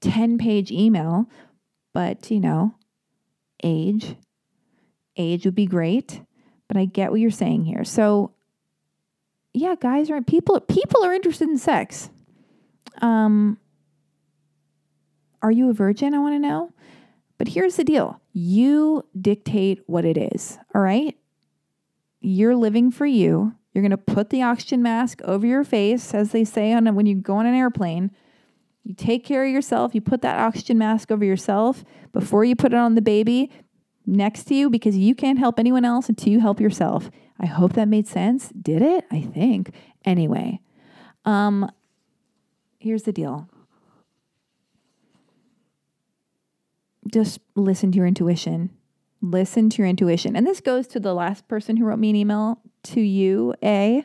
10 0.00 0.38
page 0.38 0.70
email, 0.70 1.26
but, 1.92 2.30
you 2.30 2.40
know, 2.40 2.74
age, 3.62 4.16
age 5.16 5.44
would 5.44 5.54
be 5.54 5.66
great. 5.66 6.20
But 6.68 6.76
I 6.76 6.86
get 6.86 7.10
what 7.10 7.20
you're 7.20 7.30
saying 7.30 7.64
here. 7.64 7.84
So, 7.84 8.32
yeah, 9.52 9.76
guys 9.78 10.10
are 10.10 10.20
people. 10.20 10.58
People 10.60 11.04
are 11.04 11.14
interested 11.14 11.48
in 11.48 11.58
sex. 11.58 12.10
Um, 13.00 13.58
are 15.42 15.52
you 15.52 15.70
a 15.70 15.72
virgin? 15.72 16.14
I 16.14 16.18
want 16.18 16.34
to 16.34 16.38
know. 16.38 16.72
But 17.38 17.48
here's 17.48 17.76
the 17.76 17.84
deal: 17.84 18.20
you 18.32 19.04
dictate 19.18 19.82
what 19.86 20.04
it 20.04 20.16
is. 20.16 20.58
All 20.74 20.80
right. 20.80 21.16
You're 22.20 22.56
living 22.56 22.90
for 22.90 23.06
you. 23.06 23.54
You're 23.74 23.82
going 23.82 23.90
to 23.90 23.98
put 23.98 24.30
the 24.30 24.42
oxygen 24.42 24.82
mask 24.82 25.20
over 25.22 25.44
your 25.44 25.64
face, 25.64 26.14
as 26.14 26.30
they 26.30 26.44
say 26.44 26.72
on 26.72 26.94
when 26.94 27.06
you 27.06 27.16
go 27.16 27.34
on 27.34 27.46
an 27.46 27.54
airplane. 27.54 28.12
You 28.84 28.94
take 28.94 29.24
care 29.24 29.44
of 29.44 29.50
yourself. 29.50 29.94
You 29.94 30.00
put 30.00 30.22
that 30.22 30.38
oxygen 30.38 30.78
mask 30.78 31.10
over 31.10 31.24
yourself 31.24 31.84
before 32.12 32.44
you 32.44 32.54
put 32.54 32.72
it 32.72 32.78
on 32.78 32.94
the 32.94 33.02
baby 33.02 33.50
next 34.06 34.44
to 34.44 34.54
you 34.54 34.70
because 34.70 34.96
you 34.96 35.14
can't 35.14 35.38
help 35.38 35.58
anyone 35.58 35.84
else 35.84 36.08
until 36.08 36.32
you 36.32 36.40
help 36.40 36.60
yourself. 36.60 37.10
I 37.40 37.46
hope 37.46 37.72
that 37.72 37.88
made 37.88 38.06
sense. 38.06 38.50
Did 38.50 38.80
it? 38.80 39.06
I 39.10 39.22
think. 39.22 39.72
Anyway, 40.04 40.60
um, 41.24 41.68
here's 42.78 43.02
the 43.02 43.12
deal. 43.12 43.48
Just 47.10 47.40
listen 47.56 47.90
to 47.92 47.96
your 47.96 48.06
intuition. 48.06 48.70
Listen 49.20 49.68
to 49.70 49.78
your 49.78 49.88
intuition. 49.88 50.36
And 50.36 50.46
this 50.46 50.60
goes 50.60 50.86
to 50.88 51.00
the 51.00 51.14
last 51.14 51.48
person 51.48 51.76
who 51.76 51.86
wrote 51.86 51.98
me 51.98 52.10
an 52.10 52.16
email 52.16 52.60
to 52.84 53.00
you, 53.00 53.54
A, 53.62 54.04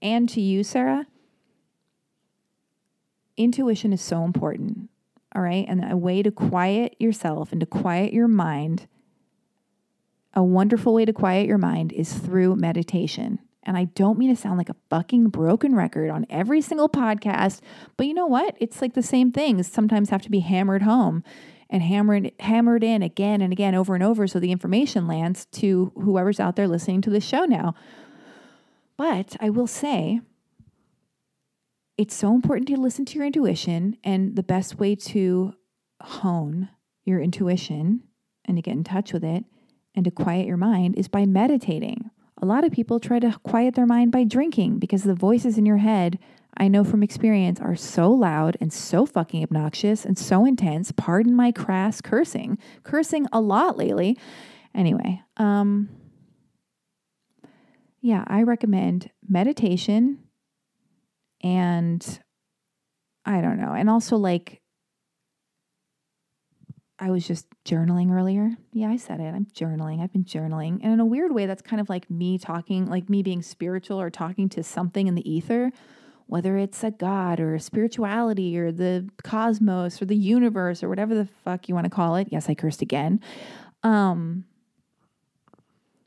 and 0.00 0.28
to 0.28 0.40
you, 0.40 0.64
Sarah, 0.64 1.06
intuition 3.36 3.92
is 3.92 4.02
so 4.02 4.24
important. 4.24 4.90
All 5.34 5.42
right. 5.42 5.64
And 5.68 5.90
a 5.90 5.96
way 5.96 6.22
to 6.22 6.30
quiet 6.30 6.94
yourself 6.98 7.50
and 7.50 7.60
to 7.60 7.66
quiet 7.66 8.12
your 8.12 8.28
mind, 8.28 8.86
a 10.32 10.42
wonderful 10.42 10.94
way 10.94 11.04
to 11.04 11.12
quiet 11.12 11.46
your 11.46 11.58
mind 11.58 11.92
is 11.92 12.12
through 12.12 12.56
meditation. 12.56 13.40
And 13.64 13.76
I 13.76 13.84
don't 13.84 14.18
mean 14.18 14.34
to 14.34 14.40
sound 14.40 14.58
like 14.58 14.68
a 14.68 14.76
fucking 14.90 15.28
broken 15.28 15.74
record 15.74 16.10
on 16.10 16.26
every 16.28 16.60
single 16.60 16.88
podcast, 16.88 17.60
but 17.96 18.06
you 18.06 18.14
know 18.14 18.26
what? 18.26 18.54
It's 18.60 18.82
like 18.82 18.92
the 18.92 19.02
same 19.02 19.32
things 19.32 19.66
sometimes 19.66 20.10
have 20.10 20.22
to 20.22 20.30
be 20.30 20.40
hammered 20.40 20.82
home 20.82 21.24
and 21.70 21.82
hammered 21.82 22.30
hammered 22.40 22.84
in 22.84 23.02
again 23.02 23.40
and 23.40 23.52
again 23.52 23.74
over 23.74 23.94
and 23.94 24.04
over 24.04 24.26
so 24.26 24.38
the 24.38 24.52
information 24.52 25.08
lands 25.08 25.46
to 25.46 25.92
whoever's 25.96 26.38
out 26.38 26.56
there 26.56 26.68
listening 26.68 27.00
to 27.00 27.10
the 27.10 27.20
show 27.20 27.44
now. 27.46 27.74
But 28.96 29.36
I 29.40 29.50
will 29.50 29.66
say, 29.66 30.20
it's 31.96 32.14
so 32.14 32.34
important 32.34 32.68
to 32.68 32.76
listen 32.76 33.04
to 33.06 33.16
your 33.16 33.26
intuition. 33.26 33.96
And 34.04 34.36
the 34.36 34.42
best 34.42 34.78
way 34.78 34.94
to 34.96 35.54
hone 36.00 36.68
your 37.04 37.20
intuition 37.20 38.02
and 38.44 38.56
to 38.56 38.62
get 38.62 38.72
in 38.72 38.84
touch 38.84 39.12
with 39.12 39.24
it 39.24 39.44
and 39.94 40.04
to 40.04 40.10
quiet 40.10 40.46
your 40.46 40.56
mind 40.56 40.96
is 40.96 41.08
by 41.08 41.24
meditating. 41.24 42.10
A 42.42 42.46
lot 42.46 42.64
of 42.64 42.72
people 42.72 42.98
try 42.98 43.20
to 43.20 43.38
quiet 43.42 43.74
their 43.74 43.86
mind 43.86 44.10
by 44.12 44.24
drinking 44.24 44.78
because 44.78 45.04
the 45.04 45.14
voices 45.14 45.56
in 45.56 45.64
your 45.64 45.76
head, 45.78 46.18
I 46.56 46.68
know 46.68 46.84
from 46.84 47.02
experience, 47.02 47.60
are 47.60 47.76
so 47.76 48.10
loud 48.10 48.56
and 48.60 48.72
so 48.72 49.06
fucking 49.06 49.42
obnoxious 49.42 50.04
and 50.04 50.18
so 50.18 50.44
intense. 50.44 50.92
Pardon 50.92 51.34
my 51.34 51.52
crass 51.52 52.00
cursing, 52.00 52.58
cursing 52.82 53.26
a 53.32 53.40
lot 53.40 53.78
lately. 53.78 54.18
Anyway, 54.74 55.22
um, 55.36 55.88
yeah, 58.04 58.22
I 58.26 58.42
recommend 58.42 59.10
meditation 59.26 60.18
and 61.42 62.20
I 63.24 63.40
don't 63.40 63.58
know. 63.58 63.72
And 63.72 63.88
also, 63.88 64.18
like, 64.18 64.60
I 66.98 67.10
was 67.10 67.26
just 67.26 67.46
journaling 67.64 68.12
earlier. 68.12 68.50
Yeah, 68.74 68.88
I 68.88 68.98
said 68.98 69.20
it. 69.20 69.34
I'm 69.34 69.46
journaling. 69.46 70.02
I've 70.02 70.12
been 70.12 70.26
journaling. 70.26 70.80
And 70.82 70.92
in 70.92 71.00
a 71.00 71.06
weird 71.06 71.32
way, 71.32 71.46
that's 71.46 71.62
kind 71.62 71.80
of 71.80 71.88
like 71.88 72.10
me 72.10 72.36
talking, 72.36 72.84
like 72.90 73.08
me 73.08 73.22
being 73.22 73.40
spiritual 73.40 73.98
or 73.98 74.10
talking 74.10 74.50
to 74.50 74.62
something 74.62 75.06
in 75.06 75.14
the 75.14 75.28
ether 75.28 75.72
whether 76.26 76.56
it's 76.56 76.82
a 76.82 76.90
God 76.90 77.38
or 77.38 77.58
spirituality 77.58 78.58
or 78.58 78.72
the 78.72 79.06
cosmos 79.22 80.00
or 80.00 80.06
the 80.06 80.16
universe 80.16 80.82
or 80.82 80.88
whatever 80.88 81.14
the 81.14 81.28
fuck 81.44 81.68
you 81.68 81.74
want 81.74 81.84
to 81.84 81.90
call 81.90 82.16
it. 82.16 82.28
Yes, 82.30 82.48
I 82.48 82.54
cursed 82.54 82.80
again. 82.80 83.20
Um, 83.82 84.46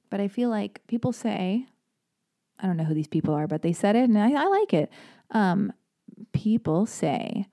but 0.10 0.20
I 0.20 0.28
feel 0.28 0.50
like 0.50 0.82
people 0.88 1.14
say, 1.14 1.68
I 2.60 2.68
don't 2.68 2.78
know 2.78 2.84
who 2.84 2.94
these 2.94 3.08
people 3.08 3.34
are, 3.34 3.48
but 3.48 3.62
they 3.62 3.74
said 3.74 3.96
it 3.96 4.10
and 4.10 4.18
I, 4.18 4.32
I 4.32 4.46
like 4.46 4.74
it. 4.74 4.92
Um, 5.32 5.74
people 6.34 6.86
say 6.86 7.48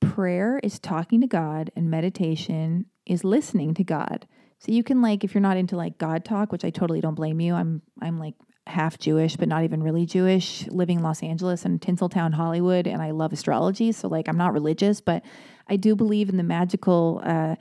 prayer 0.00 0.60
is 0.62 0.78
talking 0.78 1.20
to 1.20 1.26
God 1.26 1.70
and 1.76 1.90
meditation 1.90 2.86
is 3.06 3.24
listening 3.24 3.74
to 3.74 3.84
God. 3.84 4.26
So 4.58 4.72
you 4.72 4.82
can 4.82 5.02
like 5.02 5.24
if 5.24 5.34
you're 5.34 5.42
not 5.42 5.56
into 5.56 5.76
like 5.76 5.98
God 5.98 6.24
talk, 6.24 6.52
which 6.52 6.64
I 6.64 6.70
totally 6.70 7.00
don't 7.00 7.14
blame 7.14 7.40
you. 7.40 7.54
I'm 7.54 7.82
I'm 8.00 8.18
like 8.18 8.34
half 8.66 8.98
Jewish, 8.98 9.36
but 9.36 9.48
not 9.48 9.64
even 9.64 9.82
really 9.82 10.06
Jewish, 10.06 10.66
living 10.68 10.98
in 10.98 11.04
Los 11.04 11.22
Angeles 11.22 11.64
and 11.64 11.80
Tinseltown, 11.80 12.32
Hollywood, 12.32 12.86
and 12.86 13.02
I 13.02 13.10
love 13.10 13.32
astrology. 13.32 13.92
So 13.92 14.08
like 14.08 14.28
I'm 14.28 14.38
not 14.38 14.52
religious, 14.52 15.00
but 15.00 15.22
I 15.68 15.76
do 15.76 15.94
believe 15.94 16.28
in 16.28 16.36
the 16.36 16.42
magical 16.42 17.20
uh, 17.24 17.56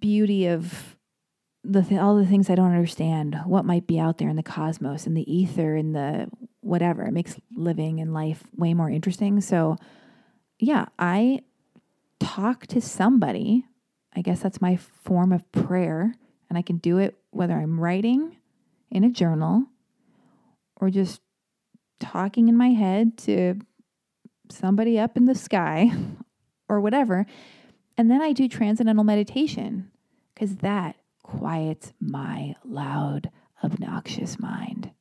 beauty 0.00 0.46
of 0.46 0.93
the 1.64 1.82
th- 1.82 2.00
all 2.00 2.16
the 2.16 2.26
things 2.26 2.50
I 2.50 2.54
don't 2.54 2.72
understand, 2.72 3.40
what 3.46 3.64
might 3.64 3.86
be 3.86 3.98
out 3.98 4.18
there 4.18 4.28
in 4.28 4.36
the 4.36 4.42
cosmos 4.42 5.06
and 5.06 5.16
the 5.16 5.32
ether 5.32 5.74
and 5.74 5.94
the 5.94 6.28
whatever. 6.60 7.04
It 7.04 7.12
makes 7.12 7.36
living 7.56 8.00
and 8.00 8.12
life 8.12 8.42
way 8.56 8.74
more 8.74 8.90
interesting. 8.90 9.40
So, 9.40 9.76
yeah, 10.58 10.86
I 10.98 11.40
talk 12.20 12.66
to 12.68 12.80
somebody. 12.80 13.64
I 14.14 14.20
guess 14.20 14.40
that's 14.40 14.60
my 14.60 14.76
form 14.76 15.32
of 15.32 15.50
prayer, 15.52 16.14
and 16.48 16.58
I 16.58 16.62
can 16.62 16.76
do 16.76 16.98
it 16.98 17.16
whether 17.30 17.54
I'm 17.54 17.80
writing 17.80 18.36
in 18.90 19.02
a 19.02 19.10
journal 19.10 19.64
or 20.76 20.90
just 20.90 21.20
talking 21.98 22.48
in 22.48 22.56
my 22.56 22.68
head 22.68 23.16
to 23.18 23.58
somebody 24.50 24.98
up 24.98 25.16
in 25.16 25.24
the 25.24 25.34
sky 25.34 25.90
or 26.68 26.80
whatever. 26.80 27.26
And 27.96 28.10
then 28.10 28.20
I 28.20 28.32
do 28.32 28.48
transcendental 28.48 29.04
meditation 29.04 29.90
because 30.34 30.56
that 30.56 30.96
quiets 31.24 31.92
my 32.00 32.54
loud, 32.64 33.30
obnoxious 33.64 34.38
mind. 34.38 34.92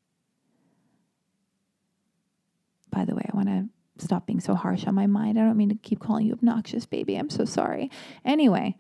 By 2.90 3.06
the 3.06 3.14
way, 3.14 3.30
I 3.32 3.36
want 3.36 3.50
to 3.50 3.70
stop 4.04 4.26
being 4.26 4.40
so 4.40 4.56
harsh 4.56 4.86
on 4.86 4.96
my 4.96 5.06
mind. 5.06 5.38
I 5.38 5.44
don't 5.44 5.58
mean 5.58 5.70
to 5.70 5.76
keep 5.76 6.00
calling 6.00 6.26
you 6.26 6.34
obnoxious, 6.34 6.88
baby. 6.88 7.16
I'm 7.16 7.30
so 7.30 7.46
sorry. 7.46 7.92
Anyway, 8.26 8.76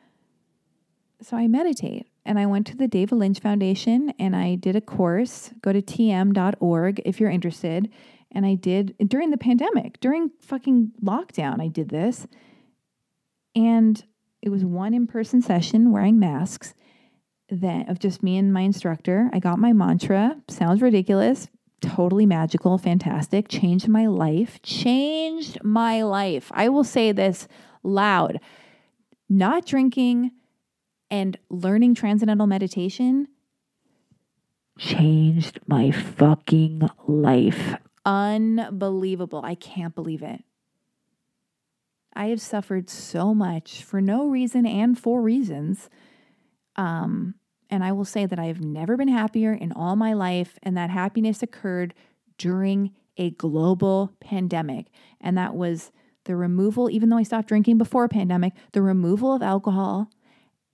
so 1.21 1.37
I 1.37 1.47
meditate 1.47 2.07
and 2.25 2.39
I 2.39 2.45
went 2.45 2.65
to 2.67 2.77
the 2.77 2.87
David 2.87 3.15
Lynch 3.15 3.39
Foundation 3.39 4.13
and 4.17 4.35
I 4.35 4.55
did 4.55 4.75
a 4.75 4.81
course. 4.81 5.51
Go 5.61 5.73
to 5.73 5.81
tm.org 5.81 7.01
if 7.05 7.19
you're 7.19 7.29
interested. 7.29 7.89
And 8.31 8.45
I 8.45 8.55
did 8.55 8.95
during 9.05 9.29
the 9.29 9.37
pandemic, 9.37 9.99
during 9.99 10.31
fucking 10.41 10.93
lockdown, 11.03 11.61
I 11.61 11.67
did 11.67 11.89
this. 11.89 12.25
And 13.55 14.03
it 14.41 14.49
was 14.49 14.65
one 14.65 14.93
in 14.93 15.07
person 15.07 15.41
session 15.41 15.91
wearing 15.91 16.19
masks 16.19 16.73
that 17.61 17.89
of 17.89 17.99
just 17.99 18.23
me 18.23 18.37
and 18.37 18.53
my 18.53 18.61
instructor. 18.61 19.29
I 19.33 19.39
got 19.39 19.59
my 19.59 19.73
mantra. 19.73 20.41
Sounds 20.49 20.81
ridiculous. 20.81 21.47
Totally 21.81 22.25
magical, 22.25 22.77
fantastic. 22.77 23.47
Changed 23.49 23.87
my 23.87 24.07
life. 24.07 24.61
Changed 24.61 25.63
my 25.63 26.03
life. 26.03 26.51
I 26.53 26.69
will 26.69 26.83
say 26.83 27.11
this 27.11 27.47
loud. 27.83 28.39
Not 29.29 29.65
drinking 29.65 30.31
and 31.11 31.37
learning 31.49 31.95
transcendental 31.95 32.47
meditation 32.47 33.27
changed 34.77 35.59
my 35.67 35.91
fucking 35.91 36.89
life. 37.07 37.75
Unbelievable. 38.05 39.41
I 39.43 39.55
can't 39.55 39.95
believe 39.95 40.23
it. 40.23 40.43
I 42.15 42.27
have 42.27 42.41
suffered 42.41 42.89
so 42.89 43.33
much 43.33 43.83
for 43.83 44.01
no 44.01 44.27
reason 44.27 44.65
and 44.65 44.97
for 44.97 45.21
reasons. 45.21 45.89
Um, 46.75 47.35
and 47.73 47.83
I 47.83 47.91
will 47.91 48.05
say 48.05 48.27
that 48.27 48.37
I 48.37 48.45
have 48.45 48.61
never 48.61 48.95
been 48.95 49.07
happier 49.07 49.51
in 49.51 49.71
all 49.71 49.95
my 49.95 50.13
life. 50.13 50.59
And 50.61 50.77
that 50.77 50.91
happiness 50.91 51.41
occurred 51.41 51.95
during 52.37 52.91
a 53.17 53.31
global 53.31 54.13
pandemic. 54.19 54.91
And 55.19 55.35
that 55.39 55.55
was 55.55 55.91
the 56.25 56.35
removal, 56.35 56.87
even 56.91 57.09
though 57.09 57.17
I 57.17 57.23
stopped 57.23 57.47
drinking 57.47 57.79
before 57.79 58.07
pandemic, 58.07 58.53
the 58.73 58.83
removal 58.83 59.33
of 59.33 59.41
alcohol 59.41 60.11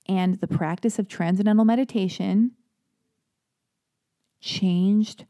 and 0.09 0.41
the 0.41 0.47
practice 0.47 0.99
of 0.99 1.07
transcendental 1.07 1.63
meditation 1.63 2.51
changed 4.41 5.23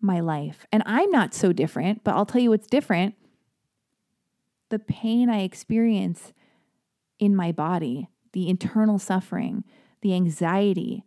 my 0.00 0.18
life. 0.18 0.66
And 0.72 0.82
I'm 0.84 1.12
not 1.12 1.32
so 1.32 1.52
different, 1.52 2.02
but 2.02 2.16
I'll 2.16 2.26
tell 2.26 2.42
you 2.42 2.50
what's 2.50 2.66
different. 2.66 3.14
The 4.70 4.80
pain 4.80 5.30
I 5.30 5.42
experience 5.42 6.32
in 7.20 7.36
my 7.36 7.52
body, 7.52 8.08
the 8.32 8.48
internal 8.48 8.98
suffering, 8.98 9.62
the 10.02 10.14
anxiety, 10.14 11.04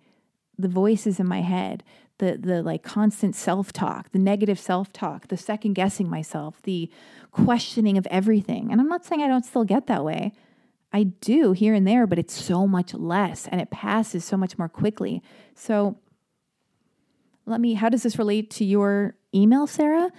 the 0.58 0.68
voices 0.68 1.20
in 1.20 1.28
my 1.28 1.42
head, 1.42 1.84
the 2.18 2.38
the 2.38 2.64
like 2.64 2.84
constant 2.84 3.36
self-talk, 3.36 4.12
the 4.12 4.20
negative 4.20 4.60
self-talk, 4.60 5.28
the 5.28 5.38
second 5.38 5.74
guessing 5.74 6.10
myself, 6.10 6.62
the 6.64 6.90
questioning 7.32 7.98
of 7.98 8.08
everything. 8.10 8.72
And 8.72 8.82
I'm 8.82 8.88
not 8.88 9.06
saying 9.06 9.22
I 9.22 9.28
don't 9.28 9.46
still 9.46 9.66
get 9.66 9.88
that 9.88 10.04
way. 10.04 10.32
I 10.94 11.04
do 11.04 11.52
here 11.52 11.74
and 11.74 11.86
there, 11.86 12.08
but 12.08 12.18
it's 12.18 12.34
so 12.34 12.66
much 12.66 12.94
less 12.94 13.48
and 13.48 13.60
it 13.60 13.70
passes 13.70 14.24
so 14.24 14.38
much 14.38 14.58
more 14.58 14.70
quickly. 14.70 15.22
So 15.54 15.98
let 17.46 17.60
me 17.60 17.74
how 17.74 17.90
does 17.90 18.04
this 18.04 18.18
relate 18.18 18.50
to 18.52 18.66
your 18.66 19.16
email, 19.34 19.68
Sarah? 19.68 20.12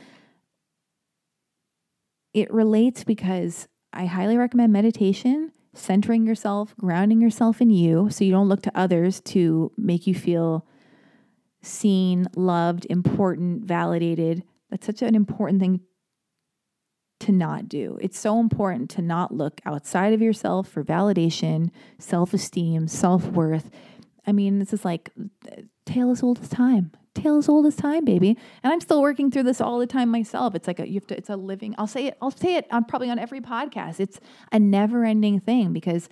It 2.35 2.53
relates 2.53 3.05
because 3.05 3.66
I 3.95 4.05
highly 4.05 4.37
recommend 4.37 4.70
meditation 4.74 5.53
centering 5.77 6.27
yourself, 6.27 6.74
grounding 6.79 7.20
yourself 7.20 7.61
in 7.61 7.70
you 7.70 8.09
so 8.11 8.24
you 8.24 8.33
don't 8.33 8.49
look 8.49 8.62
to 8.62 8.79
others 8.79 9.20
to 9.22 9.72
make 9.77 10.07
you 10.07 10.14
feel 10.14 10.66
seen, 11.62 12.27
loved, 12.37 12.87
important, 12.89 13.64
validated. 13.64 14.45
That's 14.70 14.87
such 14.87 15.03
an 15.03 15.14
important 15.14 15.61
thing 15.61 15.81
to 17.20 17.33
not 17.33 17.68
do. 17.68 17.99
It's 18.01 18.18
so 18.18 18.39
important 18.41 18.91
to 18.91 19.03
not 19.03 19.33
look 19.33 19.61
outside 19.64 20.12
of 20.12 20.20
yourself 20.20 20.68
for 20.68 20.85
validation, 20.85 21.70
self 21.99 22.35
esteem, 22.35 22.89
self 22.89 23.27
worth. 23.27 23.70
I 24.27 24.33
mean, 24.33 24.59
this 24.59 24.72
is 24.72 24.85
like 24.85 25.11
tale 25.85 26.11
as 26.11 26.22
old 26.22 26.41
as 26.41 26.49
time 26.49 26.93
as 27.25 27.49
old 27.49 27.67
as 27.67 27.77
time, 27.77 28.05
baby. 28.05 28.37
And 28.62 28.73
I'm 28.73 28.81
still 28.81 29.01
working 29.01 29.31
through 29.31 29.45
this 29.45 29.61
all 29.61 29.79
the 29.79 29.87
time 29.87 30.11
myself. 30.11 30.55
It's 30.55 30.67
like 30.67 30.81
a, 30.81 30.89
you 30.89 30.95
have 30.95 31.07
to, 31.09 31.17
it's 31.17 31.31
a 31.31 31.37
living, 31.37 31.75
I'll 31.79 31.87
say 31.87 32.07
it, 32.07 32.19
I'll 32.21 32.31
say 32.31 32.57
it 32.57 32.67
on 32.71 32.85
probably 32.85 33.11
on 33.11 33.19
every 33.19 33.41
podcast. 33.41 34.01
It's 34.01 34.21
a 34.53 34.59
never 34.59 35.05
ending 35.05 35.41
thing 35.41 35.73
because 35.73 36.09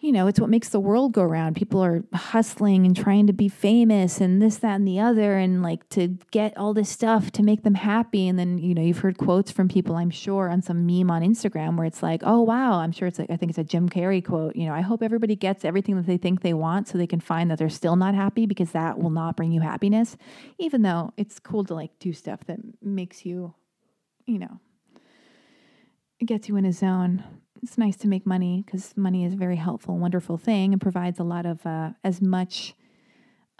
you 0.00 0.12
know, 0.12 0.28
it's 0.28 0.38
what 0.38 0.48
makes 0.48 0.68
the 0.68 0.78
world 0.78 1.12
go 1.12 1.22
around. 1.22 1.56
People 1.56 1.82
are 1.82 2.04
hustling 2.14 2.86
and 2.86 2.96
trying 2.96 3.26
to 3.26 3.32
be 3.32 3.48
famous 3.48 4.20
and 4.20 4.40
this, 4.40 4.56
that, 4.58 4.76
and 4.76 4.86
the 4.86 5.00
other, 5.00 5.36
and 5.36 5.60
like 5.60 5.88
to 5.88 6.16
get 6.30 6.56
all 6.56 6.72
this 6.72 6.88
stuff 6.88 7.32
to 7.32 7.42
make 7.42 7.64
them 7.64 7.74
happy. 7.74 8.28
And 8.28 8.38
then, 8.38 8.58
you 8.58 8.74
know, 8.74 8.82
you've 8.82 9.00
heard 9.00 9.18
quotes 9.18 9.50
from 9.50 9.68
people, 9.68 9.96
I'm 9.96 10.10
sure, 10.10 10.50
on 10.50 10.62
some 10.62 10.86
meme 10.86 11.10
on 11.10 11.22
Instagram 11.22 11.76
where 11.76 11.86
it's 11.86 12.00
like, 12.00 12.22
oh, 12.24 12.42
wow, 12.42 12.74
I'm 12.78 12.92
sure 12.92 13.08
it's 13.08 13.18
like, 13.18 13.30
I 13.30 13.36
think 13.36 13.50
it's 13.50 13.58
a 13.58 13.64
Jim 13.64 13.88
Carrey 13.88 14.24
quote, 14.24 14.54
you 14.54 14.66
know, 14.66 14.74
I 14.74 14.82
hope 14.82 15.02
everybody 15.02 15.34
gets 15.34 15.64
everything 15.64 15.96
that 15.96 16.06
they 16.06 16.16
think 16.16 16.42
they 16.42 16.54
want 16.54 16.86
so 16.86 16.96
they 16.96 17.06
can 17.08 17.20
find 17.20 17.50
that 17.50 17.58
they're 17.58 17.68
still 17.68 17.96
not 17.96 18.14
happy 18.14 18.46
because 18.46 18.70
that 18.70 19.00
will 19.00 19.10
not 19.10 19.36
bring 19.36 19.50
you 19.50 19.62
happiness, 19.62 20.16
even 20.58 20.82
though 20.82 21.12
it's 21.16 21.40
cool 21.40 21.64
to 21.64 21.74
like 21.74 21.90
do 21.98 22.12
stuff 22.12 22.44
that 22.46 22.60
makes 22.80 23.26
you, 23.26 23.52
you 24.26 24.38
know, 24.38 24.60
gets 26.26 26.48
you 26.48 26.56
in 26.56 26.64
a 26.64 26.72
zone 26.72 27.24
it's 27.62 27.78
nice 27.78 27.96
to 27.96 28.08
make 28.08 28.26
money 28.26 28.62
because 28.64 28.96
money 28.96 29.24
is 29.24 29.34
a 29.34 29.36
very 29.36 29.56
helpful, 29.56 29.98
wonderful 29.98 30.36
thing 30.36 30.72
and 30.72 30.80
provides 30.80 31.18
a 31.18 31.24
lot 31.24 31.46
of 31.46 31.64
uh, 31.66 31.90
as 32.04 32.20
much 32.20 32.74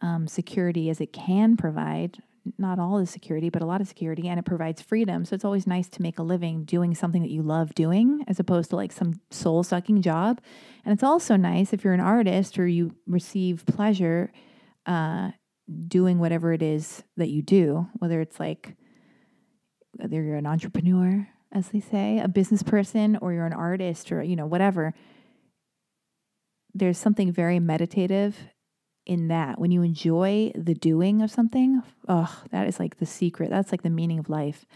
um, 0.00 0.28
security 0.28 0.90
as 0.90 1.00
it 1.00 1.12
can 1.12 1.56
provide. 1.56 2.18
Not 2.56 2.78
all 2.78 2.98
the 2.98 3.06
security, 3.06 3.50
but 3.50 3.60
a 3.60 3.66
lot 3.66 3.82
of 3.82 3.88
security, 3.88 4.26
and 4.26 4.38
it 4.38 4.46
provides 4.46 4.80
freedom. 4.80 5.26
So 5.26 5.34
it's 5.34 5.44
always 5.44 5.66
nice 5.66 5.88
to 5.90 6.02
make 6.02 6.18
a 6.18 6.22
living 6.22 6.64
doing 6.64 6.94
something 6.94 7.20
that 7.20 7.30
you 7.30 7.42
love 7.42 7.74
doing, 7.74 8.24
as 8.26 8.40
opposed 8.40 8.70
to 8.70 8.76
like 8.76 8.92
some 8.92 9.20
soul 9.30 9.62
sucking 9.62 10.00
job. 10.00 10.40
And 10.84 10.94
it's 10.94 11.02
also 11.02 11.36
nice 11.36 11.74
if 11.74 11.84
you're 11.84 11.92
an 11.92 12.00
artist 12.00 12.58
or 12.58 12.66
you 12.66 12.94
receive 13.06 13.66
pleasure 13.66 14.32
uh, 14.86 15.32
doing 15.88 16.18
whatever 16.18 16.54
it 16.54 16.62
is 16.62 17.02
that 17.18 17.28
you 17.28 17.42
do, 17.42 17.86
whether 17.98 18.20
it's 18.22 18.40
like 18.40 18.74
whether 19.96 20.22
you're 20.22 20.36
an 20.36 20.46
entrepreneur 20.46 21.28
as 21.52 21.68
they 21.68 21.80
say, 21.80 22.18
a 22.18 22.28
business 22.28 22.62
person 22.62 23.16
or 23.20 23.32
you're 23.32 23.46
an 23.46 23.52
artist 23.52 24.12
or, 24.12 24.22
you 24.22 24.36
know, 24.36 24.46
whatever, 24.46 24.94
there's 26.74 26.98
something 26.98 27.32
very 27.32 27.58
meditative 27.58 28.36
in 29.06 29.28
that. 29.28 29.58
When 29.58 29.70
you 29.70 29.82
enjoy 29.82 30.52
the 30.54 30.74
doing 30.74 31.22
of 31.22 31.30
something, 31.30 31.82
oh, 32.06 32.42
that 32.50 32.68
is 32.68 32.78
like 32.78 32.98
the 32.98 33.06
secret. 33.06 33.50
That's 33.50 33.72
like 33.72 33.82
the 33.82 33.90
meaning 33.90 34.18
of 34.18 34.28
life. 34.28 34.66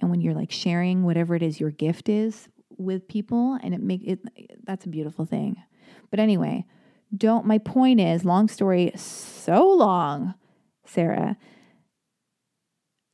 And 0.00 0.10
when 0.10 0.20
you're 0.20 0.34
like 0.34 0.52
sharing 0.52 1.04
whatever 1.04 1.34
it 1.34 1.42
is 1.42 1.60
your 1.60 1.70
gift 1.70 2.08
is 2.08 2.48
with 2.76 3.08
people 3.08 3.58
and 3.62 3.74
it 3.74 3.80
make 3.80 4.02
it 4.04 4.20
that's 4.64 4.84
a 4.84 4.90
beautiful 4.90 5.24
thing. 5.24 5.56
But 6.10 6.20
anyway, 6.20 6.66
don't 7.16 7.46
my 7.46 7.58
point 7.58 8.00
is 8.00 8.24
long 8.24 8.48
story 8.48 8.92
so 8.96 9.66
long, 9.68 10.34
Sarah. 10.84 11.36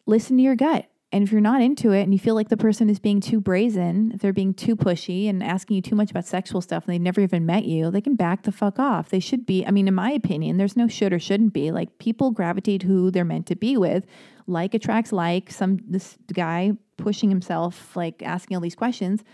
Listen 0.06 0.38
to 0.38 0.42
your 0.42 0.56
gut 0.56 0.86
And 1.10 1.24
if 1.24 1.32
you're 1.32 1.40
not 1.40 1.62
into 1.62 1.92
it 1.92 2.02
and 2.02 2.12
you 2.12 2.18
feel 2.18 2.34
like 2.34 2.50
the 2.50 2.56
person 2.56 2.90
is 2.90 2.98
being 2.98 3.20
too 3.20 3.40
brazen, 3.40 4.12
if 4.12 4.20
they're 4.20 4.34
being 4.34 4.52
too 4.52 4.76
pushy 4.76 5.26
and 5.26 5.42
asking 5.42 5.76
you 5.76 5.82
too 5.82 5.94
much 5.94 6.10
about 6.10 6.26
sexual 6.26 6.60
stuff 6.60 6.84
and 6.84 6.92
they've 6.92 7.00
never 7.00 7.22
even 7.22 7.46
met 7.46 7.64
you, 7.64 7.90
they 7.90 8.02
can 8.02 8.14
back 8.14 8.42
the 8.42 8.52
fuck 8.52 8.78
off. 8.78 9.08
They 9.08 9.20
should 9.20 9.46
be, 9.46 9.64
I 9.64 9.70
mean, 9.70 9.88
in 9.88 9.94
my 9.94 10.10
opinion, 10.10 10.58
there's 10.58 10.76
no 10.76 10.86
should 10.86 11.14
or 11.14 11.18
shouldn't 11.18 11.54
be. 11.54 11.70
Like 11.70 11.98
people 11.98 12.30
gravitate 12.30 12.82
who 12.82 13.10
they're 13.10 13.24
meant 13.24 13.46
to 13.46 13.56
be 13.56 13.78
with. 13.78 14.04
Like 14.46 14.74
attracts 14.74 15.10
like. 15.10 15.50
Some 15.50 15.78
this 15.88 16.18
guy 16.30 16.72
pushing 16.98 17.30
himself, 17.30 17.96
like 17.96 18.22
asking 18.22 18.58
all 18.58 18.60
these 18.60 18.74
questions. 18.74 19.24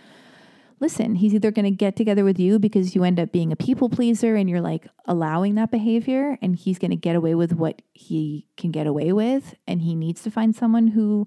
Listen, 0.78 1.16
he's 1.16 1.34
either 1.34 1.50
going 1.50 1.64
to 1.64 1.70
get 1.70 1.96
together 1.96 2.24
with 2.24 2.38
you 2.38 2.58
because 2.60 2.94
you 2.94 3.02
end 3.02 3.18
up 3.18 3.32
being 3.32 3.50
a 3.50 3.56
people 3.56 3.88
pleaser 3.88 4.36
and 4.36 4.48
you're 4.50 4.60
like 4.60 4.86
allowing 5.06 5.54
that 5.56 5.72
behavior, 5.72 6.38
and 6.40 6.54
he's 6.54 6.78
going 6.78 6.90
to 6.90 6.96
get 6.96 7.16
away 7.16 7.34
with 7.34 7.52
what 7.52 7.82
he 7.94 8.46
can 8.56 8.70
get 8.70 8.86
away 8.86 9.12
with, 9.12 9.54
and 9.66 9.82
he 9.82 9.96
needs 9.96 10.22
to 10.22 10.30
find 10.30 10.54
someone 10.54 10.88
who 10.88 11.26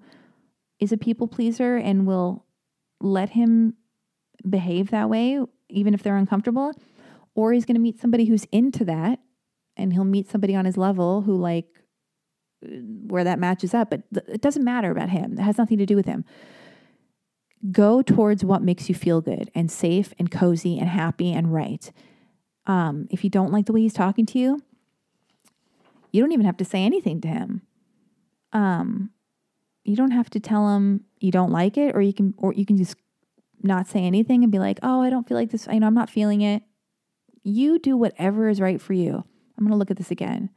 is 0.80 0.92
a 0.92 0.98
people 0.98 1.28
pleaser 1.28 1.76
and 1.78 2.06
will 2.06 2.46
let 3.00 3.30
him 3.30 3.76
behave 4.48 4.92
that 4.92 5.10
way, 5.10 5.40
even 5.70 5.94
if 5.94 6.04
they're 6.04 6.18
uncomfortable, 6.18 6.74
or 7.36 7.54
he's 7.54 7.66
going 7.66 7.76
to 7.76 7.82
meet 7.82 8.00
somebody 8.00 8.26
who's 8.26 8.46
into 8.52 8.86
that 8.86 9.20
and 9.76 9.94
he'll 9.94 10.04
meet 10.04 10.30
somebody 10.30 10.56
on 10.56 10.66
his 10.66 10.78
level 10.78 11.22
who, 11.22 11.36
like, 11.36 11.68
where 12.62 13.24
that 13.24 13.40
matches 13.40 13.74
up. 13.74 13.90
But 13.90 14.02
th- 14.14 14.26
it 14.28 14.42
doesn't 14.42 14.64
matter 14.64 14.92
about 14.92 15.10
him, 15.10 15.34
it 15.34 15.42
has 15.42 15.58
nothing 15.58 15.78
to 15.78 15.86
do 15.86 15.96
with 15.96 16.06
him. 16.06 16.26
Go 17.72 18.02
towards 18.02 18.44
what 18.44 18.62
makes 18.62 18.90
you 18.90 18.96
feel 18.96 19.22
good 19.22 19.52
and 19.56 19.72
safe 19.72 20.14
and 20.20 20.30
cozy 20.30 20.78
and 20.78 20.90
happy 20.90 21.32
and 21.32 21.54
right. 21.54 21.92
Um, 22.66 23.08
if 23.10 23.24
you 23.24 23.30
don't 23.30 23.52
like 23.52 23.66
the 23.66 23.74
way 23.74 23.82
he's 23.82 23.94
talking 23.94 24.26
to 24.28 24.40
you, 24.40 24.62
you 26.12 26.22
don't 26.22 26.32
even 26.32 26.46
have 26.46 26.58
to 26.58 26.66
say 26.66 26.84
anything 26.84 27.22
to 27.22 27.28
him. 27.28 27.62
Um, 28.54 29.12
you 29.88 29.96
don't 29.96 30.12
have 30.12 30.30
to 30.32 30.40
tell 30.40 30.68
them 30.68 31.06
you 31.20 31.32
don't 31.32 31.52
like 31.52 31.78
it 31.78 31.96
or 31.96 32.02
you 32.02 32.14
can 32.14 32.34
or 32.38 32.54
you 32.54 32.66
can 32.66 32.78
just 32.78 32.98
not 33.64 33.88
say 33.88 34.02
anything 34.02 34.44
and 34.44 34.52
be 34.52 34.60
like, 34.60 34.80
"Oh, 34.84 35.02
I 35.02 35.10
don't 35.10 35.28
feel 35.28 35.38
like 35.38 35.50
this. 35.50 35.68
You 35.72 35.80
know, 35.80 35.88
I'm 35.88 35.94
not 35.94 36.10
feeling 36.10 36.42
it." 36.42 36.62
You 37.44 37.80
do 37.80 37.96
whatever 37.96 38.50
is 38.50 38.60
right 38.60 38.82
for 38.82 38.94
you. 38.94 39.24
I'm 39.58 39.64
going 39.64 39.72
to 39.72 39.78
look 39.78 39.90
at 39.90 39.96
this 39.96 40.12
again. 40.12 40.50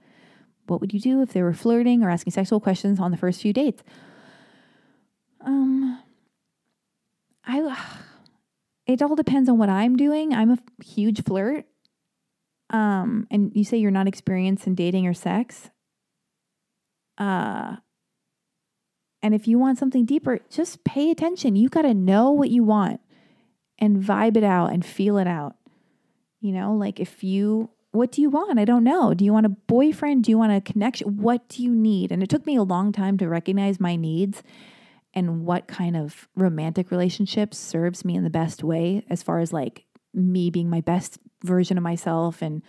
What 0.67 0.81
would 0.81 0.93
you 0.93 1.01
do 1.01 1.23
if 1.23 1.33
they 1.33 1.43
were 1.43 1.53
flirting 1.53 2.03
or 2.03 2.11
asking 2.11 2.33
sexual 2.33 2.61
questions 2.61 2.99
on 2.99 3.13
the 3.13 3.17
first 3.17 3.41
few 3.41 3.53
dates? 3.53 3.83
Um 5.41 6.03
I 7.45 7.77
it 8.87 9.01
all 9.01 9.15
depends 9.15 9.49
on 9.49 9.59
what 9.59 9.69
I'm 9.69 9.97
doing. 9.97 10.35
I'm 10.35 10.51
a 10.51 10.59
huge 10.85 11.23
flirt. 11.23 11.67
Um 12.69 13.27
and 13.31 13.53
you 13.55 13.65
say 13.65 13.79
you're 13.79 13.91
not 13.91 14.09
experienced 14.09 14.67
in 14.67 14.75
dating 14.75 15.07
or 15.07 15.15
sex. 15.15 15.71
Uh 17.17 17.77
and 19.23 19.35
if 19.35 19.47
you 19.47 19.59
want 19.59 19.79
something 19.79 20.05
deeper, 20.05 20.41
just 20.49 20.85
pay 20.85 21.11
attention. 21.11 21.57
You 21.57 21.69
got 21.69 21.83
to 21.83 21.95
know 21.95 22.31
what 22.31 22.51
you 22.51 22.65
want 22.65 23.01
and 23.79 24.03
vibe 24.03 24.37
it 24.37 24.45
out 24.45 24.73
and 24.73 24.85
feel 24.85 25.19
it 25.19 25.27
out. 25.27 25.57
You 26.41 26.53
know, 26.53 26.75
like 26.75 27.01
if 27.01 27.23
you, 27.23 27.71
what 27.93 28.13
do 28.13 28.23
you 28.23 28.31
want? 28.31 28.59
I 28.59 28.65
don't 28.65 28.85
know. 28.85 29.13
Do 29.13 29.25
you 29.25 29.33
want 29.33 29.47
a 29.47 29.51
boyfriend? 29.51 30.25
Do 30.25 30.31
you 30.31 30.39
want 30.39 30.53
a 30.53 30.61
connection? 30.61 31.19
What 31.19 31.49
do 31.49 31.63
you 31.63 31.75
need? 31.75 32.13
And 32.13 32.23
it 32.23 32.31
took 32.31 32.47
me 32.47 32.57
a 32.57 32.63
long 32.63 32.93
time 32.93 33.19
to 33.19 33.29
recognize 33.29 33.79
my 33.79 33.97
needs 33.97 34.43
and 35.13 35.45
what 35.45 35.67
kind 35.67 35.97
of 35.97 36.29
romantic 36.37 36.91
relationship 36.91 37.53
serves 37.53 38.05
me 38.05 38.15
in 38.15 38.25
the 38.25 38.31
best 38.31 38.63
way 38.63 39.05
as 39.11 39.23
far 39.23 39.41
as 39.41 39.53
like 39.53 39.85
me 40.15 40.51
being 40.51 40.71
my 40.71 40.81
best 40.81 41.19
version 41.45 41.77
of 41.77 41.83
myself 41.83 42.43
and 42.43 42.63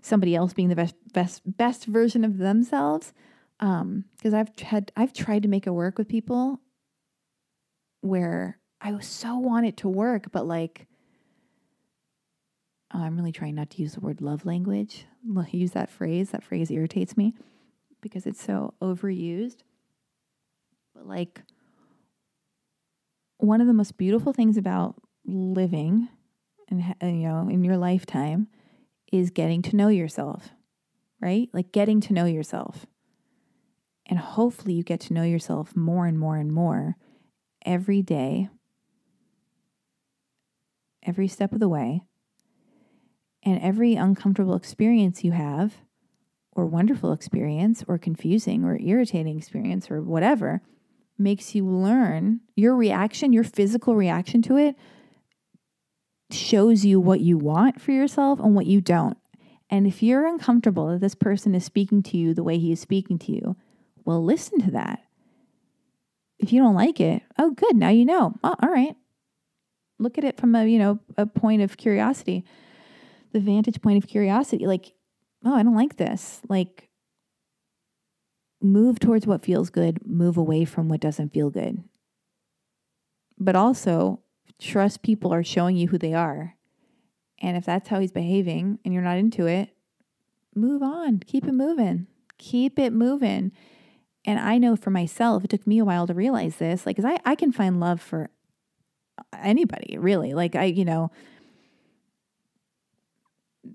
somebody 0.00 0.34
else 0.34 0.52
being 0.52 0.68
the 0.68 0.76
best 0.76 0.94
best 1.12 1.42
best 1.44 1.86
version 1.86 2.24
of 2.24 2.38
themselves 2.38 3.12
um 3.60 4.04
because 4.16 4.34
i've 4.34 4.50
had 4.60 4.92
i've 4.96 5.12
tried 5.12 5.42
to 5.42 5.48
make 5.48 5.66
it 5.66 5.70
work 5.70 5.98
with 5.98 6.08
people 6.08 6.60
where 8.00 8.58
i 8.80 8.96
so 9.00 9.36
want 9.38 9.66
it 9.66 9.76
to 9.76 9.88
work 9.88 10.30
but 10.32 10.46
like 10.46 10.86
oh, 12.94 13.00
i'm 13.00 13.16
really 13.16 13.32
trying 13.32 13.54
not 13.54 13.70
to 13.70 13.82
use 13.82 13.94
the 13.94 14.00
word 14.00 14.20
love 14.20 14.46
language 14.46 15.06
use 15.52 15.72
that 15.72 15.90
phrase. 15.90 16.30
That 16.30 16.42
phrase 16.42 16.70
irritates 16.70 17.16
me 17.16 17.34
because 18.00 18.26
it's 18.26 18.42
so 18.42 18.74
overused. 18.80 19.58
But 20.94 21.06
like 21.06 21.42
one 23.38 23.60
of 23.60 23.66
the 23.66 23.72
most 23.72 23.96
beautiful 23.96 24.32
things 24.32 24.56
about 24.56 24.96
living 25.24 26.08
and 26.68 26.82
you 27.02 27.28
know 27.28 27.48
in 27.48 27.64
your 27.64 27.76
lifetime 27.76 28.48
is 29.12 29.30
getting 29.30 29.62
to 29.62 29.76
know 29.76 29.88
yourself 29.88 30.50
right? 31.20 31.48
Like 31.52 31.72
getting 31.72 32.00
to 32.02 32.12
know 32.12 32.26
yourself 32.26 32.86
and 34.08 34.18
hopefully, 34.18 34.72
you 34.72 34.82
get 34.82 35.00
to 35.00 35.12
know 35.12 35.22
yourself 35.22 35.76
more 35.76 36.06
and 36.06 36.18
more 36.18 36.36
and 36.36 36.52
more 36.52 36.96
every 37.64 38.02
day, 38.02 38.48
every 41.02 41.28
step 41.28 41.52
of 41.52 41.60
the 41.60 41.68
way. 41.68 42.02
And 43.42 43.60
every 43.60 43.94
uncomfortable 43.94 44.56
experience 44.56 45.24
you 45.24 45.32
have, 45.32 45.76
or 46.52 46.66
wonderful 46.66 47.12
experience, 47.12 47.84
or 47.86 47.98
confusing 47.98 48.64
or 48.64 48.78
irritating 48.80 49.36
experience, 49.36 49.90
or 49.90 50.02
whatever, 50.02 50.60
makes 51.18 51.54
you 51.54 51.66
learn 51.66 52.40
your 52.56 52.74
reaction, 52.74 53.32
your 53.32 53.44
physical 53.44 53.94
reaction 53.94 54.42
to 54.42 54.56
it 54.56 54.76
shows 56.30 56.84
you 56.84 57.00
what 57.00 57.20
you 57.20 57.38
want 57.38 57.80
for 57.80 57.92
yourself 57.92 58.40
and 58.40 58.54
what 58.54 58.66
you 58.66 58.80
don't. 58.80 59.16
And 59.70 59.86
if 59.86 60.02
you're 60.02 60.26
uncomfortable 60.26 60.88
that 60.88 61.00
this 61.00 61.14
person 61.14 61.54
is 61.54 61.64
speaking 61.64 62.02
to 62.04 62.16
you 62.16 62.34
the 62.34 62.42
way 62.42 62.58
he 62.58 62.72
is 62.72 62.80
speaking 62.80 63.18
to 63.20 63.32
you, 63.32 63.56
well, 64.08 64.24
listen 64.24 64.58
to 64.62 64.70
that. 64.70 65.04
If 66.38 66.50
you 66.50 66.62
don't 66.62 66.74
like 66.74 66.98
it, 66.98 67.22
oh, 67.38 67.50
good. 67.50 67.76
Now 67.76 67.90
you 67.90 68.06
know. 68.06 68.32
Oh, 68.42 68.54
all 68.62 68.70
right. 68.70 68.96
Look 69.98 70.16
at 70.16 70.24
it 70.24 70.38
from 70.38 70.54
a, 70.54 70.64
you 70.64 70.78
know, 70.78 70.98
a 71.18 71.26
point 71.26 71.60
of 71.60 71.76
curiosity, 71.76 72.46
the 73.32 73.40
vantage 73.40 73.82
point 73.82 74.02
of 74.02 74.08
curiosity. 74.08 74.66
Like, 74.66 74.94
oh, 75.44 75.54
I 75.54 75.62
don't 75.62 75.74
like 75.74 75.98
this. 75.98 76.40
Like, 76.48 76.88
move 78.62 78.98
towards 78.98 79.26
what 79.26 79.44
feels 79.44 79.68
good, 79.68 79.98
move 80.06 80.38
away 80.38 80.64
from 80.64 80.88
what 80.88 81.00
doesn't 81.00 81.34
feel 81.34 81.50
good. 81.50 81.84
But 83.38 83.56
also, 83.56 84.20
trust 84.58 85.02
people 85.02 85.34
are 85.34 85.44
showing 85.44 85.76
you 85.76 85.88
who 85.88 85.98
they 85.98 86.14
are. 86.14 86.56
And 87.42 87.58
if 87.58 87.66
that's 87.66 87.90
how 87.90 88.00
he's 88.00 88.12
behaving 88.12 88.78
and 88.86 88.94
you're 88.94 89.02
not 89.02 89.18
into 89.18 89.44
it, 89.44 89.68
move 90.54 90.82
on. 90.82 91.18
Keep 91.26 91.46
it 91.46 91.52
moving. 91.52 92.06
Keep 92.38 92.78
it 92.78 92.94
moving. 92.94 93.52
And 94.24 94.38
I 94.38 94.58
know 94.58 94.76
for 94.76 94.90
myself, 94.90 95.44
it 95.44 95.50
took 95.50 95.66
me 95.66 95.78
a 95.78 95.84
while 95.84 96.06
to 96.06 96.14
realize 96.14 96.56
this, 96.56 96.84
like, 96.84 96.96
because 96.96 97.10
I, 97.10 97.18
I 97.30 97.34
can 97.34 97.52
find 97.52 97.80
love 97.80 98.00
for 98.00 98.30
anybody, 99.32 99.96
really. 99.98 100.34
Like, 100.34 100.54
I, 100.54 100.64
you 100.64 100.84
know, 100.84 101.10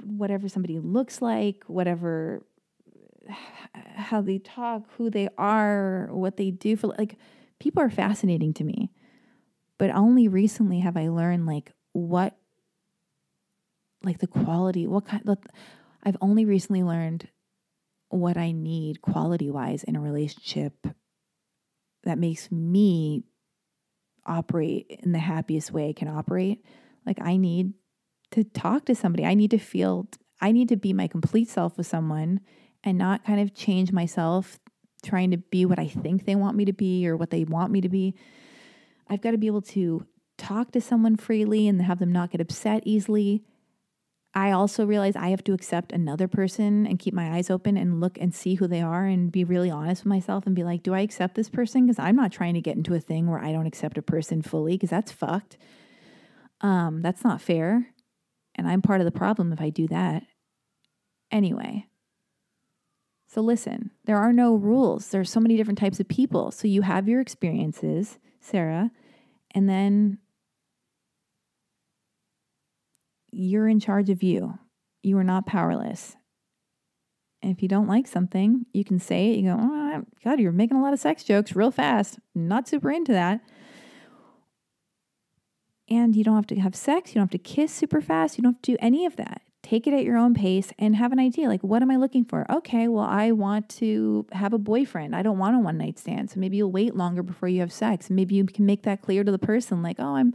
whatever 0.03 0.47
somebody 0.47 0.79
looks 0.79 1.21
like, 1.21 1.63
whatever, 1.67 2.45
how 3.95 4.21
they 4.21 4.37
talk, 4.37 4.83
who 4.97 5.09
they 5.09 5.29
are, 5.37 6.09
what 6.11 6.37
they 6.37 6.51
do 6.51 6.75
for, 6.75 6.87
like, 6.87 7.17
people 7.59 7.81
are 7.81 7.89
fascinating 7.89 8.53
to 8.53 8.63
me. 8.63 8.91
But 9.77 9.89
only 9.91 10.27
recently 10.27 10.79
have 10.79 10.97
I 10.97 11.07
learned, 11.07 11.45
like, 11.45 11.71
what, 11.93 12.35
like, 14.03 14.19
the 14.19 14.27
quality, 14.27 14.85
what 14.87 15.05
kind, 15.05 15.37
I've 16.03 16.17
only 16.21 16.45
recently 16.45 16.83
learned 16.83 17.27
what 18.13 18.37
I 18.37 18.51
need 18.51 19.01
quality 19.01 19.49
wise 19.49 19.83
in 19.83 19.95
a 19.95 20.01
relationship 20.01 20.73
that 22.03 22.17
makes 22.17 22.51
me 22.51 23.23
operate 24.25 24.99
in 25.03 25.11
the 25.11 25.19
happiest 25.19 25.71
way 25.71 25.89
I 25.89 25.93
can 25.93 26.07
operate. 26.07 26.63
Like, 27.05 27.19
I 27.21 27.37
need 27.37 27.73
to 28.31 28.43
talk 28.43 28.85
to 28.85 28.95
somebody. 28.95 29.25
I 29.25 29.33
need 29.33 29.51
to 29.51 29.57
feel, 29.57 30.07
I 30.41 30.51
need 30.51 30.69
to 30.69 30.77
be 30.77 30.93
my 30.93 31.07
complete 31.07 31.49
self 31.49 31.77
with 31.77 31.87
someone 31.87 32.39
and 32.83 32.97
not 32.97 33.25
kind 33.25 33.39
of 33.39 33.53
change 33.53 33.91
myself 33.91 34.59
trying 35.03 35.31
to 35.31 35.37
be 35.37 35.65
what 35.65 35.79
I 35.79 35.87
think 35.87 36.25
they 36.25 36.35
want 36.35 36.55
me 36.55 36.65
to 36.65 36.73
be 36.73 37.07
or 37.07 37.17
what 37.17 37.29
they 37.29 37.43
want 37.43 37.71
me 37.71 37.81
to 37.81 37.89
be. 37.89 38.15
I've 39.09 39.21
got 39.21 39.31
to 39.31 39.37
be 39.37 39.47
able 39.47 39.61
to 39.61 40.05
talk 40.37 40.71
to 40.71 40.81
someone 40.81 41.17
freely 41.17 41.67
and 41.67 41.81
have 41.81 41.99
them 41.99 42.11
not 42.11 42.31
get 42.31 42.41
upset 42.41 42.83
easily 42.85 43.43
I 44.35 44.51
also 44.51 44.85
realize 44.85 45.15
I 45.15 45.29
have 45.29 45.43
to 45.43 45.53
accept 45.53 45.91
another 45.91 46.27
person 46.27 46.87
and 46.87 46.97
keep 46.97 47.13
my 47.13 47.35
eyes 47.35 47.51
open 47.51 47.77
and 47.77 48.01
look 48.01 48.17
and 48.19 48.33
see 48.33 48.55
who 48.55 48.67
they 48.67 48.81
are 48.81 49.05
and 49.05 49.31
be 49.31 49.43
really 49.43 49.69
honest 49.69 50.03
with 50.03 50.09
myself 50.09 50.47
and 50.47 50.55
be 50.55 50.63
like, 50.63 50.81
do 50.81 50.93
I 50.93 51.01
accept 51.01 51.35
this 51.35 51.49
person? 51.49 51.85
Because 51.85 51.99
I'm 51.99 52.15
not 52.15 52.31
trying 52.31 52.55
to 52.55 52.61
get 52.61 52.75
into 52.75 52.95
a 52.95 52.99
thing 52.99 53.27
where 53.27 53.39
I 53.39 53.51
don't 53.51 53.67
accept 53.67 53.97
a 53.97 54.01
person 54.01 54.41
fully 54.41 54.73
because 54.73 54.89
that's 54.89 55.11
fucked. 55.11 55.57
Um, 56.61 57.01
that's 57.03 57.23
not 57.23 57.41
fair. 57.41 57.87
And 58.55 58.67
I'm 58.67 58.81
part 58.81 59.01
of 59.01 59.05
the 59.05 59.11
problem 59.11 59.53
if 59.53 59.61
I 59.61 59.69
do 59.69 59.87
that. 59.89 60.23
Anyway. 61.31 61.85
So 63.27 63.41
listen, 63.41 63.91
there 64.05 64.17
are 64.17 64.33
no 64.33 64.55
rules. 64.55 65.09
There's 65.09 65.29
so 65.29 65.39
many 65.39 65.57
different 65.57 65.79
types 65.79 65.99
of 65.99 66.07
people. 66.07 66.51
So 66.51 66.67
you 66.67 66.83
have 66.83 67.07
your 67.07 67.19
experiences, 67.19 68.17
Sarah, 68.39 68.91
and 69.51 69.69
then 69.69 70.19
you're 73.33 73.67
in 73.67 73.79
charge 73.79 74.09
of 74.09 74.23
you. 74.23 74.59
You 75.01 75.17
are 75.17 75.23
not 75.23 75.45
powerless. 75.45 76.15
And 77.41 77.51
if 77.51 77.61
you 77.61 77.67
don't 77.67 77.87
like 77.87 78.07
something, 78.07 78.65
you 78.71 78.85
can 78.85 78.99
say 78.99 79.31
it. 79.31 79.37
You 79.39 79.49
go, 79.49 79.57
oh, 79.59 80.03
God, 80.23 80.39
you're 80.39 80.53
making 80.53 80.77
a 80.77 80.81
lot 80.81 80.93
of 80.93 80.99
sex 80.99 81.23
jokes 81.25 81.55
real 81.55 81.71
fast. 81.71 82.19
Not 82.33 82.69
super 82.69 82.89
into 82.89 83.11
that. 83.11 83.41
And 85.89 86.15
you 86.15 86.23
don't 86.23 86.37
have 86.37 86.47
to 86.47 86.55
have 86.55 86.75
sex. 86.75 87.11
You 87.11 87.15
don't 87.15 87.25
have 87.25 87.31
to 87.31 87.37
kiss 87.37 87.73
super 87.73 87.99
fast. 87.99 88.37
You 88.37 88.43
don't 88.43 88.53
have 88.53 88.61
to 88.61 88.71
do 88.71 88.77
any 88.79 89.05
of 89.05 89.17
that. 89.17 89.41
Take 89.61 89.87
it 89.87 89.93
at 89.93 90.03
your 90.05 90.17
own 90.17 90.33
pace 90.33 90.71
and 90.79 90.95
have 90.95 91.11
an 91.11 91.19
idea. 91.19 91.47
Like, 91.47 91.63
what 91.63 91.81
am 91.81 91.91
I 91.91 91.97
looking 91.97 92.23
for? 92.23 92.49
Okay, 92.51 92.87
well, 92.87 93.05
I 93.05 93.31
want 93.31 93.69
to 93.69 94.25
have 94.31 94.53
a 94.53 94.57
boyfriend. 94.57 95.15
I 95.15 95.21
don't 95.21 95.37
want 95.37 95.55
a 95.55 95.59
one 95.59 95.77
night 95.77 95.99
stand. 95.99 96.31
So 96.31 96.39
maybe 96.39 96.57
you'll 96.57 96.71
wait 96.71 96.95
longer 96.95 97.23
before 97.23 97.49
you 97.49 97.59
have 97.59 97.71
sex. 97.71 98.09
Maybe 98.09 98.35
you 98.35 98.45
can 98.45 98.65
make 98.65 98.83
that 98.83 99.01
clear 99.01 99.23
to 99.23 99.31
the 99.31 99.39
person. 99.39 99.81
Like, 99.81 99.97
oh, 99.99 100.15
I'm, 100.15 100.33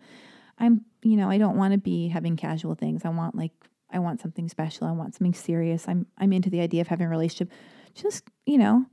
I'm, 0.58 0.84
you 1.02 1.16
know, 1.16 1.30
I 1.30 1.38
don't 1.38 1.56
want 1.56 1.72
to 1.72 1.78
be 1.78 2.08
having 2.08 2.36
casual 2.36 2.74
things. 2.74 3.04
I 3.04 3.10
want 3.10 3.34
like, 3.34 3.52
I 3.90 3.98
want 4.00 4.20
something 4.20 4.48
special. 4.48 4.86
I 4.86 4.92
want 4.92 5.14
something 5.14 5.34
serious. 5.34 5.86
I'm, 5.88 6.06
I'm 6.18 6.32
into 6.32 6.50
the 6.50 6.60
idea 6.60 6.80
of 6.80 6.88
having 6.88 7.06
a 7.06 7.10
relationship. 7.10 7.52
Just, 7.94 8.24
you 8.44 8.58
know, 8.58 8.84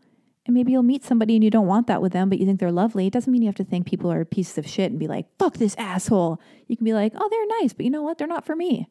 and 0.46 0.54
maybe 0.54 0.72
you'll 0.72 0.84
meet 0.84 1.04
somebody 1.04 1.36
and 1.36 1.44
you 1.44 1.50
don't 1.50 1.68
want 1.68 1.88
that 1.88 2.02
with 2.02 2.14
them, 2.14 2.30
but 2.30 2.40
you 2.40 2.46
think 2.46 2.60
they're 2.60 2.72
lovely. 2.72 3.08
It 3.08 3.14
doesn't 3.14 3.32
mean 3.32 3.42
you 3.42 3.48
have 3.48 3.56
to 3.56 3.64
think 3.64 3.88
people 3.88 4.12
are 4.12 4.24
pieces 4.24 4.58
of 4.58 4.68
shit 4.68 4.92
and 4.92 5.00
be 5.00 5.08
like, 5.08 5.26
fuck 5.40 5.58
this 5.58 5.76
asshole. 5.78 6.40
You 6.68 6.78
can 6.78 6.86
be 6.86 6.94
like, 6.94 7.14
oh, 7.16 7.28
they're 7.30 7.62
nice, 7.62 7.74
but 7.74 7.84
you 7.84 7.92
know 7.92 8.04
what? 8.04 8.18
They're 8.18 8.28
not 8.28 8.46
for 8.46 8.56
me. 8.56 8.88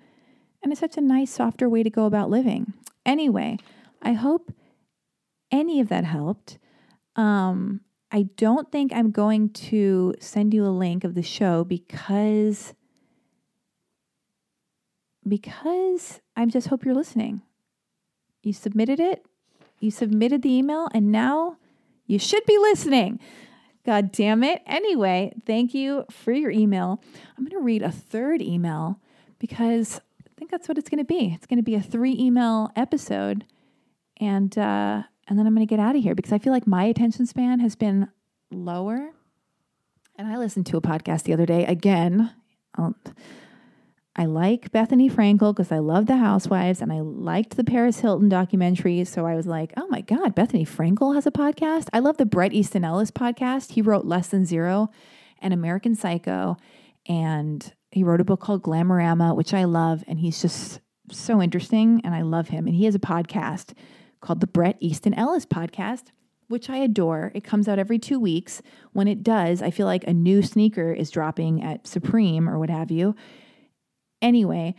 And 0.63 0.73
it's 0.73 0.81
such 0.81 0.97
a 0.97 1.01
nice, 1.01 1.31
softer 1.31 1.69
way 1.69 1.83
to 1.83 1.91
go 1.91 2.07
about 2.07 2.31
living. 2.31 2.73
Anyway, 3.07 3.59
I 4.03 4.15
hope 4.15 4.53
any 5.53 5.81
of 5.81 5.89
that 5.91 6.05
helped. 6.05 6.59
Um, 7.17 7.83
I 8.15 8.29
don't 8.37 8.71
think 8.71 8.93
I'm 8.93 9.11
going 9.11 9.49
to 9.49 10.15
send 10.21 10.55
you 10.55 10.65
a 10.65 10.69
link 10.69 11.03
of 11.03 11.17
the 11.17 11.23
show 11.23 11.65
because 11.65 12.73
because 15.27 16.21
I 16.37 16.47
just 16.47 16.69
hope 16.69 16.85
you're 16.85 16.95
listening. 16.95 17.43
You 18.45 18.53
submitted 18.53 19.01
it, 19.01 19.27
you 19.81 19.91
submitted 19.91 20.43
the 20.43 20.53
email, 20.53 20.87
and 20.95 21.11
now 21.11 21.57
you 22.07 22.21
should 22.21 22.47
be 22.47 22.57
listening. 22.57 23.19
God 23.85 24.13
damn 24.13 24.45
it. 24.45 24.63
Anyway, 24.65 25.33
thank 25.45 25.75
you 25.75 26.05
for 26.09 26.31
your 26.31 26.53
email. 26.53 27.03
I'm 27.37 27.45
going 27.45 27.59
to 27.59 27.65
read 27.65 27.83
a 27.83 27.91
third 27.91 28.41
email 28.41 29.01
because 29.41 30.01
I 30.25 30.31
think 30.37 30.53
that's 30.53 30.69
what 30.69 30.79
it's 30.79 30.89
going 30.89 31.05
to 31.05 31.05
be. 31.05 31.33
It's 31.35 31.47
going 31.47 31.59
to 31.59 31.65
be 31.65 31.75
a 31.75 31.83
three 31.83 32.17
email 32.17 32.71
episode. 32.77 33.45
And, 34.21 34.57
uh, 34.57 35.03
and 35.29 35.39
then 35.39 35.47
I'm 35.47 35.55
going 35.55 35.67
to 35.67 35.71
get 35.71 35.81
out 35.81 35.97
of 35.97 36.03
here 36.03 36.15
because 36.15 36.33
I 36.33 36.39
feel 36.39 36.53
like 36.53 36.67
my 36.67 36.85
attention 36.85 37.27
span 37.27 37.61
has 37.61 37.77
been 37.77 38.09
lower. 38.51 39.11
And 40.17 40.29
I 40.29 40.37
listened 40.37 40.67
to 40.67 40.77
a 40.77 40.83
podcast 40.83 41.25
the 41.25 41.33
other 41.33 41.47
day 41.47 41.65
again. 41.67 42.31
I'll, 42.77 42.95
I 44.17 44.27
like 44.27 44.71
Bethenny 44.71 45.11
Frankel 45.11 45.53
because 45.53 45.73
I 45.73 45.79
love 45.79 46.07
the 46.07 46.19
Housewives 46.19 46.81
and 46.81 46.93
I 46.93 47.01
liked 47.01 47.57
the 47.57 47.65
Paris 47.65 47.99
Hilton 47.99 48.29
documentary. 48.29 49.05
So 49.05 49.27
I 49.27 49.35
was 49.35 49.47
like, 49.47 49.73
oh 49.77 49.89
my 49.89 50.03
God, 50.03 50.37
Bethenny 50.37 50.69
Frankel 50.69 51.17
has 51.17 51.27
a 51.27 51.33
podcast. 51.33 51.89
I 51.93 51.99
love 51.99 52.17
the 52.19 52.27
Bret 52.27 52.53
Easton 52.53 52.85
Ellis 52.85 53.11
podcast. 53.11 53.73
He 53.73 53.83
wrote 53.83 54.05
Less 54.05 54.29
Than 54.29 54.45
Zero 54.45 54.91
and 55.41 55.53
American 55.53 55.97
Psycho. 55.97 56.57
And 57.07 57.75
he 57.91 58.05
wrote 58.05 58.21
a 58.21 58.25
book 58.25 58.41
called 58.41 58.63
Glamorama, 58.63 59.35
which 59.35 59.53
I 59.53 59.65
love. 59.65 60.05
And 60.07 60.21
he's 60.21 60.41
just 60.41 60.81
so 61.11 61.43
interesting 61.43 62.01
and 62.05 62.15
I 62.15 62.23
love 62.23 62.49
him. 62.49 62.69
And 62.69 62.77
he 62.77 62.85
has 62.85 62.95
a 62.95 63.01
podcast 63.01 63.73
called 64.25 64.41
the 64.41 64.47
Bret 64.47 64.77
Easton 64.81 65.15
Ellis 65.15 65.47
podcast, 65.47 66.05
which 66.49 66.69
I 66.69 66.79
adore. 66.79 67.31
It 67.35 67.45
comes 67.45 67.69
out 67.69 67.79
every 67.79 67.99
two 67.99 68.19
weeks. 68.19 68.63
When 68.93 69.09
it 69.09 69.23
does, 69.23 69.63
I 69.63 69.71
feel 69.71 69.87
like 69.87 70.05
a 70.05 70.13
new 70.13 70.43
sneaker 70.43 70.93
is 70.93 71.11
dropping 71.11 71.63
at 71.63 71.87
Supreme 71.87 72.49
or 72.49 72.59
what 72.59 72.71
have 72.71 72.91
you 72.91 73.15
Anyway, 74.25 74.75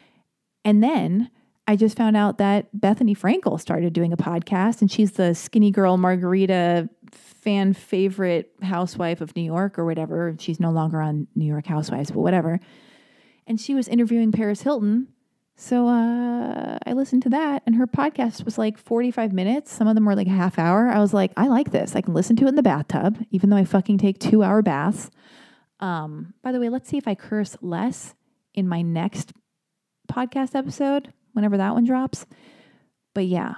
and 0.63 0.83
then 0.83 1.29
I 1.67 1.75
just 1.75 1.95
found 1.95 2.17
out 2.17 2.39
that 2.39 2.75
Bethenny 2.75 3.15
Frankel 3.15 3.61
started 3.61 3.93
doing 3.93 4.11
a 4.11 4.17
podcast, 4.17 4.81
and 4.81 4.91
she's 4.91 5.11
the 5.11 5.35
skinny 5.35 5.69
girl 5.69 5.97
margarita 5.97 6.89
fan 7.11 7.73
favorite 7.73 8.51
housewife 8.63 9.21
of 9.21 9.35
New 9.35 9.43
York 9.43 9.77
or 9.77 9.85
whatever. 9.85 10.35
She's 10.39 10.59
no 10.59 10.71
longer 10.71 10.99
on 10.99 11.27
New 11.35 11.45
York 11.45 11.67
Housewives, 11.67 12.09
but 12.09 12.21
whatever. 12.21 12.59
And 13.45 13.61
she 13.61 13.75
was 13.75 13.87
interviewing 13.87 14.31
Paris 14.31 14.63
Hilton. 14.63 15.09
So 15.57 15.87
uh, 15.87 16.77
I 16.85 16.93
listened 16.93 17.23
to 17.23 17.29
that, 17.29 17.63
and 17.65 17.75
her 17.75 17.87
podcast 17.87 18.43
was 18.43 18.57
like 18.57 18.77
45 18.77 19.31
minutes. 19.31 19.71
Some 19.71 19.87
of 19.87 19.95
them 19.95 20.05
were 20.05 20.15
like 20.15 20.27
a 20.27 20.31
half 20.31 20.59
hour. 20.59 20.89
I 20.89 20.99
was 20.99 21.13
like, 21.13 21.31
I 21.37 21.47
like 21.47 21.71
this. 21.71 21.95
I 21.95 22.01
can 22.01 22.13
listen 22.13 22.35
to 22.37 22.45
it 22.45 22.49
in 22.49 22.55
the 22.55 22.63
bathtub, 22.63 23.23
even 23.31 23.49
though 23.49 23.55
I 23.55 23.63
fucking 23.63 23.97
take 23.97 24.19
two 24.19 24.43
hour 24.43 24.61
baths. 24.61 25.09
Um, 25.79 26.33
by 26.43 26.51
the 26.51 26.59
way, 26.59 26.67
let's 26.67 26.89
see 26.89 26.97
if 26.97 27.07
I 27.07 27.15
curse 27.15 27.55
less 27.61 28.15
in 28.53 28.67
my 28.67 28.81
next 28.81 29.31
podcast 30.11 30.55
episode, 30.55 31.13
whenever 31.31 31.55
that 31.57 31.73
one 31.73 31.85
drops. 31.85 32.25
But 33.13 33.27
yeah, 33.27 33.53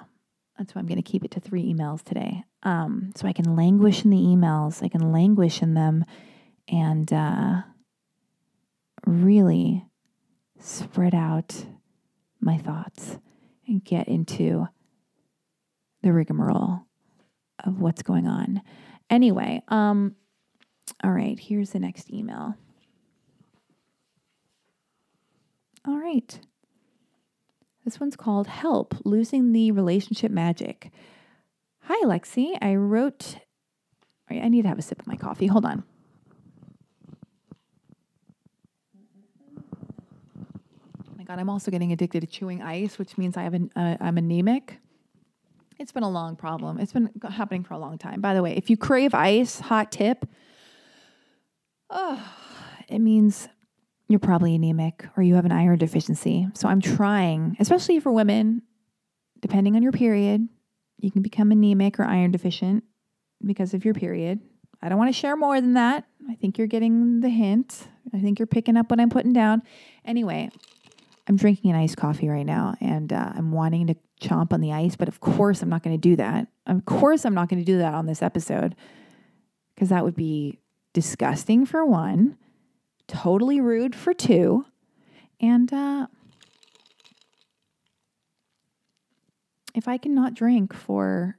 that's 0.58 0.76
why 0.76 0.80
I'm 0.80 0.88
going 0.88 1.02
to 1.02 1.12
keep 1.12 1.26
it 1.26 1.32
to 1.32 1.40
three 1.40 1.74
emails 1.74 2.04
today. 2.04 2.44
Um, 2.62 3.12
so 3.16 3.28
I 3.28 3.34
can 3.34 3.56
languish 3.56 4.04
in 4.04 4.12
the 4.12 4.18
emails, 4.18 4.84
I 4.84 4.88
can 4.88 5.12
languish 5.12 5.64
in 5.64 5.74
them 5.74 6.06
and 6.68 7.12
uh, 7.12 7.62
really 9.06 9.86
spread 10.60 11.16
out 11.16 11.66
my 12.48 12.58
thoughts 12.58 13.20
and 13.68 13.84
get 13.84 14.08
into 14.08 14.68
the 16.02 16.12
rigmarole 16.12 16.88
of 17.64 17.80
what's 17.80 18.02
going 18.02 18.26
on. 18.26 18.62
Anyway, 19.10 19.62
um, 19.68 20.16
all 21.04 21.12
right, 21.12 21.40
here's 21.40 21.72
the 21.72 21.80
next 21.80 22.12
email. 22.12 22.56
All 25.86 25.98
right. 25.98 26.40
This 27.86 28.00
one's 28.00 28.18
called 28.18 28.48
Help 28.48 28.96
Losing 29.06 29.54
the 29.54 29.72
Relationship 29.72 30.32
Magic. 30.32 30.92
Hi, 31.84 32.06
Lexi. 32.06 32.58
I 32.62 32.76
wrote. 32.76 33.38
I 34.30 34.50
need 34.50 34.64
to 34.64 34.68
have 34.68 34.78
a 34.78 34.82
sip 34.82 35.00
of 35.00 35.08
my 35.08 35.16
coffee. 35.16 35.48
Hold 35.48 35.66
on. 35.66 35.86
Oh 41.08 41.14
my 41.17 41.17
God, 41.28 41.40
I'm 41.40 41.50
also 41.50 41.72
getting 41.72 41.92
addicted 41.92 42.22
to 42.22 42.28
chewing 42.28 42.62
ice, 42.62 42.98
which 42.98 43.18
means 43.18 43.36
I 43.36 43.44
have 43.44 43.54
an, 43.54 43.70
uh, 43.76 43.98
I'm 44.00 44.18
anemic. 44.18 44.80
It's 45.78 45.92
been 45.92 46.04
a 46.04 46.10
long 46.10 46.38
problem. 46.38 46.80
It's 46.80 46.94
been 46.94 47.10
happening 47.30 47.66
for 47.66 47.74
a 47.74 47.78
long 47.78 47.98
time. 47.98 48.22
By 48.22 48.34
the 48.34 48.42
way, 48.42 48.56
if 48.56 48.70
you 48.70 48.78
crave 48.78 49.14
ice, 49.14 49.60
hot 49.60 49.92
tip, 49.92 50.26
oh, 51.90 52.24
it 52.88 53.00
means 53.00 53.50
you're 54.08 54.22
probably 54.22 54.56
anemic 54.56 55.06
or 55.18 55.24
you 55.24 55.36
have 55.36 55.44
an 55.44 55.52
iron 55.52 55.78
deficiency. 55.78 56.48
So 56.54 56.70
I'm 56.70 56.80
trying, 56.80 57.58
especially 57.60 58.00
for 58.00 58.14
women, 58.14 58.62
depending 59.42 59.76
on 59.76 59.84
your 59.84 59.92
period, 59.92 60.48
you 60.98 61.12
can 61.12 61.22
become 61.22 61.52
anemic 61.52 62.00
or 62.00 62.06
iron 62.06 62.32
deficient 62.32 62.86
because 63.46 63.74
of 63.74 63.84
your 63.84 63.94
period. 63.94 64.40
I 64.82 64.88
don't 64.88 64.98
want 64.98 65.14
to 65.14 65.20
share 65.20 65.36
more 65.36 65.60
than 65.60 65.74
that. 65.74 66.06
I 66.30 66.36
think 66.36 66.58
you're 66.58 66.68
getting 66.68 67.20
the 67.20 67.30
hint. 67.30 67.88
I 68.14 68.20
think 68.20 68.40
you're 68.40 68.48
picking 68.48 68.78
up 68.78 68.90
what 68.90 69.02
I'm 69.02 69.10
putting 69.10 69.34
down. 69.34 69.64
Anyway, 70.06 70.50
I'm 71.28 71.36
drinking 71.36 71.72
an 71.72 71.78
iced 71.78 71.98
coffee 71.98 72.30
right 72.30 72.46
now 72.46 72.76
and 72.80 73.12
uh, 73.12 73.34
I'm 73.36 73.52
wanting 73.52 73.88
to 73.88 73.96
chomp 74.22 74.54
on 74.54 74.62
the 74.62 74.72
ice, 74.72 74.96
but 74.96 75.08
of 75.08 75.20
course 75.20 75.62
I'm 75.62 75.70
not 75.70 75.84
going 75.84 75.96
to 75.96 76.02
do 76.02 76.16
that. 76.16 76.48
Of 76.66 76.86
course 76.86 77.26
I'm 77.26 77.34
not 77.34 77.50
going 77.50 77.60
to 77.60 77.66
do 77.66 77.78
that 77.80 77.94
on 77.94 78.06
this 78.06 78.22
episode 78.22 78.76
because 79.76 79.90
that 79.90 80.04
would 80.06 80.16
be 80.16 80.60
disgusting 80.94 81.66
for 81.66 81.86
one 81.86 82.38
totally 83.08 83.60
rude 83.60 83.96
for 83.96 84.14
two. 84.14 84.66
And 85.40 85.72
uh, 85.72 86.08
if 89.76 89.88
I 89.88 89.98
cannot 89.98 90.34
drink 90.34 90.74
for 90.74 91.38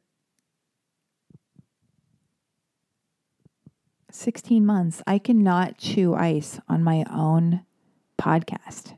16 4.11 4.65
months, 4.65 5.03
I 5.07 5.19
cannot 5.19 5.79
chew 5.79 6.15
ice 6.15 6.61
on 6.69 6.83
my 6.83 7.05
own 7.11 7.65
podcast. 8.21 8.98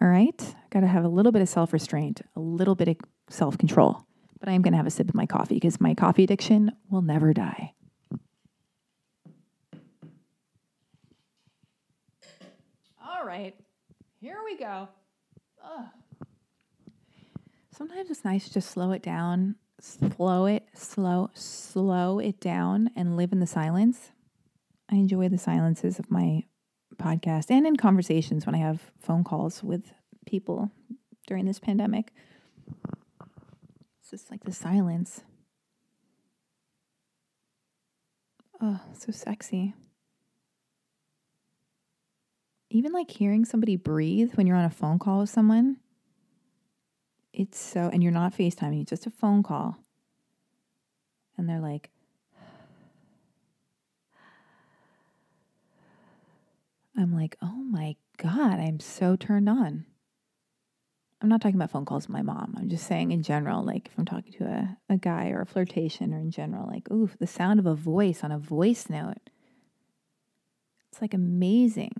All 0.00 0.08
right? 0.08 0.54
Got 0.70 0.80
to 0.80 0.86
have 0.86 1.04
a 1.04 1.08
little 1.08 1.32
bit 1.32 1.42
of 1.42 1.48
self 1.48 1.72
restraint, 1.72 2.22
a 2.34 2.40
little 2.40 2.74
bit 2.74 2.88
of 2.88 2.96
self 3.28 3.56
control. 3.58 4.06
But 4.38 4.48
I 4.48 4.52
am 4.52 4.62
going 4.62 4.72
to 4.72 4.76
have 4.76 4.86
a 4.86 4.90
sip 4.90 5.08
of 5.08 5.14
my 5.14 5.26
coffee 5.26 5.54
because 5.54 5.80
my 5.80 5.94
coffee 5.94 6.24
addiction 6.24 6.72
will 6.90 7.02
never 7.02 7.32
die. 7.32 7.72
All 13.02 13.24
right. 13.24 13.54
here 14.20 14.38
we 14.44 14.58
go. 14.58 14.88
Ugh. 15.64 15.86
Sometimes 17.76 18.10
it's 18.10 18.24
nice 18.24 18.48
to 18.50 18.60
slow 18.60 18.92
it 18.92 19.02
down, 19.02 19.56
slow 19.80 20.46
it, 20.46 20.66
slow, 20.74 21.30
slow 21.34 22.18
it 22.18 22.40
down, 22.40 22.90
and 22.96 23.16
live 23.16 23.32
in 23.32 23.40
the 23.40 23.46
silence. 23.46 24.12
I 24.90 24.94
enjoy 24.94 25.28
the 25.28 25.38
silences 25.38 25.98
of 25.98 26.10
my 26.10 26.44
podcast 26.96 27.50
and 27.50 27.66
in 27.66 27.76
conversations 27.76 28.46
when 28.46 28.54
I 28.54 28.58
have 28.58 28.90
phone 28.98 29.24
calls 29.24 29.62
with 29.62 29.92
people 30.26 30.70
during 31.26 31.44
this 31.44 31.58
pandemic. 31.58 32.12
It's 34.00 34.10
just 34.10 34.30
like 34.30 34.44
the 34.44 34.52
silence. 34.52 35.22
Oh, 38.60 38.80
so 38.94 39.12
sexy 39.12 39.74
even 42.70 42.92
like 42.92 43.10
hearing 43.10 43.44
somebody 43.44 43.76
breathe 43.76 44.34
when 44.34 44.46
you're 44.46 44.56
on 44.56 44.64
a 44.64 44.70
phone 44.70 44.98
call 44.98 45.20
with 45.20 45.30
someone, 45.30 45.76
it's 47.32 47.58
so, 47.58 47.90
and 47.92 48.02
you're 48.02 48.12
not 48.12 48.36
FaceTiming, 48.36 48.82
it's 48.82 48.90
just 48.90 49.06
a 49.06 49.10
phone 49.10 49.42
call. 49.42 49.76
and 51.38 51.48
they're 51.48 51.60
like, 51.60 51.90
I'm 56.96 57.14
like, 57.14 57.36
oh 57.42 57.62
my 57.70 57.96
God, 58.16 58.58
I'm 58.58 58.80
so 58.80 59.16
turned 59.16 59.48
on. 59.48 59.86
I'm 61.20 61.28
not 61.28 61.40
talking 61.40 61.56
about 61.56 61.70
phone 61.70 61.84
calls 61.84 62.06
with 62.06 62.14
my 62.14 62.22
mom. 62.22 62.54
I'm 62.58 62.68
just 62.68 62.86
saying 62.86 63.10
in 63.10 63.22
general, 63.22 63.64
like 63.64 63.86
if 63.86 63.98
I'm 63.98 64.04
talking 64.04 64.32
to 64.34 64.44
a, 64.44 64.76
a 64.90 64.96
guy 64.96 65.30
or 65.30 65.40
a 65.40 65.46
flirtation 65.46 66.12
or 66.12 66.18
in 66.18 66.30
general, 66.30 66.66
like, 66.66 66.90
ooh, 66.90 67.10
the 67.18 67.26
sound 67.26 67.58
of 67.58 67.66
a 67.66 67.74
voice 67.74 68.22
on 68.22 68.32
a 68.32 68.38
voice 68.38 68.88
note. 68.88 69.30
It's 70.90 71.00
like 71.00 71.14
amazing. 71.14 71.92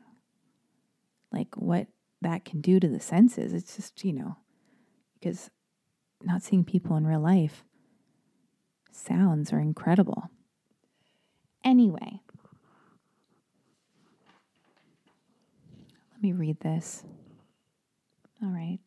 Like 1.32 1.54
what 1.56 1.86
that 2.22 2.44
can 2.44 2.60
do 2.60 2.78
to 2.78 2.88
the 2.88 3.00
senses. 3.00 3.52
It's 3.52 3.76
just, 3.76 4.04
you 4.04 4.12
know, 4.12 4.36
because 5.14 5.50
not 6.22 6.42
seeing 6.42 6.64
people 6.64 6.96
in 6.96 7.06
real 7.06 7.20
life, 7.20 7.64
sounds 8.90 9.52
are 9.52 9.60
incredible. 9.60 10.30
Anyway, 11.64 12.20
let 16.16 16.22
me 16.22 16.32
read 16.32 16.58
this. 16.60 17.04
All 18.42 18.48
right. 18.48 18.80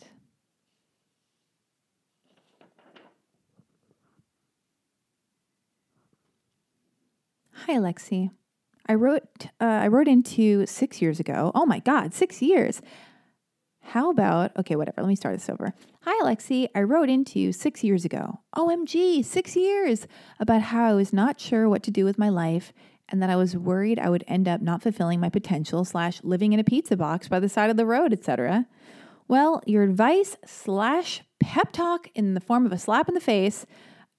Hi, 7.52 7.76
Lexi. 7.76 8.32
I 8.88 8.96
wrote 8.96 9.22
uh, 9.62 9.66
I 9.66 9.88
wrote 9.90 10.08
into 10.08 10.66
six 10.66 11.04
years 11.04 11.20
ago. 11.20 11.52
Oh 11.54 11.68
my 11.68 11.78
God, 11.78 12.16
six 12.16 12.42
years. 12.42 12.82
How 13.82 14.10
about 14.10 14.58
okay, 14.58 14.76
whatever. 14.76 15.02
Let 15.02 15.08
me 15.08 15.16
start 15.16 15.36
this 15.36 15.50
over. 15.50 15.76
Hi, 16.02 16.26
Lexi. 16.26 16.68
I 16.74 16.82
wrote 16.82 17.10
into 17.10 17.52
six 17.52 17.84
years 17.84 18.06
ago. 18.06 18.40
OMG, 18.56 19.24
six 19.24 19.56
years 19.56 20.08
about 20.40 20.62
how 20.62 20.86
I 20.86 20.94
was 20.94 21.14
not 21.14 21.40
sure 21.40 21.70
what 21.70 21.84
to 21.84 21.92
do 21.92 22.06
with 22.06 22.18
my 22.18 22.30
life 22.30 22.74
and 23.10 23.22
that 23.22 23.30
I 23.30 23.36
was 23.36 23.56
worried 23.56 24.00
I 24.00 24.10
would 24.10 24.24
end 24.28 24.48
up 24.48 24.62
not 24.62 24.82
fulfilling 24.82 25.20
my 25.20 25.30
potential 25.30 25.84
slash 25.84 26.22
living 26.24 26.54
in 26.54 26.60
a 26.60 26.64
pizza 26.64 26.96
box 26.96 27.28
by 27.28 27.40
the 27.40 27.50
side 27.50 27.70
of 27.70 27.78
the 27.78 27.86
road, 27.86 28.14
etc. 28.14 28.66
Well, 29.28 29.62
your 29.66 29.84
advice 29.84 30.38
slash 30.46 31.22
pep 31.40 31.72
talk 31.72 32.08
in 32.16 32.34
the 32.34 32.42
form 32.42 32.66
of 32.66 32.72
a 32.72 32.80
slap 32.80 33.08
in 33.08 33.14
the 33.14 33.22
face 33.22 33.66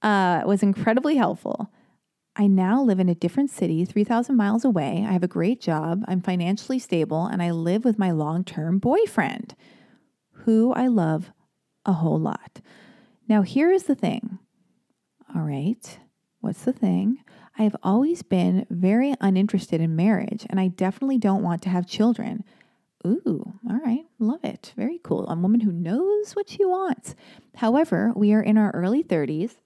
uh, 0.03 0.43
was 0.47 0.63
incredibly 0.63 1.17
helpful. 1.17 1.71
I 2.37 2.47
now 2.47 2.81
live 2.83 3.01
in 3.01 3.09
a 3.09 3.15
different 3.15 3.51
city, 3.51 3.85
3,000 3.85 4.37
miles 4.37 4.65
away. 4.65 5.05
I 5.07 5.13
have 5.13 5.25
a 5.25 5.29
great 5.29 5.61
job, 5.61 6.05
I'm 6.07 6.23
financially 6.23 6.79
stable, 6.79 7.27
and 7.27 7.43
I 7.43 7.51
live 7.51 7.85
with 7.85 7.99
my 7.99 8.13
long 8.13 8.45
term 8.45 8.79
boyfriend, 8.79 9.55
who 10.45 10.73
I 10.73 10.87
love 10.87 11.33
a 11.85 11.93
whole 11.93 12.19
lot. 12.19 12.61
Now, 13.29 13.43
here 13.43 13.71
is 13.71 13.85
the 13.85 13.95
thing. 13.95 14.39
All 15.35 15.43
right, 15.43 15.99
what's 16.41 16.63
the 16.63 16.73
thing? 16.73 17.19
I 17.59 17.65
have 17.65 17.77
always 17.83 18.23
been 18.23 18.67
very 18.71 19.15
uninterested 19.21 19.81
in 19.81 19.97
marriage, 19.97 20.47
and 20.49 20.59
I 20.59 20.69
definitely 20.69 21.19
don't 21.19 21.43
want 21.43 21.63
to 21.63 21.69
have 21.69 21.87
children. 21.87 22.45
Ooh, 23.07 23.55
all 23.69 23.81
right, 23.85 24.05
love 24.19 24.45
it. 24.45 24.73
Very 24.77 25.01
cool. 25.03 25.29
A 25.29 25.35
woman 25.35 25.61
who 25.61 25.73
knows 25.73 26.33
what 26.33 26.51
she 26.51 26.65
wants. 26.65 27.15
However, 27.57 28.13
we 28.15 28.33
are 28.33 28.43
in 28.43 28.59
our 28.59 28.71
early 28.73 29.03
30s 29.03 29.57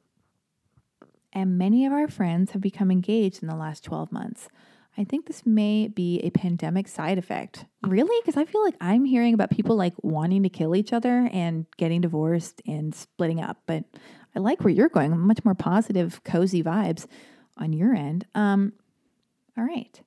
and 1.34 1.58
many 1.58 1.84
of 1.84 1.92
our 1.92 2.08
friends 2.08 2.52
have 2.52 2.62
become 2.62 2.90
engaged 2.90 3.42
in 3.42 3.48
the 3.48 3.56
last 3.56 3.82
12 3.84 4.12
months. 4.12 4.48
I 4.96 5.02
think 5.02 5.26
this 5.26 5.44
may 5.44 5.88
be 5.88 6.20
a 6.20 6.30
pandemic 6.30 6.86
side 6.86 7.18
effect. 7.18 7.64
Really? 7.82 8.16
Because 8.22 8.40
I 8.40 8.44
feel 8.44 8.62
like 8.62 8.76
I'm 8.80 9.04
hearing 9.04 9.34
about 9.34 9.50
people 9.50 9.74
like 9.74 9.94
wanting 10.02 10.44
to 10.44 10.48
kill 10.48 10.76
each 10.76 10.92
other 10.92 11.28
and 11.32 11.66
getting 11.76 12.00
divorced 12.00 12.62
and 12.64 12.94
splitting 12.94 13.40
up. 13.40 13.58
But 13.66 13.82
I 14.36 14.38
like 14.38 14.60
where 14.60 14.72
you're 14.72 14.88
going. 14.88 15.18
Much 15.18 15.44
more 15.44 15.56
positive, 15.56 16.22
cozy 16.22 16.62
vibes 16.62 17.08
on 17.56 17.72
your 17.72 17.94
end. 17.94 18.26
Um, 18.34 18.72
all 19.56 19.64
right. 19.64 20.00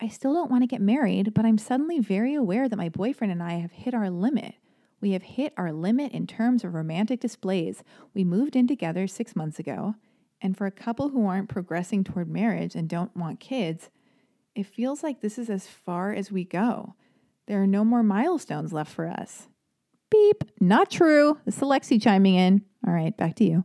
I 0.00 0.08
still 0.08 0.34
don't 0.34 0.50
want 0.50 0.62
to 0.62 0.68
get 0.68 0.80
married, 0.80 1.34
but 1.34 1.44
I'm 1.44 1.58
suddenly 1.58 2.00
very 2.00 2.34
aware 2.34 2.68
that 2.68 2.76
my 2.76 2.88
boyfriend 2.88 3.32
and 3.32 3.42
I 3.42 3.54
have 3.54 3.72
hit 3.72 3.94
our 3.94 4.10
limit. 4.10 4.54
We 5.00 5.12
have 5.12 5.22
hit 5.22 5.52
our 5.56 5.72
limit 5.72 6.12
in 6.12 6.26
terms 6.26 6.64
of 6.64 6.74
romantic 6.74 7.20
displays. 7.20 7.82
We 8.14 8.24
moved 8.24 8.56
in 8.56 8.66
together 8.66 9.06
six 9.06 9.36
months 9.36 9.58
ago. 9.58 9.94
And 10.40 10.56
for 10.56 10.66
a 10.66 10.70
couple 10.70 11.10
who 11.10 11.26
aren't 11.26 11.48
progressing 11.48 12.04
toward 12.04 12.28
marriage 12.28 12.74
and 12.74 12.88
don't 12.88 13.16
want 13.16 13.40
kids, 13.40 13.90
it 14.54 14.66
feels 14.66 15.02
like 15.02 15.20
this 15.20 15.38
is 15.38 15.48
as 15.48 15.66
far 15.66 16.12
as 16.12 16.32
we 16.32 16.44
go. 16.44 16.94
There 17.46 17.62
are 17.62 17.66
no 17.66 17.84
more 17.84 18.02
milestones 18.02 18.72
left 18.72 18.92
for 18.92 19.06
us. 19.06 19.48
Beep, 20.10 20.44
not 20.60 20.90
true. 20.90 21.38
This 21.44 21.56
is 21.56 21.62
Alexi 21.62 22.00
chiming 22.00 22.34
in. 22.34 22.62
All 22.86 22.92
right, 22.92 23.16
back 23.16 23.34
to 23.36 23.44
you. 23.44 23.64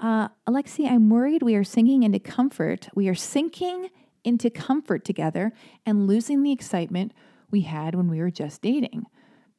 Uh, 0.00 0.28
Alexi, 0.48 0.88
I'm 0.90 1.08
worried 1.08 1.42
we 1.42 1.54
are 1.54 1.64
sinking 1.64 2.02
into 2.02 2.18
comfort. 2.18 2.88
We 2.94 3.08
are 3.08 3.14
sinking 3.14 3.90
into 4.24 4.50
comfort 4.50 5.04
together 5.04 5.52
and 5.86 6.06
losing 6.06 6.42
the 6.42 6.52
excitement 6.52 7.12
we 7.50 7.62
had 7.62 7.94
when 7.94 8.08
we 8.08 8.20
were 8.20 8.30
just 8.30 8.62
dating. 8.62 9.06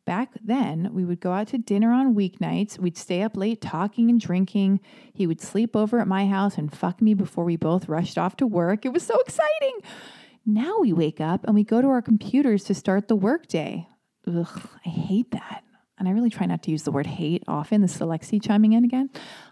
Back 0.05 0.33
then, 0.43 0.89
we 0.93 1.03
would 1.03 1.19
go 1.19 1.31
out 1.31 1.47
to 1.47 1.57
dinner 1.57 1.91
on 1.91 2.13
weeknights. 2.13 2.77
We'd 2.77 2.97
stay 2.97 3.23
up 3.23 3.35
late 3.35 3.59
talking 3.59 4.09
and 4.09 4.21
drinking. 4.21 4.81
He 5.13 5.25
would 5.25 5.41
sleep 5.41 5.75
over 5.75 5.99
at 5.99 6.07
my 6.07 6.27
house 6.27 6.59
and 6.59 6.75
fuck 6.75 7.01
me 7.01 7.15
before 7.15 7.43
we 7.43 7.55
both 7.55 7.89
rushed 7.89 8.17
off 8.17 8.35
to 8.37 8.45
work. 8.45 8.85
It 8.85 8.93
was 8.93 9.03
so 9.03 9.19
exciting. 9.19 9.79
Now 10.45 10.77
we 10.79 10.93
wake 10.93 11.19
up 11.19 11.43
and 11.45 11.55
we 11.55 11.63
go 11.63 11.81
to 11.81 11.87
our 11.87 12.03
computers 12.03 12.65
to 12.65 12.75
start 12.75 13.07
the 13.07 13.15
workday. 13.15 13.87
Ugh, 14.27 14.69
I 14.85 14.89
hate 14.89 15.31
that. 15.31 15.63
And 15.97 16.07
I 16.07 16.11
really 16.11 16.29
try 16.29 16.45
not 16.45 16.61
to 16.63 16.71
use 16.71 16.83
the 16.83 16.91
word 16.91 17.07
hate 17.07 17.43
often. 17.47 17.81
This 17.81 17.95
is 17.95 18.01
Alexi 18.01 18.41
chiming 18.43 18.73
in 18.73 18.83
again. 18.83 19.09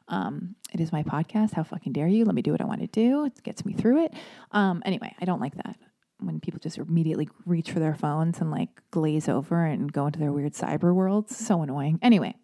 Um, 0.07 0.55
it 0.73 0.81
is 0.81 0.91
my 0.91 1.03
podcast. 1.03 1.53
How 1.53 1.63
fucking 1.63 1.93
dare 1.93 2.07
you? 2.07 2.25
Let 2.25 2.35
me 2.35 2.41
do 2.41 2.51
what 2.51 2.61
I 2.61 2.65
want 2.65 2.81
to 2.81 2.87
do. 2.87 3.25
It 3.25 3.41
gets 3.43 3.65
me 3.65 3.73
through 3.73 4.05
it. 4.05 4.13
Um, 4.51 4.81
anyway, 4.85 5.15
I 5.21 5.25
don't 5.25 5.39
like 5.39 5.55
that 5.55 5.77
when 6.19 6.39
people 6.39 6.59
just 6.59 6.77
immediately 6.77 7.29
reach 7.45 7.71
for 7.71 7.79
their 7.79 7.95
phones 7.95 8.39
and 8.39 8.51
like 8.51 8.69
glaze 8.91 9.29
over 9.29 9.65
and 9.65 9.91
go 9.91 10.05
into 10.05 10.19
their 10.19 10.31
weird 10.31 10.53
cyber 10.53 10.93
worlds. 10.93 11.35
So 11.35 11.61
annoying. 11.61 11.99
Anyway. 12.01 12.35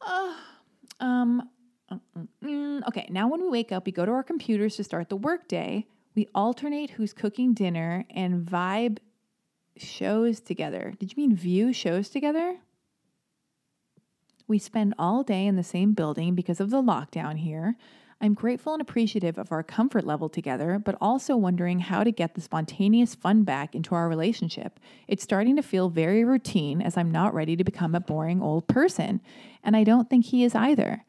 Uh, 0.00 0.34
um, 1.00 1.48
okay, 2.88 3.06
now 3.10 3.28
when 3.28 3.42
we 3.42 3.48
wake 3.48 3.72
up, 3.72 3.86
we 3.86 3.92
go 3.92 4.04
to 4.04 4.12
our 4.12 4.22
computers 4.22 4.76
to 4.76 4.84
start 4.84 5.08
the 5.08 5.16
workday. 5.16 5.86
We 6.14 6.28
alternate 6.34 6.90
who's 6.90 7.12
cooking 7.12 7.54
dinner 7.54 8.04
and 8.10 8.44
vibe 8.46 8.98
shows 9.76 10.40
together. 10.40 10.94
Did 10.98 11.12
you 11.12 11.22
mean 11.22 11.36
view 11.36 11.72
shows 11.72 12.08
together? 12.08 12.58
We 14.46 14.58
spend 14.58 14.94
all 14.98 15.22
day 15.22 15.46
in 15.46 15.56
the 15.56 15.62
same 15.62 15.92
building 15.92 16.34
because 16.34 16.60
of 16.60 16.70
the 16.70 16.82
lockdown 16.82 17.38
here. 17.38 17.76
I'm 18.22 18.34
grateful 18.34 18.74
and 18.74 18.82
appreciative 18.82 19.38
of 19.38 19.50
our 19.50 19.62
comfort 19.62 20.04
level 20.04 20.28
together, 20.28 20.78
but 20.78 20.96
also 21.00 21.36
wondering 21.36 21.78
how 21.78 22.04
to 22.04 22.12
get 22.12 22.34
the 22.34 22.42
spontaneous 22.42 23.14
fun 23.14 23.44
back 23.44 23.74
into 23.74 23.94
our 23.94 24.08
relationship. 24.08 24.78
It's 25.08 25.22
starting 25.22 25.56
to 25.56 25.62
feel 25.62 25.88
very 25.88 26.22
routine 26.22 26.82
as 26.82 26.98
I'm 26.98 27.10
not 27.10 27.32
ready 27.32 27.56
to 27.56 27.64
become 27.64 27.94
a 27.94 28.00
boring 28.00 28.42
old 28.42 28.68
person, 28.68 29.22
and 29.64 29.74
I 29.74 29.84
don't 29.84 30.10
think 30.10 30.26
he 30.26 30.44
is 30.44 30.54
either. 30.54 31.04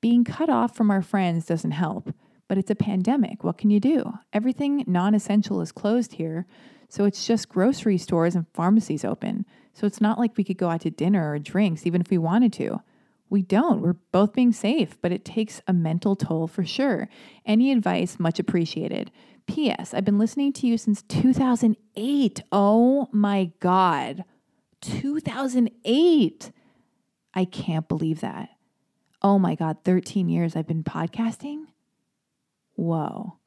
Being 0.00 0.22
cut 0.22 0.48
off 0.48 0.76
from 0.76 0.92
our 0.92 1.02
friends 1.02 1.46
doesn't 1.46 1.72
help, 1.72 2.14
but 2.46 2.58
it's 2.58 2.70
a 2.70 2.76
pandemic. 2.76 3.42
What 3.42 3.58
can 3.58 3.70
you 3.70 3.80
do? 3.80 4.12
Everything 4.32 4.84
non 4.86 5.14
essential 5.14 5.60
is 5.60 5.72
closed 5.72 6.12
here, 6.12 6.46
so 6.88 7.04
it's 7.04 7.26
just 7.26 7.48
grocery 7.48 7.98
stores 7.98 8.34
and 8.34 8.46
pharmacies 8.54 9.04
open. 9.04 9.44
So 9.72 9.86
it's 9.86 10.00
not 10.00 10.18
like 10.18 10.36
we 10.36 10.44
could 10.44 10.58
go 10.58 10.68
out 10.70 10.82
to 10.82 10.90
dinner 10.90 11.32
or 11.32 11.38
drinks, 11.38 11.86
even 11.86 12.00
if 12.00 12.10
we 12.10 12.18
wanted 12.18 12.52
to. 12.54 12.80
We 13.28 13.42
don't. 13.42 13.80
We're 13.80 13.96
both 14.12 14.32
being 14.32 14.52
safe, 14.52 14.96
but 15.00 15.10
it 15.10 15.24
takes 15.24 15.60
a 15.66 15.72
mental 15.72 16.14
toll 16.14 16.46
for 16.46 16.64
sure. 16.64 17.08
Any 17.44 17.72
advice, 17.72 18.18
much 18.18 18.38
appreciated. 18.38 19.10
P.S. 19.46 19.92
I've 19.92 20.04
been 20.04 20.18
listening 20.18 20.52
to 20.54 20.66
you 20.66 20.78
since 20.78 21.02
2008. 21.02 22.42
Oh 22.52 23.08
my 23.12 23.50
God. 23.60 24.24
2008. 24.80 26.52
I 27.34 27.44
can't 27.44 27.88
believe 27.88 28.20
that. 28.20 28.50
Oh 29.22 29.38
my 29.38 29.54
God, 29.54 29.78
13 29.84 30.28
years 30.28 30.54
I've 30.54 30.68
been 30.68 30.84
podcasting? 30.84 31.64
Whoa 32.76 33.38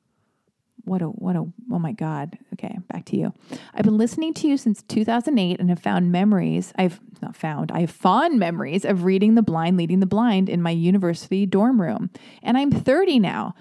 what 0.87 1.01
a 1.01 1.05
what 1.05 1.35
a 1.35 1.45
oh 1.71 1.79
my 1.79 1.91
god 1.91 2.37
okay 2.53 2.77
back 2.87 3.05
to 3.05 3.17
you 3.17 3.33
i've 3.73 3.83
been 3.83 3.97
listening 3.97 4.33
to 4.33 4.47
you 4.47 4.57
since 4.57 4.81
2008 4.83 5.59
and 5.59 5.69
have 5.69 5.79
found 5.79 6.11
memories 6.11 6.71
i've 6.77 6.99
not 7.21 7.35
found 7.35 7.71
i 7.71 7.81
have 7.81 7.91
fond 7.91 8.39
memories 8.39 8.85
of 8.85 9.03
reading 9.03 9.35
the 9.35 9.41
blind 9.41 9.77
leading 9.77 9.99
the 9.99 10.05
blind 10.05 10.47
in 10.47 10.61
my 10.61 10.71
university 10.71 11.45
dorm 11.45 11.81
room 11.81 12.09
and 12.41 12.57
i'm 12.57 12.71
30 12.71 13.19
now 13.19 13.53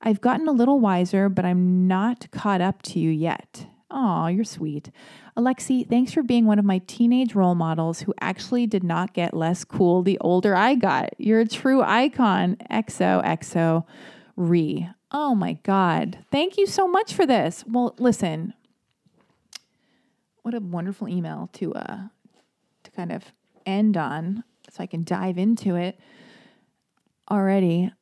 i've 0.00 0.20
gotten 0.20 0.48
a 0.48 0.52
little 0.52 0.80
wiser 0.80 1.28
but 1.28 1.44
i'm 1.44 1.86
not 1.86 2.30
caught 2.30 2.60
up 2.60 2.82
to 2.82 2.98
you 2.98 3.10
yet 3.10 3.66
Oh, 3.94 4.26
you're 4.26 4.44
sweet. 4.44 4.90
Alexi, 5.36 5.86
thanks 5.86 6.12
for 6.12 6.22
being 6.22 6.46
one 6.46 6.58
of 6.58 6.64
my 6.64 6.78
teenage 6.86 7.34
role 7.34 7.54
models 7.54 8.00
who 8.00 8.14
actually 8.22 8.66
did 8.66 8.82
not 8.82 9.12
get 9.12 9.34
less 9.34 9.64
cool 9.64 10.02
the 10.02 10.18
older 10.20 10.56
I 10.56 10.76
got. 10.76 11.10
You're 11.18 11.40
a 11.40 11.46
true 11.46 11.82
icon. 11.82 12.56
XOXO 12.70 13.84
re. 14.36 14.88
Oh 15.12 15.34
my 15.34 15.54
God. 15.62 16.18
Thank 16.30 16.56
you 16.56 16.66
so 16.66 16.88
much 16.88 17.12
for 17.12 17.26
this. 17.26 17.64
Well, 17.68 17.94
listen, 17.98 18.54
what 20.42 20.54
a 20.54 20.60
wonderful 20.60 21.08
email 21.08 21.50
to 21.54 21.74
uh 21.74 21.98
to 22.84 22.90
kind 22.92 23.12
of 23.12 23.24
end 23.66 23.96
on 23.96 24.42
so 24.70 24.82
I 24.82 24.86
can 24.86 25.04
dive 25.04 25.38
into 25.38 25.76
it 25.76 25.98
already. 27.30 27.92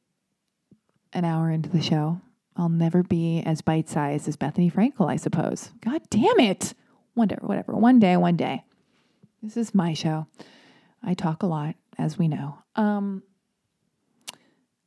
an 1.13 1.25
hour 1.25 1.51
into 1.51 1.69
the 1.69 1.83
show. 1.83 2.21
I'll 2.57 2.69
never 2.69 3.03
be 3.03 3.43
as 3.45 3.63
bite 3.63 3.89
sized 3.89 4.29
as 4.29 4.37
Bethenny 4.37 4.73
Frankel, 4.73 5.11
I 5.11 5.17
suppose. 5.17 5.71
God 5.81 6.03
damn 6.11 6.39
it. 6.41 6.75
Day, 7.17 7.37
whatever. 7.41 7.75
One 7.75 7.99
day, 7.99 8.17
one 8.17 8.37
day. 8.37 8.65
This 9.43 9.57
is 9.57 9.75
my 9.75 9.93
show. 9.93 10.27
I 11.03 11.15
talk 11.15 11.43
a 11.43 11.47
lot, 11.47 11.75
as 11.99 12.19
we 12.19 12.29
know. 12.29 12.59
Um, 12.77 13.23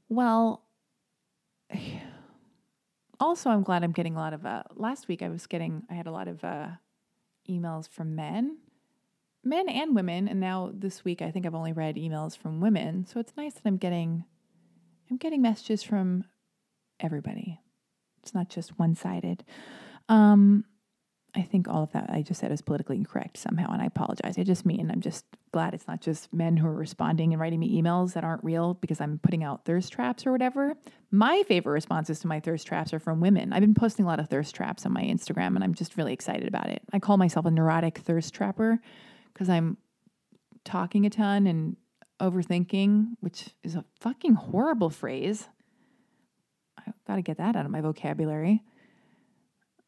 well, 0.09 0.63
also, 3.24 3.49
I'm 3.49 3.63
glad 3.63 3.84
I'm 3.84 3.91
getting 3.91 4.15
a 4.15 4.19
lot 4.19 4.34
of. 4.34 4.45
Uh, 4.45 4.63
last 4.76 5.07
week, 5.07 5.21
I 5.21 5.30
was 5.30 5.47
getting, 5.47 5.84
I 5.89 5.93
had 5.93 6.07
a 6.07 6.11
lot 6.11 6.28
of 6.28 6.43
uh, 6.43 6.67
emails 7.49 7.89
from 7.89 8.15
men, 8.15 8.57
men 9.43 9.67
and 9.69 9.95
women, 9.95 10.28
and 10.28 10.39
now 10.39 10.71
this 10.74 11.03
week, 11.03 11.21
I 11.21 11.32
think 11.32 11.45
I've 11.45 11.55
only 11.55 11.74
read 11.74 11.95
emails 11.95 12.38
from 12.38 12.61
women. 12.61 13.05
So 13.05 13.19
it's 13.19 13.34
nice 13.36 13.53
that 13.53 13.65
I'm 13.65 13.78
getting, 13.78 14.26
I'm 15.09 15.17
getting 15.17 15.41
messages 15.41 15.84
from 15.84 16.26
everybody. 16.99 17.59
It's 18.21 18.34
not 18.34 18.49
just 18.49 18.80
one 18.80 18.95
sided. 18.95 19.43
Um, 20.09 20.65
I 21.36 21.41
think 21.41 21.67
all 21.67 21.81
of 21.81 21.91
that 21.93 22.11
I 22.11 22.21
just 22.21 22.39
said 22.39 22.51
is 22.51 22.61
politically 22.61 22.95
incorrect 22.95 23.38
somehow, 23.38 23.71
and 23.71 23.81
I 23.81 23.86
apologize. 23.86 24.38
I 24.38 24.43
just 24.43 24.65
mean 24.67 24.91
I'm 24.91 25.01
just 25.01 25.25
glad 25.51 25.73
it's 25.73 25.88
not 25.88 25.99
just 25.99 26.31
men 26.31 26.57
who 26.57 26.67
are 26.67 26.73
responding 26.73 27.34
and 27.34 27.41
writing 27.41 27.59
me 27.59 27.81
emails 27.81 28.13
that 28.13 28.23
aren't 28.23 28.43
real 28.43 28.75
because 28.75 29.01
I'm 29.01 29.17
putting 29.17 29.43
out 29.43 29.65
thirst 29.65 29.91
traps 29.91 30.27
or 30.27 30.31
whatever. 30.31 30.75
My 31.09 31.43
favorite 31.47 31.73
responses 31.73 32.19
to 32.19 32.27
my 32.27 32.39
thirst 32.39 32.67
traps 32.67 32.93
are 32.93 32.99
from 32.99 33.19
women. 33.19 33.51
I've 33.51 33.61
been 33.61 33.73
posting 33.73 34.05
a 34.05 34.07
lot 34.07 34.19
of 34.19 34.29
thirst 34.29 34.53
traps 34.53 34.86
on 34.86 34.93
my 34.93 35.03
Instagram, 35.03 35.55
and 35.55 35.63
I'm 35.63 35.73
just 35.73 35.97
really 35.97 36.13
excited 36.13 36.47
about 36.47 36.69
it. 36.69 36.84
I 36.91 36.99
call 36.99 37.17
myself 37.17 37.47
a 37.47 37.51
neurotic 37.51 37.97
thirst 37.99 38.34
trapper 38.34 38.79
because 39.34 39.49
I'm 39.49 39.77
talking 40.63 41.05
a 41.05 41.09
ton 41.09 41.47
and 41.47 41.77
overthinking, 42.19 43.15
which 43.21 43.49
is 43.63 43.75
a 43.75 43.86
fucking 43.99 44.36
horrible 44.36 44.91
phrase. 44.91 45.49
I've 46.77 46.93
got 47.07 47.15
to 47.15 47.21
get 47.21 47.38
that 47.38 47.55
out 47.55 47.65
of 47.65 47.71
my 47.71 47.81
vocabulary. 47.81 48.63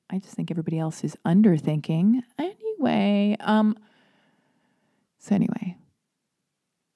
I 0.10 0.20
just 0.20 0.36
think 0.36 0.51
everybody 0.51 0.80
else 0.80 1.03
is 1.03 1.16
underthinking. 1.26 2.22
Anyway, 2.38 3.38
um, 3.39 3.78
so 5.20 5.34
anyway, 5.36 5.78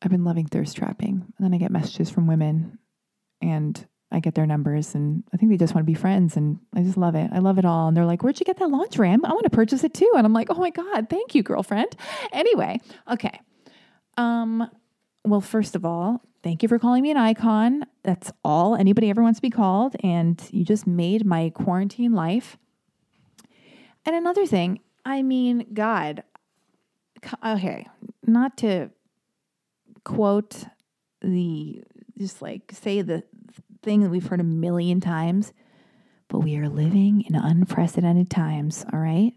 I've 0.02 0.12
been 0.12 0.24
loving 0.24 0.46
thirst 0.46 0.78
trapping. 0.78 1.34
And 1.38 1.46
then 1.46 1.54
I 1.54 1.58
get 1.58 1.72
messages 1.72 2.10
from 2.10 2.28
women 2.28 2.78
and 3.42 3.86
I 4.12 4.20
get 4.20 4.36
their 4.36 4.46
numbers 4.46 4.96
and 4.96 5.24
I 5.34 5.38
think 5.38 5.52
they 5.52 5.58
just 5.58 5.76
want 5.76 5.86
to 5.86 5.92
be 5.92 5.96
friends 5.96 6.36
and 6.36 6.60
I 6.76 6.82
just 6.82 6.98
love 6.98 7.16
it. 7.16 7.30
I 7.34 7.40
love 7.40 7.58
it 7.60 7.66
all. 7.66 7.88
And 7.88 7.98
they're 7.98 8.06
like, 8.06 8.24
Where'd 8.24 8.40
you 8.40 8.46
get 8.46 8.58
that 8.58 8.70
lingerie? 8.70 9.10
I 9.10 9.16
want 9.16 9.44
to 9.44 9.50
purchase 9.50 9.84
it 9.84 9.94
too. 9.94 10.12
And 10.16 10.26
I'm 10.26 10.34
like, 10.34 10.50
Oh 10.50 10.60
my 10.60 10.70
God, 10.70 11.10
thank 11.10 11.36
you, 11.36 11.44
girlfriend. 11.44 11.96
Anyway, 12.32 12.80
okay. 13.12 13.40
Um, 14.18 14.70
well, 15.26 15.42
first 15.42 15.76
of 15.76 15.86
all, 15.86 16.22
thank 16.44 16.64
you 16.64 16.70
for 16.70 16.80
calling 16.80 17.04
me 17.04 17.12
an 17.12 17.18
icon. 17.18 17.86
That's 18.04 18.32
all 18.44 18.76
anybody 18.76 19.10
ever 19.10 19.22
wants 19.22 19.38
to 19.40 19.42
be 19.42 19.50
called. 19.50 19.96
And 20.04 20.42
you 20.52 20.64
just 20.64 20.88
made 20.88 21.26
my 21.26 21.52
quarantine 21.52 22.14
life 22.14 22.58
and 24.10 24.18
another 24.18 24.48
thing, 24.48 24.80
I 25.06 25.22
mean, 25.22 25.68
God, 25.72 26.24
okay, 27.46 27.86
not 28.26 28.58
to 28.58 28.90
quote 30.04 30.66
the, 31.22 31.84
just 32.18 32.42
like 32.42 32.72
say 32.72 33.04
the 33.04 33.22
thing 33.84 34.02
that 34.02 34.10
we've 34.10 34.26
heard 34.26 34.40
a 34.40 34.44
million 34.44 35.00
times, 35.00 35.54
but 36.28 36.40
we 36.40 36.58
are 36.58 36.68
living 36.68 37.24
in 37.30 37.36
unprecedented 37.36 38.32
times, 38.32 38.84
all 38.92 38.98
right? 38.98 39.34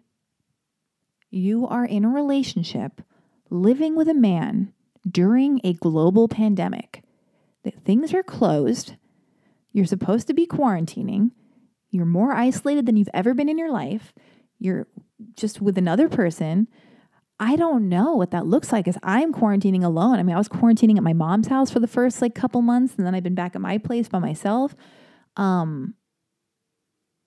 You 1.31 1.67
are 1.67 1.85
in 1.85 2.07
a 2.07 2.09
relationship 2.09 3.03
living 3.51 3.95
with 3.95 4.09
a 4.09 4.15
man 4.15 4.73
during 5.07 5.61
a 5.65 5.75
global 5.75 6.29
pandemic. 6.29 7.03
That 7.65 7.85
things 7.85 8.15
are 8.15 8.23
closed. 8.23 8.95
You're 9.71 9.85
supposed 9.85 10.29
to 10.29 10.35
be 10.35 10.47
quarantining. 10.47 11.33
You're 11.91 12.07
more 12.07 12.33
isolated 12.33 12.87
than 12.87 12.97
you've 12.97 13.11
ever 13.13 13.35
been 13.35 13.51
in 13.51 13.59
your 13.59 13.71
life 13.71 14.15
you're 14.63 14.87
just 15.37 15.61
with 15.61 15.77
another 15.77 16.09
person. 16.09 16.69
I 17.41 17.57
don't 17.57 17.89
know 17.89 18.15
what 18.15 18.31
that 18.31 18.47
looks 18.47 18.71
like 18.71 18.87
as 18.87 18.97
I'm 19.03 19.33
quarantining 19.33 19.83
alone. 19.83 20.19
I 20.19 20.23
mean, 20.23 20.35
I 20.35 20.39
was 20.39 20.49
quarantining 20.49 20.97
at 20.97 21.03
my 21.03 21.13
mom's 21.13 21.49
house 21.49 21.71
for 21.71 21.81
the 21.81 21.89
first 21.89 22.23
like 22.23 22.35
couple 22.35 22.63
months 22.63 22.95
and 22.97 23.07
then 23.07 23.15
I've 23.15 23.25
been 23.25 23.35
back 23.35 23.55
at 23.57 23.61
my 23.61 23.79
place 23.79 24.09
by 24.09 24.19
myself. 24.19 24.75
Um 25.37 25.95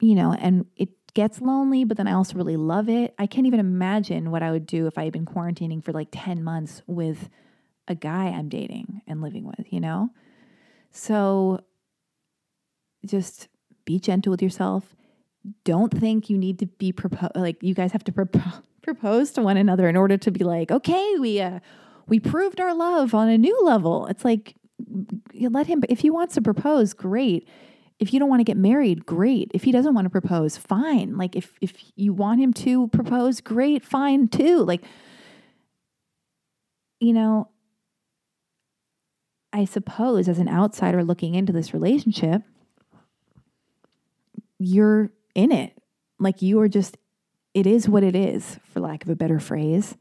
you 0.02 0.16
know, 0.16 0.34
and 0.34 0.66
it 0.76 0.90
gets 1.14 1.42
lonely, 1.42 1.86
but 1.86 1.98
then 1.98 2.08
I 2.08 2.14
also 2.14 2.36
really 2.36 2.58
love 2.58 2.90
it. 2.90 3.16
I 3.18 3.28
can't 3.28 3.48
even 3.48 3.60
imagine 3.60 4.30
what 4.30 4.44
I 4.44 4.52
would 4.52 4.66
do 4.66 4.88
if 4.88 4.98
I 4.98 5.06
had 5.06 5.14
been 5.14 5.26
quarantining 5.26 5.84
for 5.84 5.94
like 5.94 6.10
10 6.12 6.44
months 6.44 6.82
with 6.86 7.30
a 7.88 7.96
guy 7.96 8.26
I'm 8.26 8.50
dating 8.50 9.02
and 9.08 9.22
living 9.22 9.46
with, 9.46 9.72
you 9.72 9.80
know? 9.80 10.10
So 10.92 11.62
just 13.06 13.48
be 13.86 14.00
gentle 14.00 14.32
with 14.32 14.42
yourself 14.42 14.96
don't 15.64 15.98
think 15.98 16.30
you 16.30 16.38
need 16.38 16.60
to 16.60 16.66
be 16.66 16.92
propose 16.92 17.32
like 17.36 17.62
you 17.62 17.74
guys 17.74 17.92
have 17.92 18.04
to 18.04 18.12
propo- 18.12 18.64
propose 18.82 19.32
to 19.32 19.42
one 19.42 19.58
another 19.58 19.88
in 19.88 19.96
order 19.96 20.18
to 20.18 20.32
be 20.32 20.44
like 20.44 20.72
okay 20.72 21.16
we 21.20 21.40
uh 21.42 21.60
we 22.08 22.20
proved 22.20 22.60
our 22.60 22.74
love 22.74 23.14
on 23.14 23.30
a 23.30 23.38
new 23.38 23.60
level. 23.64 24.08
It's 24.08 24.24
like 24.24 24.56
you 25.34 25.50
let 25.50 25.68
him 25.68 25.84
if 25.90 26.00
he 26.00 26.10
wants 26.10 26.36
to 26.36 26.42
propose 26.42 26.94
great. 26.94 27.48
If 27.98 28.14
you 28.14 28.20
don't 28.20 28.30
want 28.30 28.42
to 28.42 28.46
get 28.46 28.58
married 28.58 29.06
great. 29.06 29.52
If 29.54 29.64
he 29.64 29.72
doesn't 29.72 29.94
want 29.94 30.06
to 30.06 30.10
propose 30.10 30.58
fine. 30.58 31.18
Like 31.18 31.36
if 31.36 31.54
if 31.62 31.74
you 31.96 32.14
want 32.14 32.42
him 32.42 32.54
to 32.54 32.88
propose 32.90 33.42
great 33.42 33.84
fine 33.84 34.28
too. 34.28 34.60
Like 34.60 34.84
you 37.00 37.14
know 37.14 37.50
i 39.52 39.66
suppose 39.66 40.30
as 40.30 40.40
an 40.40 40.48
outsider 40.48 41.04
looking 41.04 41.36
into 41.36 41.52
this 41.52 41.74
relationship 41.74 42.42
you're 44.60 45.12
in 45.36 45.52
it. 45.52 45.78
Like 46.18 46.42
you 46.42 46.60
are 46.62 46.68
just, 46.68 46.98
it 47.54 47.68
is 47.68 47.88
what 47.88 48.04
it 48.04 48.16
is, 48.16 48.58
for 48.74 48.80
lack 48.80 49.04
of 49.04 49.10
a 49.10 49.16
better 49.16 49.40
phrase. 49.40 49.96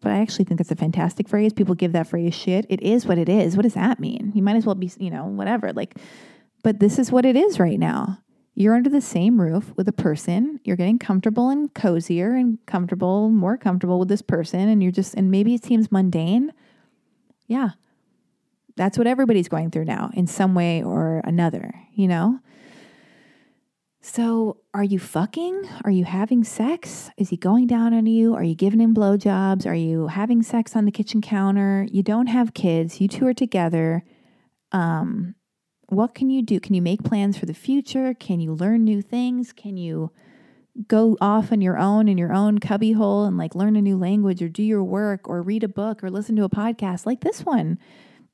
But 0.00 0.10
I 0.10 0.18
actually 0.18 0.46
think 0.46 0.58
that's 0.58 0.72
a 0.72 0.76
fantastic 0.76 1.28
phrase. 1.28 1.52
People 1.52 1.76
give 1.76 1.92
that 1.92 2.08
phrase 2.08 2.34
shit. 2.34 2.66
It 2.68 2.82
is 2.82 3.06
what 3.06 3.18
it 3.18 3.28
is. 3.28 3.56
What 3.56 3.62
does 3.62 3.74
that 3.74 4.00
mean? 4.00 4.32
You 4.34 4.42
might 4.42 4.56
as 4.56 4.66
well 4.66 4.74
be, 4.74 4.90
you 4.98 5.10
know, 5.10 5.26
whatever. 5.26 5.72
Like, 5.72 5.94
but 6.64 6.80
this 6.80 6.98
is 6.98 7.12
what 7.12 7.24
it 7.24 7.36
is 7.36 7.60
right 7.60 7.78
now. 7.78 8.18
You're 8.54 8.74
under 8.74 8.90
the 8.90 9.00
same 9.00 9.40
roof 9.40 9.72
with 9.76 9.88
a 9.88 9.92
person. 9.92 10.60
You're 10.64 10.76
getting 10.76 10.98
comfortable 10.98 11.48
and 11.48 11.72
cozier 11.72 12.34
and 12.34 12.58
comfortable, 12.66 13.30
more 13.30 13.56
comfortable 13.56 13.98
with 13.98 14.08
this 14.08 14.22
person. 14.22 14.68
And 14.68 14.82
you're 14.82 14.92
just, 14.92 15.14
and 15.14 15.30
maybe 15.30 15.54
it 15.54 15.64
seems 15.64 15.92
mundane. 15.92 16.52
Yeah. 17.46 17.70
That's 18.76 18.98
what 18.98 19.06
everybody's 19.06 19.48
going 19.48 19.70
through 19.70 19.84
now 19.84 20.10
in 20.14 20.26
some 20.26 20.54
way 20.54 20.82
or 20.82 21.22
another, 21.24 21.74
you 21.94 22.08
know? 22.08 22.40
So, 24.04 24.56
are 24.74 24.82
you 24.82 24.98
fucking? 24.98 25.62
Are 25.84 25.90
you 25.90 26.04
having 26.04 26.42
sex? 26.42 27.08
Is 27.16 27.28
he 27.28 27.36
going 27.36 27.68
down 27.68 27.94
on 27.94 28.06
you? 28.06 28.34
Are 28.34 28.42
you 28.42 28.56
giving 28.56 28.80
him 28.80 28.92
blowjobs? 28.92 29.64
Are 29.64 29.76
you 29.76 30.08
having 30.08 30.42
sex 30.42 30.74
on 30.74 30.86
the 30.86 30.90
kitchen 30.90 31.20
counter? 31.20 31.86
You 31.88 32.02
don't 32.02 32.26
have 32.26 32.52
kids. 32.52 33.00
You 33.00 33.06
two 33.06 33.28
are 33.28 33.32
together. 33.32 34.02
Um, 34.72 35.36
what 35.86 36.16
can 36.16 36.30
you 36.30 36.42
do? 36.42 36.58
Can 36.58 36.74
you 36.74 36.82
make 36.82 37.04
plans 37.04 37.38
for 37.38 37.46
the 37.46 37.54
future? 37.54 38.12
Can 38.12 38.40
you 38.40 38.54
learn 38.54 38.82
new 38.82 39.02
things? 39.02 39.52
Can 39.52 39.76
you 39.76 40.10
go 40.88 41.16
off 41.20 41.52
on 41.52 41.60
your 41.60 41.78
own 41.78 42.08
in 42.08 42.18
your 42.18 42.32
own 42.32 42.58
cubbyhole 42.58 43.24
and 43.24 43.38
like 43.38 43.54
learn 43.54 43.76
a 43.76 43.82
new 43.82 43.96
language 43.96 44.42
or 44.42 44.48
do 44.48 44.64
your 44.64 44.82
work 44.82 45.28
or 45.28 45.42
read 45.42 45.62
a 45.62 45.68
book 45.68 46.02
or 46.02 46.10
listen 46.10 46.34
to 46.34 46.44
a 46.44 46.50
podcast 46.50 47.06
like 47.06 47.20
this 47.20 47.46
one 47.46 47.78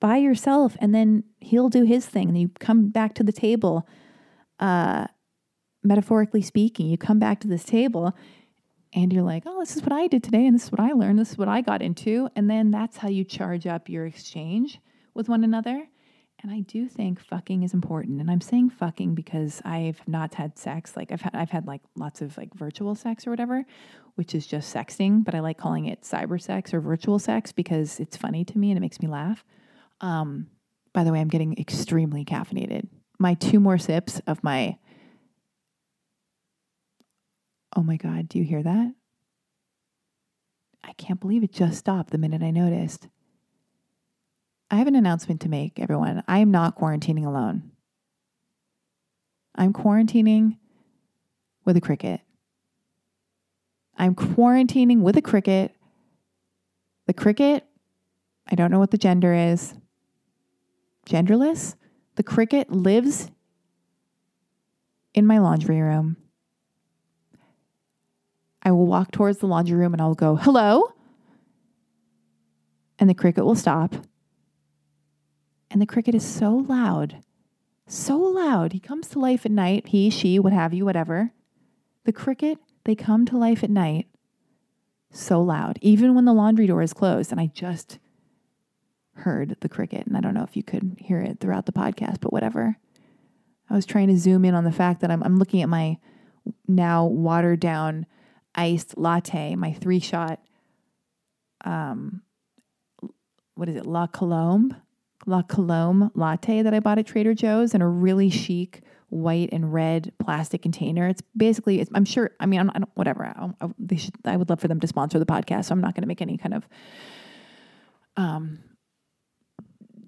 by 0.01 0.16
yourself? 0.16 0.79
And 0.81 0.95
then 0.95 1.25
he'll 1.41 1.69
do 1.69 1.83
his 1.83 2.07
thing 2.07 2.29
and 2.29 2.41
you 2.41 2.49
come 2.59 2.89
back 2.89 3.14
to 3.16 3.23
the 3.23 3.33
table. 3.33 3.87
Uh, 4.59 5.09
metaphorically 5.89 6.43
speaking, 6.43 6.86
you 6.86 6.99
come 6.99 7.18
back 7.18 7.41
to 7.41 7.49
this 7.49 7.64
table 7.64 8.14
and 8.93 9.12
you're 9.12 9.22
like, 9.22 9.43
oh, 9.47 9.59
this 9.61 9.76
is 9.76 9.82
what 9.82 9.93
I 9.93 10.07
did 10.07 10.22
today, 10.22 10.47
and 10.47 10.55
this 10.55 10.64
is 10.64 10.72
what 10.72 10.80
I 10.80 10.93
learned, 10.93 11.18
this 11.18 11.32
is 11.32 11.39
what 11.39 11.49
I 11.49 11.61
got 11.61 11.82
into. 11.82 12.28
And 12.36 12.49
then 12.49 12.70
that's 12.70 12.99
how 12.99 13.09
you 13.09 13.24
charge 13.24 13.66
up 13.66 13.89
your 13.89 14.07
exchange 14.07 14.80
with 15.14 15.28
one 15.28 15.45
another. 15.45 15.89
And 16.41 16.53
I 16.53 16.61
do 16.61 16.89
think 16.89 17.20
fucking 17.20 17.64
is 17.64 17.74
important. 17.74 18.20
And 18.20 18.30
I'm 18.30 18.41
saying 18.41 18.70
fucking 18.70 19.14
because 19.16 19.61
I've 19.64 20.01
not 20.07 20.34
had 20.34 20.57
sex. 20.57 20.97
Like 20.97 21.11
I've 21.11 21.20
had 21.20 21.34
I've 21.34 21.51
had 21.51 21.66
like 21.66 21.80
lots 21.97 22.22
of 22.22 22.36
like 22.39 22.55
virtual 22.55 22.95
sex 22.95 23.26
or 23.26 23.30
whatever, 23.30 23.64
which 24.14 24.34
is 24.34 24.47
just 24.47 24.72
sexting, 24.72 25.24
but 25.24 25.34
I 25.34 25.41
like 25.41 25.59
calling 25.59 25.86
it 25.86 26.03
cyber 26.03 26.41
sex 26.41 26.72
or 26.72 26.80
virtual 26.80 27.18
sex 27.18 27.51
because 27.51 27.99
it's 27.99 28.16
funny 28.16 28.45
to 28.45 28.59
me 28.59 28.70
and 28.70 28.78
it 28.78 28.80
makes 28.80 29.01
me 29.01 29.09
laugh. 29.09 29.45
Um, 30.01 30.47
by 30.93 31.03
the 31.03 31.12
way, 31.12 31.20
I'm 31.20 31.28
getting 31.28 31.59
extremely 31.59 32.24
caffeinated. 32.24 32.86
My 33.18 33.34
two 33.34 33.59
more 33.59 33.78
sips 33.78 34.20
of 34.28 34.45
my 34.45 34.78
Oh 37.77 37.83
my 37.83 37.97
God, 37.97 38.29
do 38.29 38.39
you 38.39 38.45
hear 38.45 38.62
that? 38.62 38.95
I 40.83 40.93
can't 40.95 41.21
believe 41.21 41.43
it 41.43 41.53
just 41.53 41.79
stopped 41.79 42.11
the 42.11 42.19
minute 42.19 42.43
I 42.43 42.51
noticed. 42.51 43.09
I 44.71 44.77
have 44.77 44.87
an 44.87 44.97
announcement 44.97 45.41
to 45.43 45.49
make, 45.49 45.79
everyone. 45.79 46.23
I 46.29 46.39
am 46.39 46.51
not 46.51 46.79
quarantining 46.79 47.27
alone. 47.27 47.71
I'm 49.55 49.73
quarantining 49.73 50.57
with 51.64 51.77
a 51.77 51.81
cricket. 51.81 52.21
I'm 53.97 54.14
quarantining 54.14 55.01
with 55.01 55.16
a 55.16 55.23
cricket. 55.23 55.75
The 57.07 57.14
cricket, 57.14 57.64
I 58.47 58.55
don't 58.55 58.71
know 58.71 58.79
what 58.79 58.91
the 58.91 58.99
gender 58.99 59.35
is. 59.35 59.75
Genderless? 61.09 61.75
The 62.16 62.23
cricket 62.23 62.71
lives 62.71 63.31
in 65.14 65.27
my 65.27 65.39
laundry 65.39 65.81
room. 65.81 66.16
I 68.69 68.71
will 68.71 68.87
walk 68.87 69.12
towards 69.12 69.39
the 69.39 69.47
laundry 69.47 69.79
room 69.79 69.95
and 69.95 70.03
I'll 70.03 70.14
go, 70.14 70.37
hello. 70.37 70.93
And 72.99 73.09
the 73.09 73.14
cricket 73.14 73.47
will 73.47 73.55
stop. 73.55 73.95
And 75.71 75.81
the 75.81 75.87
cricket 75.87 76.14
is 76.14 76.23
so 76.23 76.51
loud, 76.51 77.23
so 77.87 78.19
loud. 78.19 78.75
He 78.75 78.79
comes 78.79 79.09
to 79.09 79.19
life 79.19 79.47
at 79.47 79.53
night, 79.53 79.89
he, 79.89 80.11
she, 80.11 80.39
what 80.39 80.53
have 80.53 80.75
you, 80.75 80.85
whatever. 80.85 81.31
The 82.05 82.12
cricket, 82.12 82.59
they 82.85 82.95
come 82.95 83.25
to 83.27 83.39
life 83.39 83.64
at 83.64 83.71
night 83.71 84.07
so 85.11 85.41
loud, 85.41 85.79
even 85.81 86.14
when 86.14 86.27
the 86.27 86.35
laundry 86.35 86.66
door 86.66 86.83
is 86.83 86.93
closed. 86.93 87.33
And 87.33 87.41
I 87.41 87.47
just 87.47 87.99
heard 89.14 89.57
the 89.61 89.71
cricket. 89.71 90.07
And 90.07 90.14
I 90.14 90.21
don't 90.21 90.35
know 90.35 90.45
if 90.45 90.59
you 90.59 90.62
could 90.62 90.99
hear 90.99 91.21
it 91.21 91.41
throughout 91.41 91.64
the 91.64 91.73
podcast, 91.73 92.21
but 92.21 92.35
whatever. 92.35 92.77
I 93.71 93.75
was 93.75 93.87
trying 93.87 94.09
to 94.09 94.19
zoom 94.19 94.45
in 94.45 94.55
on 94.55 94.64
the 94.64 94.73
fact 94.73 95.01
that 95.01 95.11
I'm, 95.11 95.23
I'm 95.23 95.39
looking 95.39 95.62
at 95.62 95.71
my 95.71 95.97
now 96.66 97.07
watered 97.07 97.61
down 97.61 98.05
iced 98.59 98.99
latte, 98.99 99.55
my 99.55 99.73
three 99.73 100.01
shot, 100.01 100.41
um, 101.65 102.23
what 103.55 103.69
is 103.69 103.77
it, 103.77 103.87
La 103.87 104.07
Colombe? 104.07 104.75
La 105.27 105.43
Colombe 105.43 106.11
latte 106.15 106.63
that 106.63 106.75
I 106.75 106.81
bought 106.81 106.99
at 106.99 107.07
Trader 107.07 107.35
Joe's 107.35 107.75
in 107.75 107.83
a 107.83 107.89
really 107.89 108.31
chic 108.31 108.83
white 109.11 109.51
and 109.53 109.73
red 109.73 110.13
plastic 110.19 110.63
container. 110.63 111.09
It's 111.09 111.23
basically, 111.37 111.81
it's, 111.81 111.91
I'm 111.95 112.05
sure, 112.05 112.31
I 112.41 112.47
mean, 112.47 112.61
I'm, 112.61 112.71
I 112.75 112.79
don't, 112.79 112.91
whatever. 112.95 113.25
I, 113.25 113.51
I, 113.61 113.69
they 113.79 113.97
should, 113.97 114.15
I 114.25 114.37
would 114.37 114.49
love 114.49 114.61
for 114.61 114.69
them 114.69 114.81
to 114.81 114.87
sponsor 114.87 115.19
the 115.19 115.27
podcast. 115.27 115.67
So 115.67 115.73
I'm 115.73 115.81
not 115.81 115.95
going 115.95 116.03
to 116.03 116.09
make 116.09 116.23
any 116.23 116.37
kind 116.37 116.55
of 116.55 116.69
um, 118.17 118.59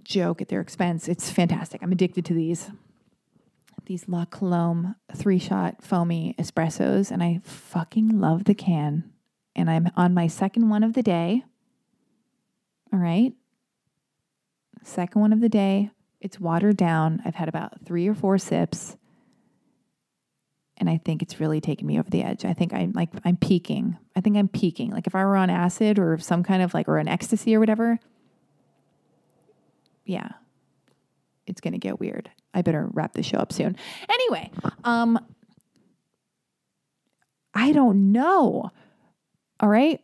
joke 0.05 0.43
at 0.43 0.49
their 0.49 0.61
expense. 0.61 1.09
It's 1.09 1.31
fantastic. 1.31 1.83
I'm 1.83 1.93
addicted 1.93 2.25
to 2.27 2.35
these. 2.35 2.71
These 3.91 4.07
La 4.07 4.25
Colombe 4.25 4.95
three 5.17 5.41
shot 5.41 5.83
foamy 5.83 6.37
espressos, 6.39 7.11
and 7.11 7.25
I 7.25 7.41
fucking 7.43 8.21
love 8.21 8.45
the 8.45 8.55
can. 8.55 9.11
And 9.57 9.69
I'm 9.69 9.89
on 9.97 10.15
my 10.15 10.29
second 10.29 10.69
one 10.69 10.85
of 10.85 10.93
the 10.93 11.03
day. 11.03 11.43
All 12.93 13.01
right. 13.01 13.33
Second 14.85 15.21
one 15.21 15.33
of 15.33 15.41
the 15.41 15.49
day. 15.49 15.91
It's 16.21 16.39
watered 16.39 16.77
down. 16.77 17.21
I've 17.25 17.35
had 17.35 17.49
about 17.49 17.85
three 17.85 18.07
or 18.07 18.15
four 18.15 18.39
sips. 18.39 18.97
And 20.77 20.89
I 20.89 20.99
think 21.05 21.21
it's 21.21 21.41
really 21.41 21.61
taken 21.61 21.85
me 21.89 21.99
over 21.99 22.11
the 22.11 22.23
edge. 22.23 22.45
I 22.45 22.53
think 22.53 22.73
I'm 22.73 22.93
like, 22.93 23.09
I'm 23.25 23.39
peaking. 23.39 23.99
I 24.15 24.21
think 24.21 24.37
I'm 24.37 24.47
peaking. 24.47 24.93
Like 24.93 25.09
if 25.09 25.17
I 25.17 25.25
were 25.25 25.35
on 25.35 25.51
acid 25.51 25.99
or 25.99 26.17
some 26.19 26.45
kind 26.45 26.63
of 26.63 26.75
like, 26.75 26.87
or 26.87 26.99
an 26.99 27.09
ecstasy 27.09 27.57
or 27.57 27.59
whatever, 27.59 27.99
yeah, 30.05 30.29
it's 31.45 31.61
going 31.61 31.73
to 31.73 31.79
get 31.81 31.99
weird. 31.99 32.31
I 32.55 32.63
better 32.63 32.89
wrap 32.93 33.13
the 33.15 33.23
show 33.23 33.39
up 33.39 33.53
soon. 33.53 33.77
Anyway, 34.09 34.51
um, 34.85 35.19
I 37.55 37.73
don't 37.73 38.13
know. 38.13 38.71
All 39.61 39.69
right. 39.69 40.01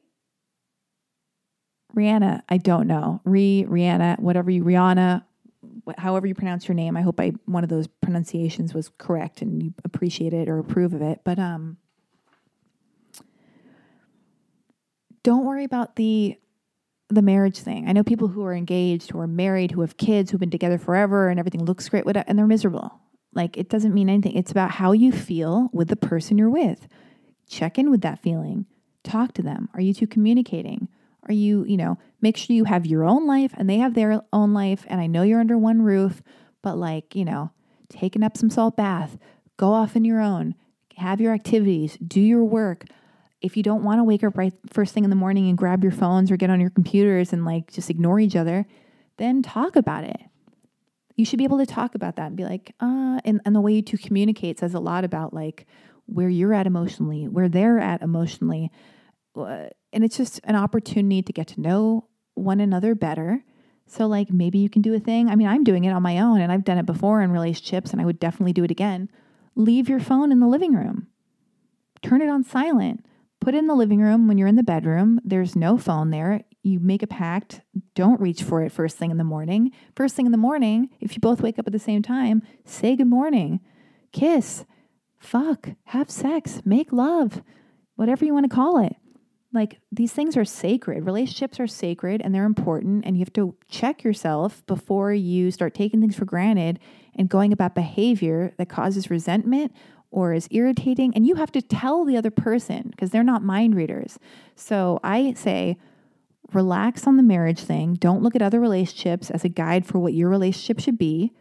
Rihanna, 1.94 2.42
I 2.48 2.58
don't 2.58 2.86
know. 2.86 3.20
Re, 3.24 3.64
Rihanna, 3.66 4.20
whatever 4.20 4.50
you, 4.50 4.62
Rihanna, 4.62 5.24
however 5.96 6.26
you 6.26 6.34
pronounce 6.34 6.68
your 6.68 6.74
name. 6.74 6.96
I 6.96 7.00
hope 7.00 7.18
I 7.20 7.32
one 7.46 7.64
of 7.64 7.70
those 7.70 7.86
pronunciations 7.86 8.74
was 8.74 8.90
correct 8.98 9.40
and 9.40 9.62
you 9.62 9.74
appreciate 9.84 10.34
it 10.34 10.48
or 10.48 10.58
approve 10.58 10.92
of 10.92 11.00
it. 11.00 11.20
But 11.24 11.38
um, 11.38 11.78
don't 15.22 15.44
worry 15.44 15.64
about 15.64 15.96
the 15.96 16.38
the 17.08 17.22
marriage 17.22 17.58
thing. 17.58 17.88
I 17.88 17.92
know 17.92 18.02
people 18.02 18.28
who 18.28 18.44
are 18.44 18.54
engaged, 18.54 19.10
who 19.10 19.20
are 19.20 19.26
married, 19.26 19.70
who 19.70 19.80
have 19.82 19.96
kids, 19.96 20.30
who've 20.30 20.40
been 20.40 20.50
together 20.50 20.78
forever, 20.78 21.28
and 21.28 21.38
everything 21.38 21.64
looks 21.64 21.88
great, 21.88 22.04
and 22.06 22.38
they're 22.38 22.46
miserable. 22.46 23.00
Like 23.32 23.56
it 23.56 23.68
doesn't 23.68 23.94
mean 23.94 24.08
anything. 24.08 24.34
It's 24.34 24.50
about 24.50 24.72
how 24.72 24.92
you 24.92 25.12
feel 25.12 25.68
with 25.72 25.88
the 25.88 25.96
person 25.96 26.38
you're 26.38 26.50
with. 26.50 26.88
Check 27.48 27.78
in 27.78 27.90
with 27.90 28.00
that 28.00 28.20
feeling. 28.20 28.66
Talk 29.04 29.34
to 29.34 29.42
them. 29.42 29.68
Are 29.74 29.80
you 29.80 29.94
two 29.94 30.06
communicating? 30.06 30.88
Are 31.28 31.34
you, 31.34 31.64
you 31.64 31.76
know, 31.76 31.98
make 32.20 32.36
sure 32.36 32.56
you 32.56 32.64
have 32.64 32.86
your 32.86 33.04
own 33.04 33.26
life 33.26 33.52
and 33.56 33.68
they 33.68 33.78
have 33.78 33.94
their 33.94 34.22
own 34.32 34.52
life. 34.54 34.84
And 34.88 35.00
I 35.00 35.06
know 35.06 35.22
you're 35.22 35.40
under 35.40 35.58
one 35.58 35.82
roof, 35.82 36.22
but 36.62 36.78
like, 36.78 37.14
you 37.14 37.24
know, 37.24 37.50
take 37.88 38.16
an 38.16 38.22
Epsom 38.22 38.48
salt 38.48 38.76
bath, 38.76 39.18
go 39.56 39.72
off 39.72 39.96
on 39.96 40.04
your 40.04 40.20
own, 40.20 40.54
have 40.96 41.20
your 41.20 41.34
activities, 41.34 41.98
do 41.98 42.20
your 42.20 42.44
work. 42.44 42.84
If 43.40 43.56
you 43.56 43.62
don't 43.62 43.84
want 43.84 44.00
to 44.00 44.04
wake 44.04 44.24
up 44.24 44.36
right 44.36 44.52
first 44.72 44.94
thing 44.94 45.04
in 45.04 45.10
the 45.10 45.16
morning 45.16 45.48
and 45.48 45.58
grab 45.58 45.82
your 45.82 45.92
phones 45.92 46.30
or 46.30 46.36
get 46.36 46.50
on 46.50 46.60
your 46.60 46.70
computers 46.70 47.32
and 47.32 47.44
like 47.44 47.72
just 47.72 47.90
ignore 47.90 48.18
each 48.18 48.36
other, 48.36 48.66
then 49.18 49.42
talk 49.42 49.76
about 49.76 50.04
it. 50.04 50.20
You 51.16 51.24
should 51.24 51.38
be 51.38 51.44
able 51.44 51.58
to 51.58 51.66
talk 51.66 51.94
about 51.94 52.16
that 52.16 52.26
and 52.26 52.36
be 52.36 52.44
like, 52.44 52.74
uh, 52.80 53.20
and, 53.24 53.40
and 53.44 53.54
the 53.54 53.60
way 53.60 53.72
you 53.72 53.82
two 53.82 53.98
communicate 53.98 54.58
says 54.58 54.74
a 54.74 54.80
lot 54.80 55.04
about 55.04 55.32
like 55.32 55.66
where 56.06 56.28
you're 56.28 56.54
at 56.54 56.66
emotionally, 56.66 57.26
where 57.26 57.48
they're 57.48 57.78
at 57.78 58.02
emotionally, 58.02 58.70
and 59.34 60.04
it's 60.04 60.16
just 60.16 60.40
an 60.44 60.56
opportunity 60.56 61.22
to 61.22 61.32
get 61.32 61.48
to 61.48 61.60
know 61.60 62.08
one 62.34 62.60
another 62.60 62.94
better. 62.94 63.44
So, 63.86 64.06
like, 64.06 64.30
maybe 64.30 64.58
you 64.58 64.68
can 64.68 64.82
do 64.82 64.94
a 64.94 65.00
thing. 65.00 65.28
I 65.28 65.36
mean, 65.36 65.46
I'm 65.46 65.62
doing 65.62 65.84
it 65.84 65.92
on 65.92 66.02
my 66.02 66.18
own 66.18 66.40
and 66.40 66.50
I've 66.50 66.64
done 66.64 66.78
it 66.78 66.86
before 66.86 67.22
in 67.22 67.30
relationships 67.30 67.92
and 67.92 68.00
I 68.00 68.04
would 68.04 68.18
definitely 68.18 68.52
do 68.52 68.64
it 68.64 68.70
again. 68.70 69.08
Leave 69.54 69.88
your 69.88 70.00
phone 70.00 70.32
in 70.32 70.40
the 70.40 70.48
living 70.48 70.74
room, 70.74 71.06
turn 72.02 72.20
it 72.20 72.28
on 72.28 72.42
silent, 72.42 73.06
put 73.46 73.54
it 73.54 73.58
in 73.58 73.68
the 73.68 73.76
living 73.76 74.00
room 74.00 74.26
when 74.26 74.36
you're 74.36 74.48
in 74.48 74.56
the 74.56 74.62
bedroom. 74.64 75.20
There's 75.24 75.54
no 75.54 75.78
phone 75.78 76.10
there. 76.10 76.42
You 76.64 76.80
make 76.80 77.04
a 77.04 77.06
pact. 77.06 77.60
Don't 77.94 78.20
reach 78.20 78.42
for 78.42 78.60
it 78.64 78.72
first 78.72 78.96
thing 78.96 79.12
in 79.12 79.18
the 79.18 79.22
morning. 79.22 79.70
First 79.94 80.16
thing 80.16 80.26
in 80.26 80.32
the 80.32 80.36
morning, 80.36 80.90
if 80.98 81.14
you 81.14 81.20
both 81.20 81.40
wake 81.40 81.56
up 81.56 81.68
at 81.68 81.72
the 81.72 81.78
same 81.78 82.02
time, 82.02 82.42
say 82.64 82.96
good 82.96 83.06
morning, 83.06 83.60
kiss, 84.10 84.64
fuck, 85.20 85.68
have 85.84 86.10
sex, 86.10 86.60
make 86.64 86.92
love, 86.92 87.40
whatever 87.94 88.24
you 88.24 88.34
want 88.34 88.50
to 88.50 88.54
call 88.54 88.84
it 88.84 88.96
like 89.56 89.80
these 89.90 90.12
things 90.12 90.36
are 90.36 90.44
sacred. 90.44 91.04
Relationships 91.04 91.58
are 91.58 91.66
sacred 91.66 92.20
and 92.22 92.34
they're 92.34 92.44
important. 92.44 93.04
And 93.04 93.16
you 93.16 93.20
have 93.20 93.32
to 93.32 93.56
check 93.68 94.04
yourself 94.04 94.64
before 94.66 95.12
you 95.12 95.50
start 95.50 95.74
taking 95.74 96.00
things 96.00 96.14
for 96.14 96.26
granted 96.26 96.78
and 97.16 97.28
going 97.28 97.52
about 97.52 97.74
behavior 97.74 98.52
that 98.58 98.68
causes 98.68 99.10
resentment 99.10 99.72
or 100.16 100.32
is 100.32 100.48
irritating. 100.50 101.12
And 101.14 101.26
you 101.26 101.34
have 101.34 101.52
to 101.52 101.60
tell 101.60 102.06
the 102.06 102.16
other 102.16 102.30
person 102.30 102.88
because 102.88 103.10
they're 103.10 103.22
not 103.22 103.44
mind 103.44 103.76
readers. 103.76 104.18
So 104.54 104.98
I 105.04 105.34
say, 105.34 105.76
relax 106.54 107.06
on 107.06 107.18
the 107.18 107.22
marriage 107.22 107.60
thing. 107.60 107.96
Don't 107.96 108.22
look 108.22 108.34
at 108.34 108.40
other 108.40 108.58
relationships 108.58 109.30
as 109.30 109.44
a 109.44 109.50
guide 109.50 109.84
for 109.84 109.98
what 109.98 110.14
your 110.14 110.30
relationship 110.30 110.80
should 110.80 110.96
be. 110.96 111.32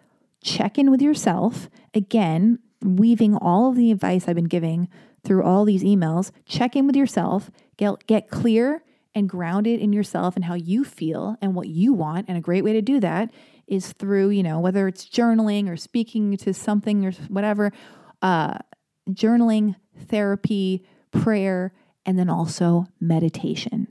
Check 0.44 0.78
in 0.78 0.92
with 0.92 1.02
yourself. 1.02 1.70
Again, 1.94 2.60
weaving 2.82 3.38
all 3.38 3.70
of 3.70 3.78
the 3.78 3.92
advice 3.92 4.28
I've 4.28 4.36
been 4.36 4.44
giving 4.44 4.90
through 5.24 5.44
all 5.44 5.64
these 5.64 5.82
emails, 5.82 6.32
check 6.46 6.76
in 6.76 6.86
with 6.86 6.98
yourself, 6.98 7.50
get, 7.78 8.06
get 8.08 8.30
clear 8.30 8.84
and 9.16 9.30
grounded 9.30 9.80
in 9.80 9.94
yourself 9.94 10.36
and 10.36 10.44
how 10.44 10.54
you 10.54 10.84
feel 10.84 11.38
and 11.42 11.56
what 11.56 11.70
you 11.70 11.94
want. 11.94 12.28
And 12.28 12.38
a 12.38 12.42
great 12.42 12.66
way 12.66 12.74
to 12.74 12.82
do 12.82 13.00
that 13.00 13.32
is 13.68 13.94
through, 13.94 14.32
you 14.32 14.44
know, 14.44 14.60
whether 14.60 14.86
it's 14.90 15.08
journaling 15.08 15.70
or 15.70 15.78
speaking 15.78 16.36
to 16.36 16.54
something 16.54 17.06
or 17.06 17.12
whatever, 17.30 17.72
uh, 18.26 18.58
journaling, 19.12 19.76
therapy, 20.08 20.84
prayer, 21.12 21.72
and 22.08 22.18
then 22.18 22.28
also 22.28 22.88
meditation. 23.00 23.88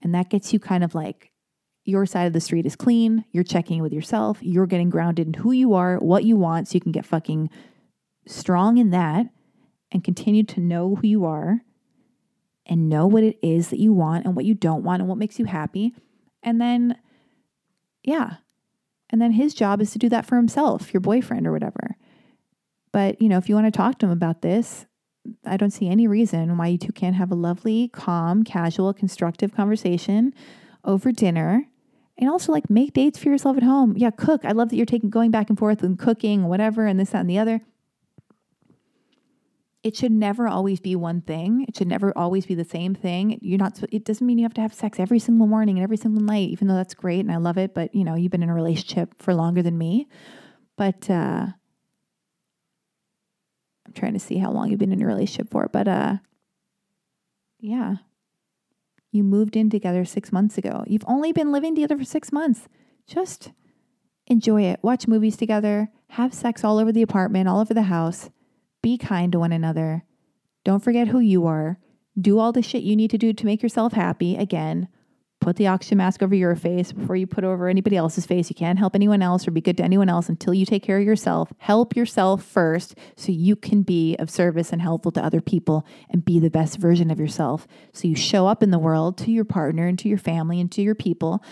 And 0.00 0.14
that 0.14 0.30
gets 0.30 0.54
you 0.54 0.58
kind 0.58 0.82
of 0.82 0.94
like 0.94 1.32
your 1.84 2.06
side 2.06 2.26
of 2.26 2.32
the 2.32 2.40
street 2.40 2.64
is 2.64 2.76
clean, 2.76 3.26
you're 3.32 3.44
checking 3.44 3.82
with 3.82 3.92
yourself, 3.92 4.38
you're 4.40 4.66
getting 4.66 4.88
grounded 4.88 5.26
in 5.26 5.34
who 5.34 5.52
you 5.52 5.74
are, 5.74 5.98
what 5.98 6.24
you 6.24 6.34
want, 6.34 6.66
so 6.66 6.76
you 6.76 6.80
can 6.80 6.92
get 6.92 7.04
fucking 7.04 7.50
strong 8.26 8.78
in 8.78 8.88
that 8.88 9.26
and 9.92 10.02
continue 10.02 10.42
to 10.42 10.60
know 10.60 10.94
who 10.94 11.06
you 11.06 11.26
are 11.26 11.60
and 12.64 12.88
know 12.88 13.06
what 13.06 13.22
it 13.22 13.38
is 13.42 13.68
that 13.68 13.78
you 13.78 13.92
want 13.92 14.24
and 14.24 14.34
what 14.34 14.46
you 14.46 14.54
don't 14.54 14.82
want 14.82 15.02
and 15.02 15.10
what 15.10 15.18
makes 15.18 15.38
you 15.38 15.44
happy. 15.44 15.94
And 16.42 16.58
then, 16.58 16.96
yeah. 18.02 18.36
And 19.10 19.20
then 19.20 19.32
his 19.32 19.52
job 19.52 19.82
is 19.82 19.90
to 19.90 19.98
do 19.98 20.08
that 20.08 20.24
for 20.24 20.36
himself, 20.36 20.94
your 20.94 21.02
boyfriend 21.02 21.46
or 21.46 21.52
whatever. 21.52 21.98
But, 22.96 23.20
you 23.20 23.28
know, 23.28 23.36
if 23.36 23.46
you 23.46 23.54
want 23.54 23.66
to 23.66 23.76
talk 23.76 23.98
to 23.98 24.06
him 24.06 24.12
about 24.12 24.40
this, 24.40 24.86
I 25.44 25.58
don't 25.58 25.70
see 25.70 25.86
any 25.86 26.06
reason 26.06 26.56
why 26.56 26.68
you 26.68 26.78
two 26.78 26.92
can't 26.92 27.14
have 27.14 27.30
a 27.30 27.34
lovely, 27.34 27.88
calm, 27.88 28.42
casual, 28.42 28.94
constructive 28.94 29.54
conversation 29.54 30.32
over 30.82 31.12
dinner. 31.12 31.68
And 32.16 32.30
also 32.30 32.52
like 32.52 32.70
make 32.70 32.94
dates 32.94 33.18
for 33.18 33.28
yourself 33.28 33.58
at 33.58 33.64
home. 33.64 33.98
Yeah, 33.98 34.12
cook. 34.12 34.46
I 34.46 34.52
love 34.52 34.70
that 34.70 34.76
you're 34.76 34.86
taking 34.86 35.10
going 35.10 35.30
back 35.30 35.50
and 35.50 35.58
forth 35.58 35.82
and 35.82 35.98
cooking, 35.98 36.44
whatever, 36.44 36.86
and 36.86 36.98
this, 36.98 37.10
that, 37.10 37.20
and 37.20 37.28
the 37.28 37.38
other 37.38 37.60
it 39.82 39.94
should 39.94 40.10
never 40.10 40.48
always 40.48 40.80
be 40.80 40.96
one 40.96 41.20
thing. 41.20 41.66
It 41.68 41.76
should 41.76 41.88
never 41.88 42.16
always 42.16 42.46
be 42.46 42.54
the 42.54 42.64
same 42.64 42.94
thing. 42.94 43.38
You're 43.42 43.58
not, 43.58 43.78
it 43.92 44.06
doesn't 44.06 44.26
mean 44.26 44.38
you 44.38 44.44
have 44.44 44.54
to 44.54 44.62
have 44.62 44.72
sex 44.72 44.98
every 44.98 45.18
single 45.18 45.46
morning 45.46 45.76
and 45.76 45.84
every 45.84 45.98
single 45.98 46.22
night, 46.22 46.48
even 46.48 46.66
though 46.66 46.74
that's 46.74 46.94
great 46.94 47.20
and 47.20 47.30
I 47.30 47.36
love 47.36 47.58
it. 47.58 47.74
But, 47.74 47.94
you 47.94 48.04
know, 48.04 48.14
you've 48.14 48.32
been 48.32 48.42
in 48.42 48.48
a 48.48 48.54
relationship 48.54 49.22
for 49.22 49.34
longer 49.34 49.62
than 49.62 49.76
me. 49.76 50.08
But, 50.76 51.10
uh, 51.10 51.48
trying 53.96 54.12
to 54.12 54.20
see 54.20 54.38
how 54.38 54.50
long 54.52 54.70
you've 54.70 54.78
been 54.78 54.92
in 54.92 55.02
a 55.02 55.06
relationship 55.06 55.48
for. 55.50 55.68
But, 55.72 55.88
uh, 55.88 56.16
yeah, 57.58 57.96
you 59.10 59.24
moved 59.24 59.56
in 59.56 59.70
together 59.70 60.04
six 60.04 60.30
months 60.30 60.58
ago. 60.58 60.84
You've 60.86 61.04
only 61.06 61.32
been 61.32 61.50
living 61.50 61.74
together 61.74 61.96
for 61.96 62.04
six 62.04 62.30
months. 62.30 62.68
Just 63.06 63.52
enjoy 64.26 64.62
it. 64.62 64.80
Watch 64.82 65.08
movies 65.08 65.36
together, 65.36 65.88
have 66.10 66.34
sex 66.34 66.64
all 66.64 66.78
over 66.78 66.92
the 66.92 67.02
apartment, 67.02 67.48
all 67.48 67.60
over 67.60 67.74
the 67.74 67.82
house 67.82 68.30
Be 68.82 68.98
kind 68.98 69.32
to 69.32 69.38
one 69.40 69.52
another. 69.52 70.04
Don't 70.64 70.84
forget 70.84 71.08
who 71.08 71.18
you 71.18 71.46
are. 71.46 71.78
Do 72.20 72.38
all 72.38 72.52
the 72.52 72.62
shit 72.62 72.82
you 72.82 72.94
need 72.94 73.10
to 73.10 73.18
do 73.18 73.32
to 73.32 73.46
make 73.46 73.62
yourself 73.62 73.92
happy. 73.92 74.36
Again, 74.36 74.88
put 75.40 75.56
the 75.56 75.66
oxygen 75.66 75.98
mask 75.98 76.22
over 76.22 76.34
your 76.34 76.56
face 76.56 76.92
before 76.92 77.14
you 77.14 77.26
put 77.26 77.44
over 77.44 77.68
anybody 77.68 77.96
else's 77.96 78.26
face. 78.26 78.50
You 78.50 78.56
can't 78.56 78.78
help 78.78 78.94
anyone 78.94 79.22
else 79.22 79.46
or 79.46 79.50
be 79.50 79.60
good 79.60 79.76
to 79.76 79.84
anyone 79.84 80.08
else 80.08 80.28
until 80.28 80.54
you 80.54 80.66
take 80.66 80.82
care 80.82 80.98
of 80.98 81.04
yourself. 81.04 81.52
Help 81.58 81.94
yourself 81.94 82.42
first 82.42 82.96
so 83.16 83.32
you 83.32 83.54
can 83.54 83.82
be 83.82 84.16
of 84.16 84.30
service 84.30 84.72
and 84.72 84.82
helpful 84.82 85.12
to 85.12 85.24
other 85.24 85.40
people 85.40 85.86
and 86.10 86.24
be 86.24 86.40
the 86.40 86.50
best 86.50 86.78
version 86.78 87.10
of 87.10 87.20
yourself. 87.20 87.66
So 87.92 88.08
you 88.08 88.16
show 88.16 88.46
up 88.46 88.62
in 88.62 88.70
the 88.70 88.78
world 88.78 89.18
to 89.18 89.30
your 89.30 89.44
partner 89.44 89.86
and 89.86 89.98
to 90.00 90.08
your 90.08 90.18
family 90.18 90.60
and 90.60 90.72
to 90.72 90.82
your 90.82 90.94
people 90.94 91.44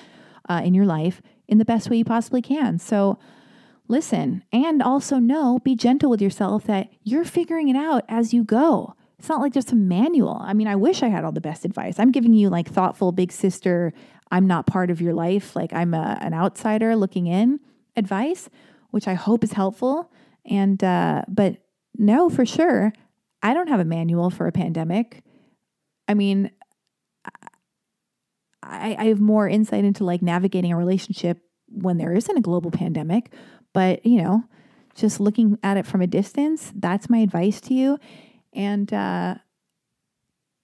uh, 0.48 0.62
in 0.64 0.74
your 0.74 0.86
life 0.86 1.22
in 1.46 1.58
the 1.58 1.64
best 1.64 1.90
way 1.90 1.96
you 1.96 2.04
possibly 2.04 2.42
can. 2.42 2.78
So 2.78 3.18
listen 3.86 4.42
and 4.52 4.82
also 4.82 5.18
know, 5.18 5.58
be 5.62 5.76
gentle 5.76 6.10
with 6.10 6.22
yourself 6.22 6.64
that 6.64 6.88
you're 7.02 7.24
figuring 7.24 7.68
it 7.68 7.76
out 7.76 8.04
as 8.08 8.32
you 8.32 8.44
go. 8.44 8.96
It's 9.18 9.28
not 9.28 9.40
like 9.40 9.52
just 9.52 9.72
a 9.72 9.76
manual. 9.76 10.38
I 10.40 10.54
mean, 10.54 10.66
I 10.66 10.76
wish 10.76 11.02
I 11.02 11.08
had 11.08 11.24
all 11.24 11.32
the 11.32 11.40
best 11.40 11.64
advice. 11.64 11.98
I'm 11.98 12.10
giving 12.10 12.32
you 12.32 12.50
like 12.50 12.68
thoughtful 12.68 13.12
big 13.12 13.32
sister, 13.32 13.92
I'm 14.30 14.46
not 14.46 14.66
part 14.66 14.90
of 14.90 15.00
your 15.00 15.14
life, 15.14 15.54
like 15.54 15.72
I'm 15.72 15.94
a, 15.94 16.18
an 16.20 16.34
outsider 16.34 16.96
looking 16.96 17.26
in 17.26 17.60
advice, 17.96 18.48
which 18.90 19.06
I 19.06 19.14
hope 19.14 19.44
is 19.44 19.52
helpful. 19.52 20.10
And, 20.44 20.82
uh, 20.82 21.22
but 21.28 21.58
no, 21.96 22.28
for 22.28 22.44
sure, 22.44 22.92
I 23.42 23.54
don't 23.54 23.68
have 23.68 23.80
a 23.80 23.84
manual 23.84 24.30
for 24.30 24.46
a 24.46 24.52
pandemic. 24.52 25.22
I 26.08 26.14
mean, 26.14 26.50
I, 28.62 28.96
I 28.98 29.04
have 29.06 29.20
more 29.20 29.48
insight 29.48 29.84
into 29.84 30.04
like 30.04 30.22
navigating 30.22 30.72
a 30.72 30.76
relationship 30.76 31.38
when 31.68 31.98
there 31.98 32.14
isn't 32.14 32.36
a 32.36 32.40
global 32.40 32.70
pandemic. 32.70 33.32
But, 33.72 34.04
you 34.04 34.22
know, 34.22 34.44
just 34.94 35.20
looking 35.20 35.58
at 35.62 35.76
it 35.76 35.86
from 35.86 36.00
a 36.00 36.06
distance, 36.06 36.72
that's 36.74 37.10
my 37.10 37.18
advice 37.18 37.60
to 37.62 37.74
you 37.74 37.98
and 38.54 38.92
uh, 38.92 39.36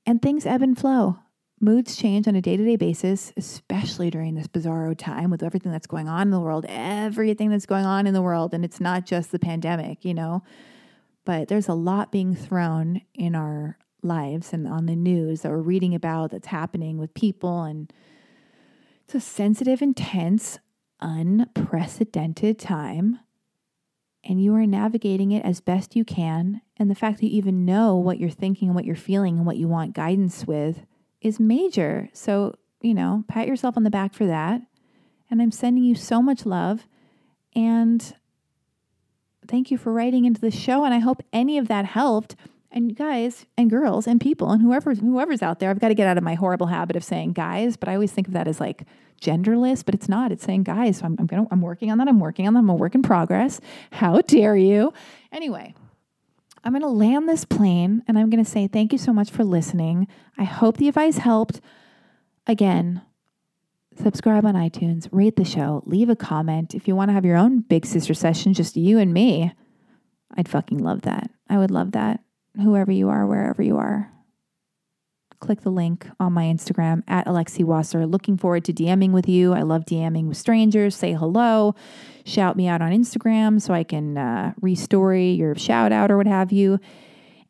and 0.06 0.22
things 0.22 0.46
ebb 0.46 0.62
and 0.62 0.78
flow. 0.78 1.18
Moods 1.62 1.94
change 1.94 2.26
on 2.26 2.34
a 2.34 2.40
day 2.40 2.56
to 2.56 2.64
day 2.64 2.76
basis, 2.76 3.32
especially 3.36 4.10
during 4.10 4.34
this 4.34 4.46
bizarro 4.46 4.96
time 4.96 5.30
with 5.30 5.42
everything 5.42 5.70
that's 5.70 5.86
going 5.86 6.08
on 6.08 6.22
in 6.22 6.30
the 6.30 6.40
world, 6.40 6.64
everything 6.68 7.50
that's 7.50 7.66
going 7.66 7.84
on 7.84 8.06
in 8.06 8.14
the 8.14 8.22
world. 8.22 8.54
And 8.54 8.64
it's 8.64 8.80
not 8.80 9.04
just 9.04 9.30
the 9.30 9.38
pandemic, 9.38 10.04
you 10.04 10.14
know, 10.14 10.42
but 11.26 11.48
there's 11.48 11.68
a 11.68 11.74
lot 11.74 12.10
being 12.10 12.34
thrown 12.34 13.02
in 13.14 13.34
our 13.34 13.76
lives 14.02 14.54
and 14.54 14.66
on 14.66 14.86
the 14.86 14.96
news 14.96 15.42
that 15.42 15.50
we're 15.50 15.58
reading 15.58 15.94
about 15.94 16.30
that's 16.30 16.46
happening 16.46 16.96
with 16.96 17.12
people. 17.12 17.64
And 17.64 17.92
it's 19.04 19.14
a 19.14 19.20
sensitive, 19.20 19.82
intense, 19.82 20.58
unprecedented 21.00 22.58
time 22.58 23.18
and 24.24 24.42
you 24.42 24.54
are 24.54 24.66
navigating 24.66 25.32
it 25.32 25.44
as 25.44 25.60
best 25.60 25.96
you 25.96 26.04
can. 26.04 26.60
And 26.76 26.90
the 26.90 26.94
fact 26.94 27.18
that 27.18 27.26
you 27.26 27.36
even 27.36 27.64
know 27.64 27.96
what 27.96 28.18
you're 28.18 28.30
thinking 28.30 28.68
and 28.68 28.74
what 28.74 28.84
you're 28.84 28.96
feeling 28.96 29.38
and 29.38 29.46
what 29.46 29.56
you 29.56 29.68
want 29.68 29.94
guidance 29.94 30.46
with 30.46 30.84
is 31.20 31.40
major. 31.40 32.08
So, 32.12 32.54
you 32.80 32.94
know, 32.94 33.24
pat 33.28 33.46
yourself 33.46 33.76
on 33.76 33.84
the 33.84 33.90
back 33.90 34.14
for 34.14 34.26
that. 34.26 34.62
And 35.30 35.40
I'm 35.40 35.52
sending 35.52 35.84
you 35.84 35.94
so 35.94 36.20
much 36.20 36.44
love. 36.44 36.86
And 37.54 38.14
thank 39.46 39.70
you 39.70 39.78
for 39.78 39.92
writing 39.92 40.24
into 40.24 40.40
the 40.40 40.50
show. 40.50 40.84
And 40.84 40.92
I 40.92 40.98
hope 40.98 41.22
any 41.32 41.56
of 41.56 41.68
that 41.68 41.84
helped. 41.86 42.36
And 42.72 42.94
guys 42.94 43.46
and 43.56 43.68
girls 43.68 44.06
and 44.06 44.20
people 44.20 44.50
and 44.52 44.62
whoever 44.62 44.94
whoever's 44.94 45.42
out 45.42 45.58
there, 45.58 45.70
I've 45.70 45.80
got 45.80 45.88
to 45.88 45.94
get 45.94 46.06
out 46.06 46.16
of 46.16 46.22
my 46.22 46.34
horrible 46.34 46.68
habit 46.68 46.94
of 46.94 47.02
saying 47.02 47.32
guys, 47.32 47.76
but 47.76 47.88
I 47.88 47.94
always 47.94 48.12
think 48.12 48.28
of 48.28 48.34
that 48.34 48.46
as 48.46 48.60
like 48.60 48.84
genderless, 49.20 49.84
but 49.84 49.94
it's 49.94 50.08
not. 50.08 50.30
It's 50.30 50.44
saying 50.44 50.62
guys. 50.62 50.98
So 50.98 51.06
I'm, 51.06 51.16
I'm 51.18 51.26
gonna 51.26 51.46
I'm 51.50 51.62
working 51.62 51.90
on 51.90 51.98
that. 51.98 52.08
I'm 52.08 52.20
working 52.20 52.46
on 52.46 52.54
that. 52.54 52.60
I'm 52.60 52.68
a 52.68 52.74
work 52.74 52.94
in 52.94 53.02
progress. 53.02 53.60
How 53.90 54.20
dare 54.20 54.56
you? 54.56 54.92
Anyway, 55.32 55.74
I'm 56.62 56.72
gonna 56.72 56.88
land 56.88 57.28
this 57.28 57.44
plane 57.44 58.04
and 58.06 58.16
I'm 58.16 58.30
gonna 58.30 58.44
say 58.44 58.68
thank 58.68 58.92
you 58.92 58.98
so 58.98 59.12
much 59.12 59.30
for 59.30 59.42
listening. 59.42 60.06
I 60.38 60.44
hope 60.44 60.76
the 60.76 60.88
advice 60.88 61.18
helped. 61.18 61.60
Again, 62.46 63.02
subscribe 64.00 64.46
on 64.46 64.54
iTunes, 64.54 65.08
rate 65.10 65.36
the 65.36 65.44
show, 65.44 65.82
leave 65.86 66.08
a 66.08 66.16
comment. 66.16 66.74
If 66.74 66.86
you 66.86 66.94
want 66.94 67.08
to 67.08 67.14
have 67.14 67.24
your 67.24 67.36
own 67.36 67.60
big 67.60 67.84
sister 67.84 68.14
session, 68.14 68.54
just 68.54 68.76
you 68.76 68.98
and 68.98 69.12
me, 69.12 69.52
I'd 70.36 70.48
fucking 70.48 70.78
love 70.78 71.02
that. 71.02 71.30
I 71.48 71.58
would 71.58 71.72
love 71.72 71.92
that 71.92 72.20
whoever 72.56 72.92
you 72.92 73.08
are, 73.08 73.26
wherever 73.26 73.62
you 73.62 73.76
are. 73.78 74.10
Click 75.40 75.62
the 75.62 75.70
link 75.70 76.06
on 76.20 76.34
my 76.34 76.44
Instagram 76.44 77.02
at 77.08 77.26
Alexi 77.26 77.64
Wasser. 77.64 78.06
Looking 78.06 78.36
forward 78.36 78.64
to 78.66 78.74
DMing 78.74 79.12
with 79.12 79.26
you. 79.26 79.54
I 79.54 79.62
love 79.62 79.86
DMing 79.86 80.26
with 80.26 80.36
strangers. 80.36 80.94
Say 80.94 81.14
hello, 81.14 81.74
shout 82.26 82.56
me 82.56 82.68
out 82.68 82.82
on 82.82 82.92
Instagram 82.92 83.60
so 83.60 83.72
I 83.72 83.82
can 83.82 84.18
uh, 84.18 84.52
restory 84.60 85.36
your 85.36 85.54
shout 85.54 85.92
out 85.92 86.10
or 86.10 86.18
what 86.18 86.26
have 86.26 86.52
you. 86.52 86.78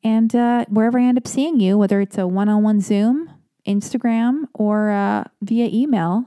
And 0.05 0.35
uh, 0.35 0.66
wherever 0.68 1.01
I 1.01 1.05
end 1.05 1.18
up 1.18 1.27
seeing 1.27 1.59
you, 1.59 1.77
whether 1.77 2.01
it's 2.01 2.16
a 2.16 2.28
one 2.28 2.48
on 2.48 2.62
one 2.62 2.81
Zoom, 2.81 3.28
Instagram, 3.66 4.44
or 4.55 4.90
uh, 4.90 5.24
via 5.43 5.68
email, 5.72 6.27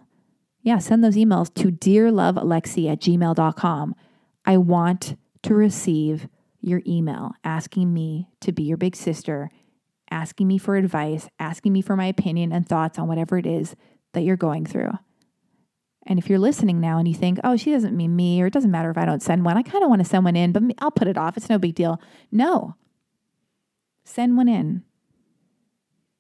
yeah, 0.62 0.80
send 0.80 1.04
those 1.04 1.16
emails 1.16 1.54
to 1.56 1.72
dearlovealexi 1.72 2.92
at 2.92 3.00
gmail.com. 3.00 3.96
I 4.46 4.58
want 4.58 5.18
to 5.44 5.54
receive 5.54 6.28
your 6.64 6.82
email 6.88 7.34
asking 7.44 7.94
me 7.94 8.30
to 8.42 8.52
be 8.52 8.64
your 8.64 8.78
big 8.78 8.96
sister, 8.96 9.52
asking 10.10 10.48
me 10.48 10.58
for 10.58 10.76
advice, 10.76 11.28
asking 11.40 11.74
me 11.74 11.82
for 11.82 11.96
my 11.96 12.06
opinion 12.06 12.52
and 12.52 12.68
thoughts 12.68 12.98
on 12.98 13.08
whatever 13.08 13.38
it 13.38 13.46
is 13.46 13.76
that 14.14 14.22
you're 14.22 14.38
going 14.38 14.66
through. 14.66 14.92
And 16.06 16.20
if 16.20 16.30
you're 16.30 16.40
listening 16.40 16.80
now 16.80 16.98
and 16.98 17.08
you 17.08 17.14
think, 17.14 17.40
oh, 17.44 17.56
she 17.56 17.72
doesn't 17.72 17.96
mean 17.96 18.16
me, 18.16 18.42
or 18.42 18.48
it 18.48 18.54
doesn't 18.54 18.72
matter 18.72 18.92
if 18.92 18.98
I 18.98 19.06
don't 19.06 19.24
send 19.24 19.46
one, 19.46 19.58
I 19.58 19.64
kind 19.64 19.84
of 19.84 19.90
want 19.90 20.02
to 20.02 20.08
send 20.08 20.26
one 20.26 20.36
in, 20.36 20.52
but 20.52 20.64
I'll 20.80 20.92
put 20.92 21.08
it 21.08 21.18
off. 21.18 21.38
It's 21.38 21.50
no 21.50 21.58
big 21.58 21.76
deal. 21.76 22.00
No, 22.32 22.76
send 24.04 24.36
one 24.36 24.50
in. 24.50 24.84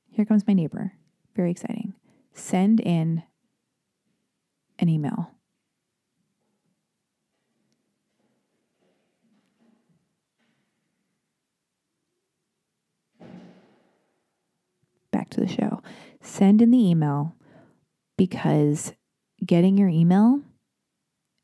Here 0.10 0.26
comes 0.26 0.48
my 0.48 0.54
neighbor. 0.54 0.94
Very 1.36 1.52
exciting. 1.52 1.94
Send 2.34 2.80
in 2.80 3.24
an 4.80 4.90
email. 4.90 5.33
Back 15.14 15.30
to 15.30 15.40
the 15.40 15.48
show. 15.48 15.82
Send 16.22 16.62
in 16.62 16.72
the 16.72 16.90
email 16.90 17.36
because 18.18 18.92
getting 19.46 19.78
your 19.78 19.88
email, 19.88 20.42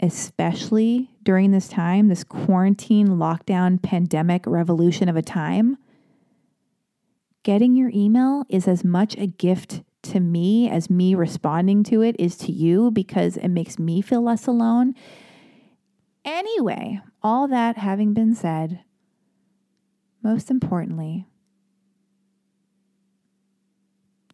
especially 0.02 1.12
during 1.24 1.52
this 1.52 1.70
time, 1.70 2.10
this 2.10 2.26
quarantine, 2.26 3.08
lockdown, 3.08 3.82
pandemic 3.82 4.46
revolution 4.46 5.08
of 5.08 5.16
a 5.16 5.22
time, 5.22 5.78
getting 7.44 7.76
your 7.76 7.92
email 7.94 8.44
is 8.50 8.68
as 8.68 8.84
much 8.84 9.16
a 9.18 9.28
gift 9.28 9.84
to 10.02 10.20
me 10.20 10.70
as 10.70 10.90
me 10.90 11.14
responding 11.16 11.84
to 11.84 12.02
it 12.02 12.16
is 12.20 12.38
to 12.38 12.52
you 12.52 12.92
because 12.92 13.38
it 13.38 13.50
makes 13.50 13.78
me 13.78 14.02
feel 14.02 14.24
less 14.24 14.48
alone. 14.48 14.94
Anyway, 16.24 17.00
all 17.22 17.48
that 17.48 17.78
having 17.78 18.14
been 18.14 18.34
said, 18.34 18.82
most 20.24 20.50
importantly, 20.50 21.28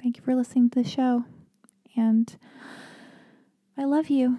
Thank 0.06 0.18
you 0.18 0.24
for 0.24 0.36
listening 0.36 0.70
to 0.70 0.84
the 0.84 0.88
show. 0.88 1.26
And 1.96 2.38
I 3.76 3.86
love 3.86 4.12
you. 4.12 4.38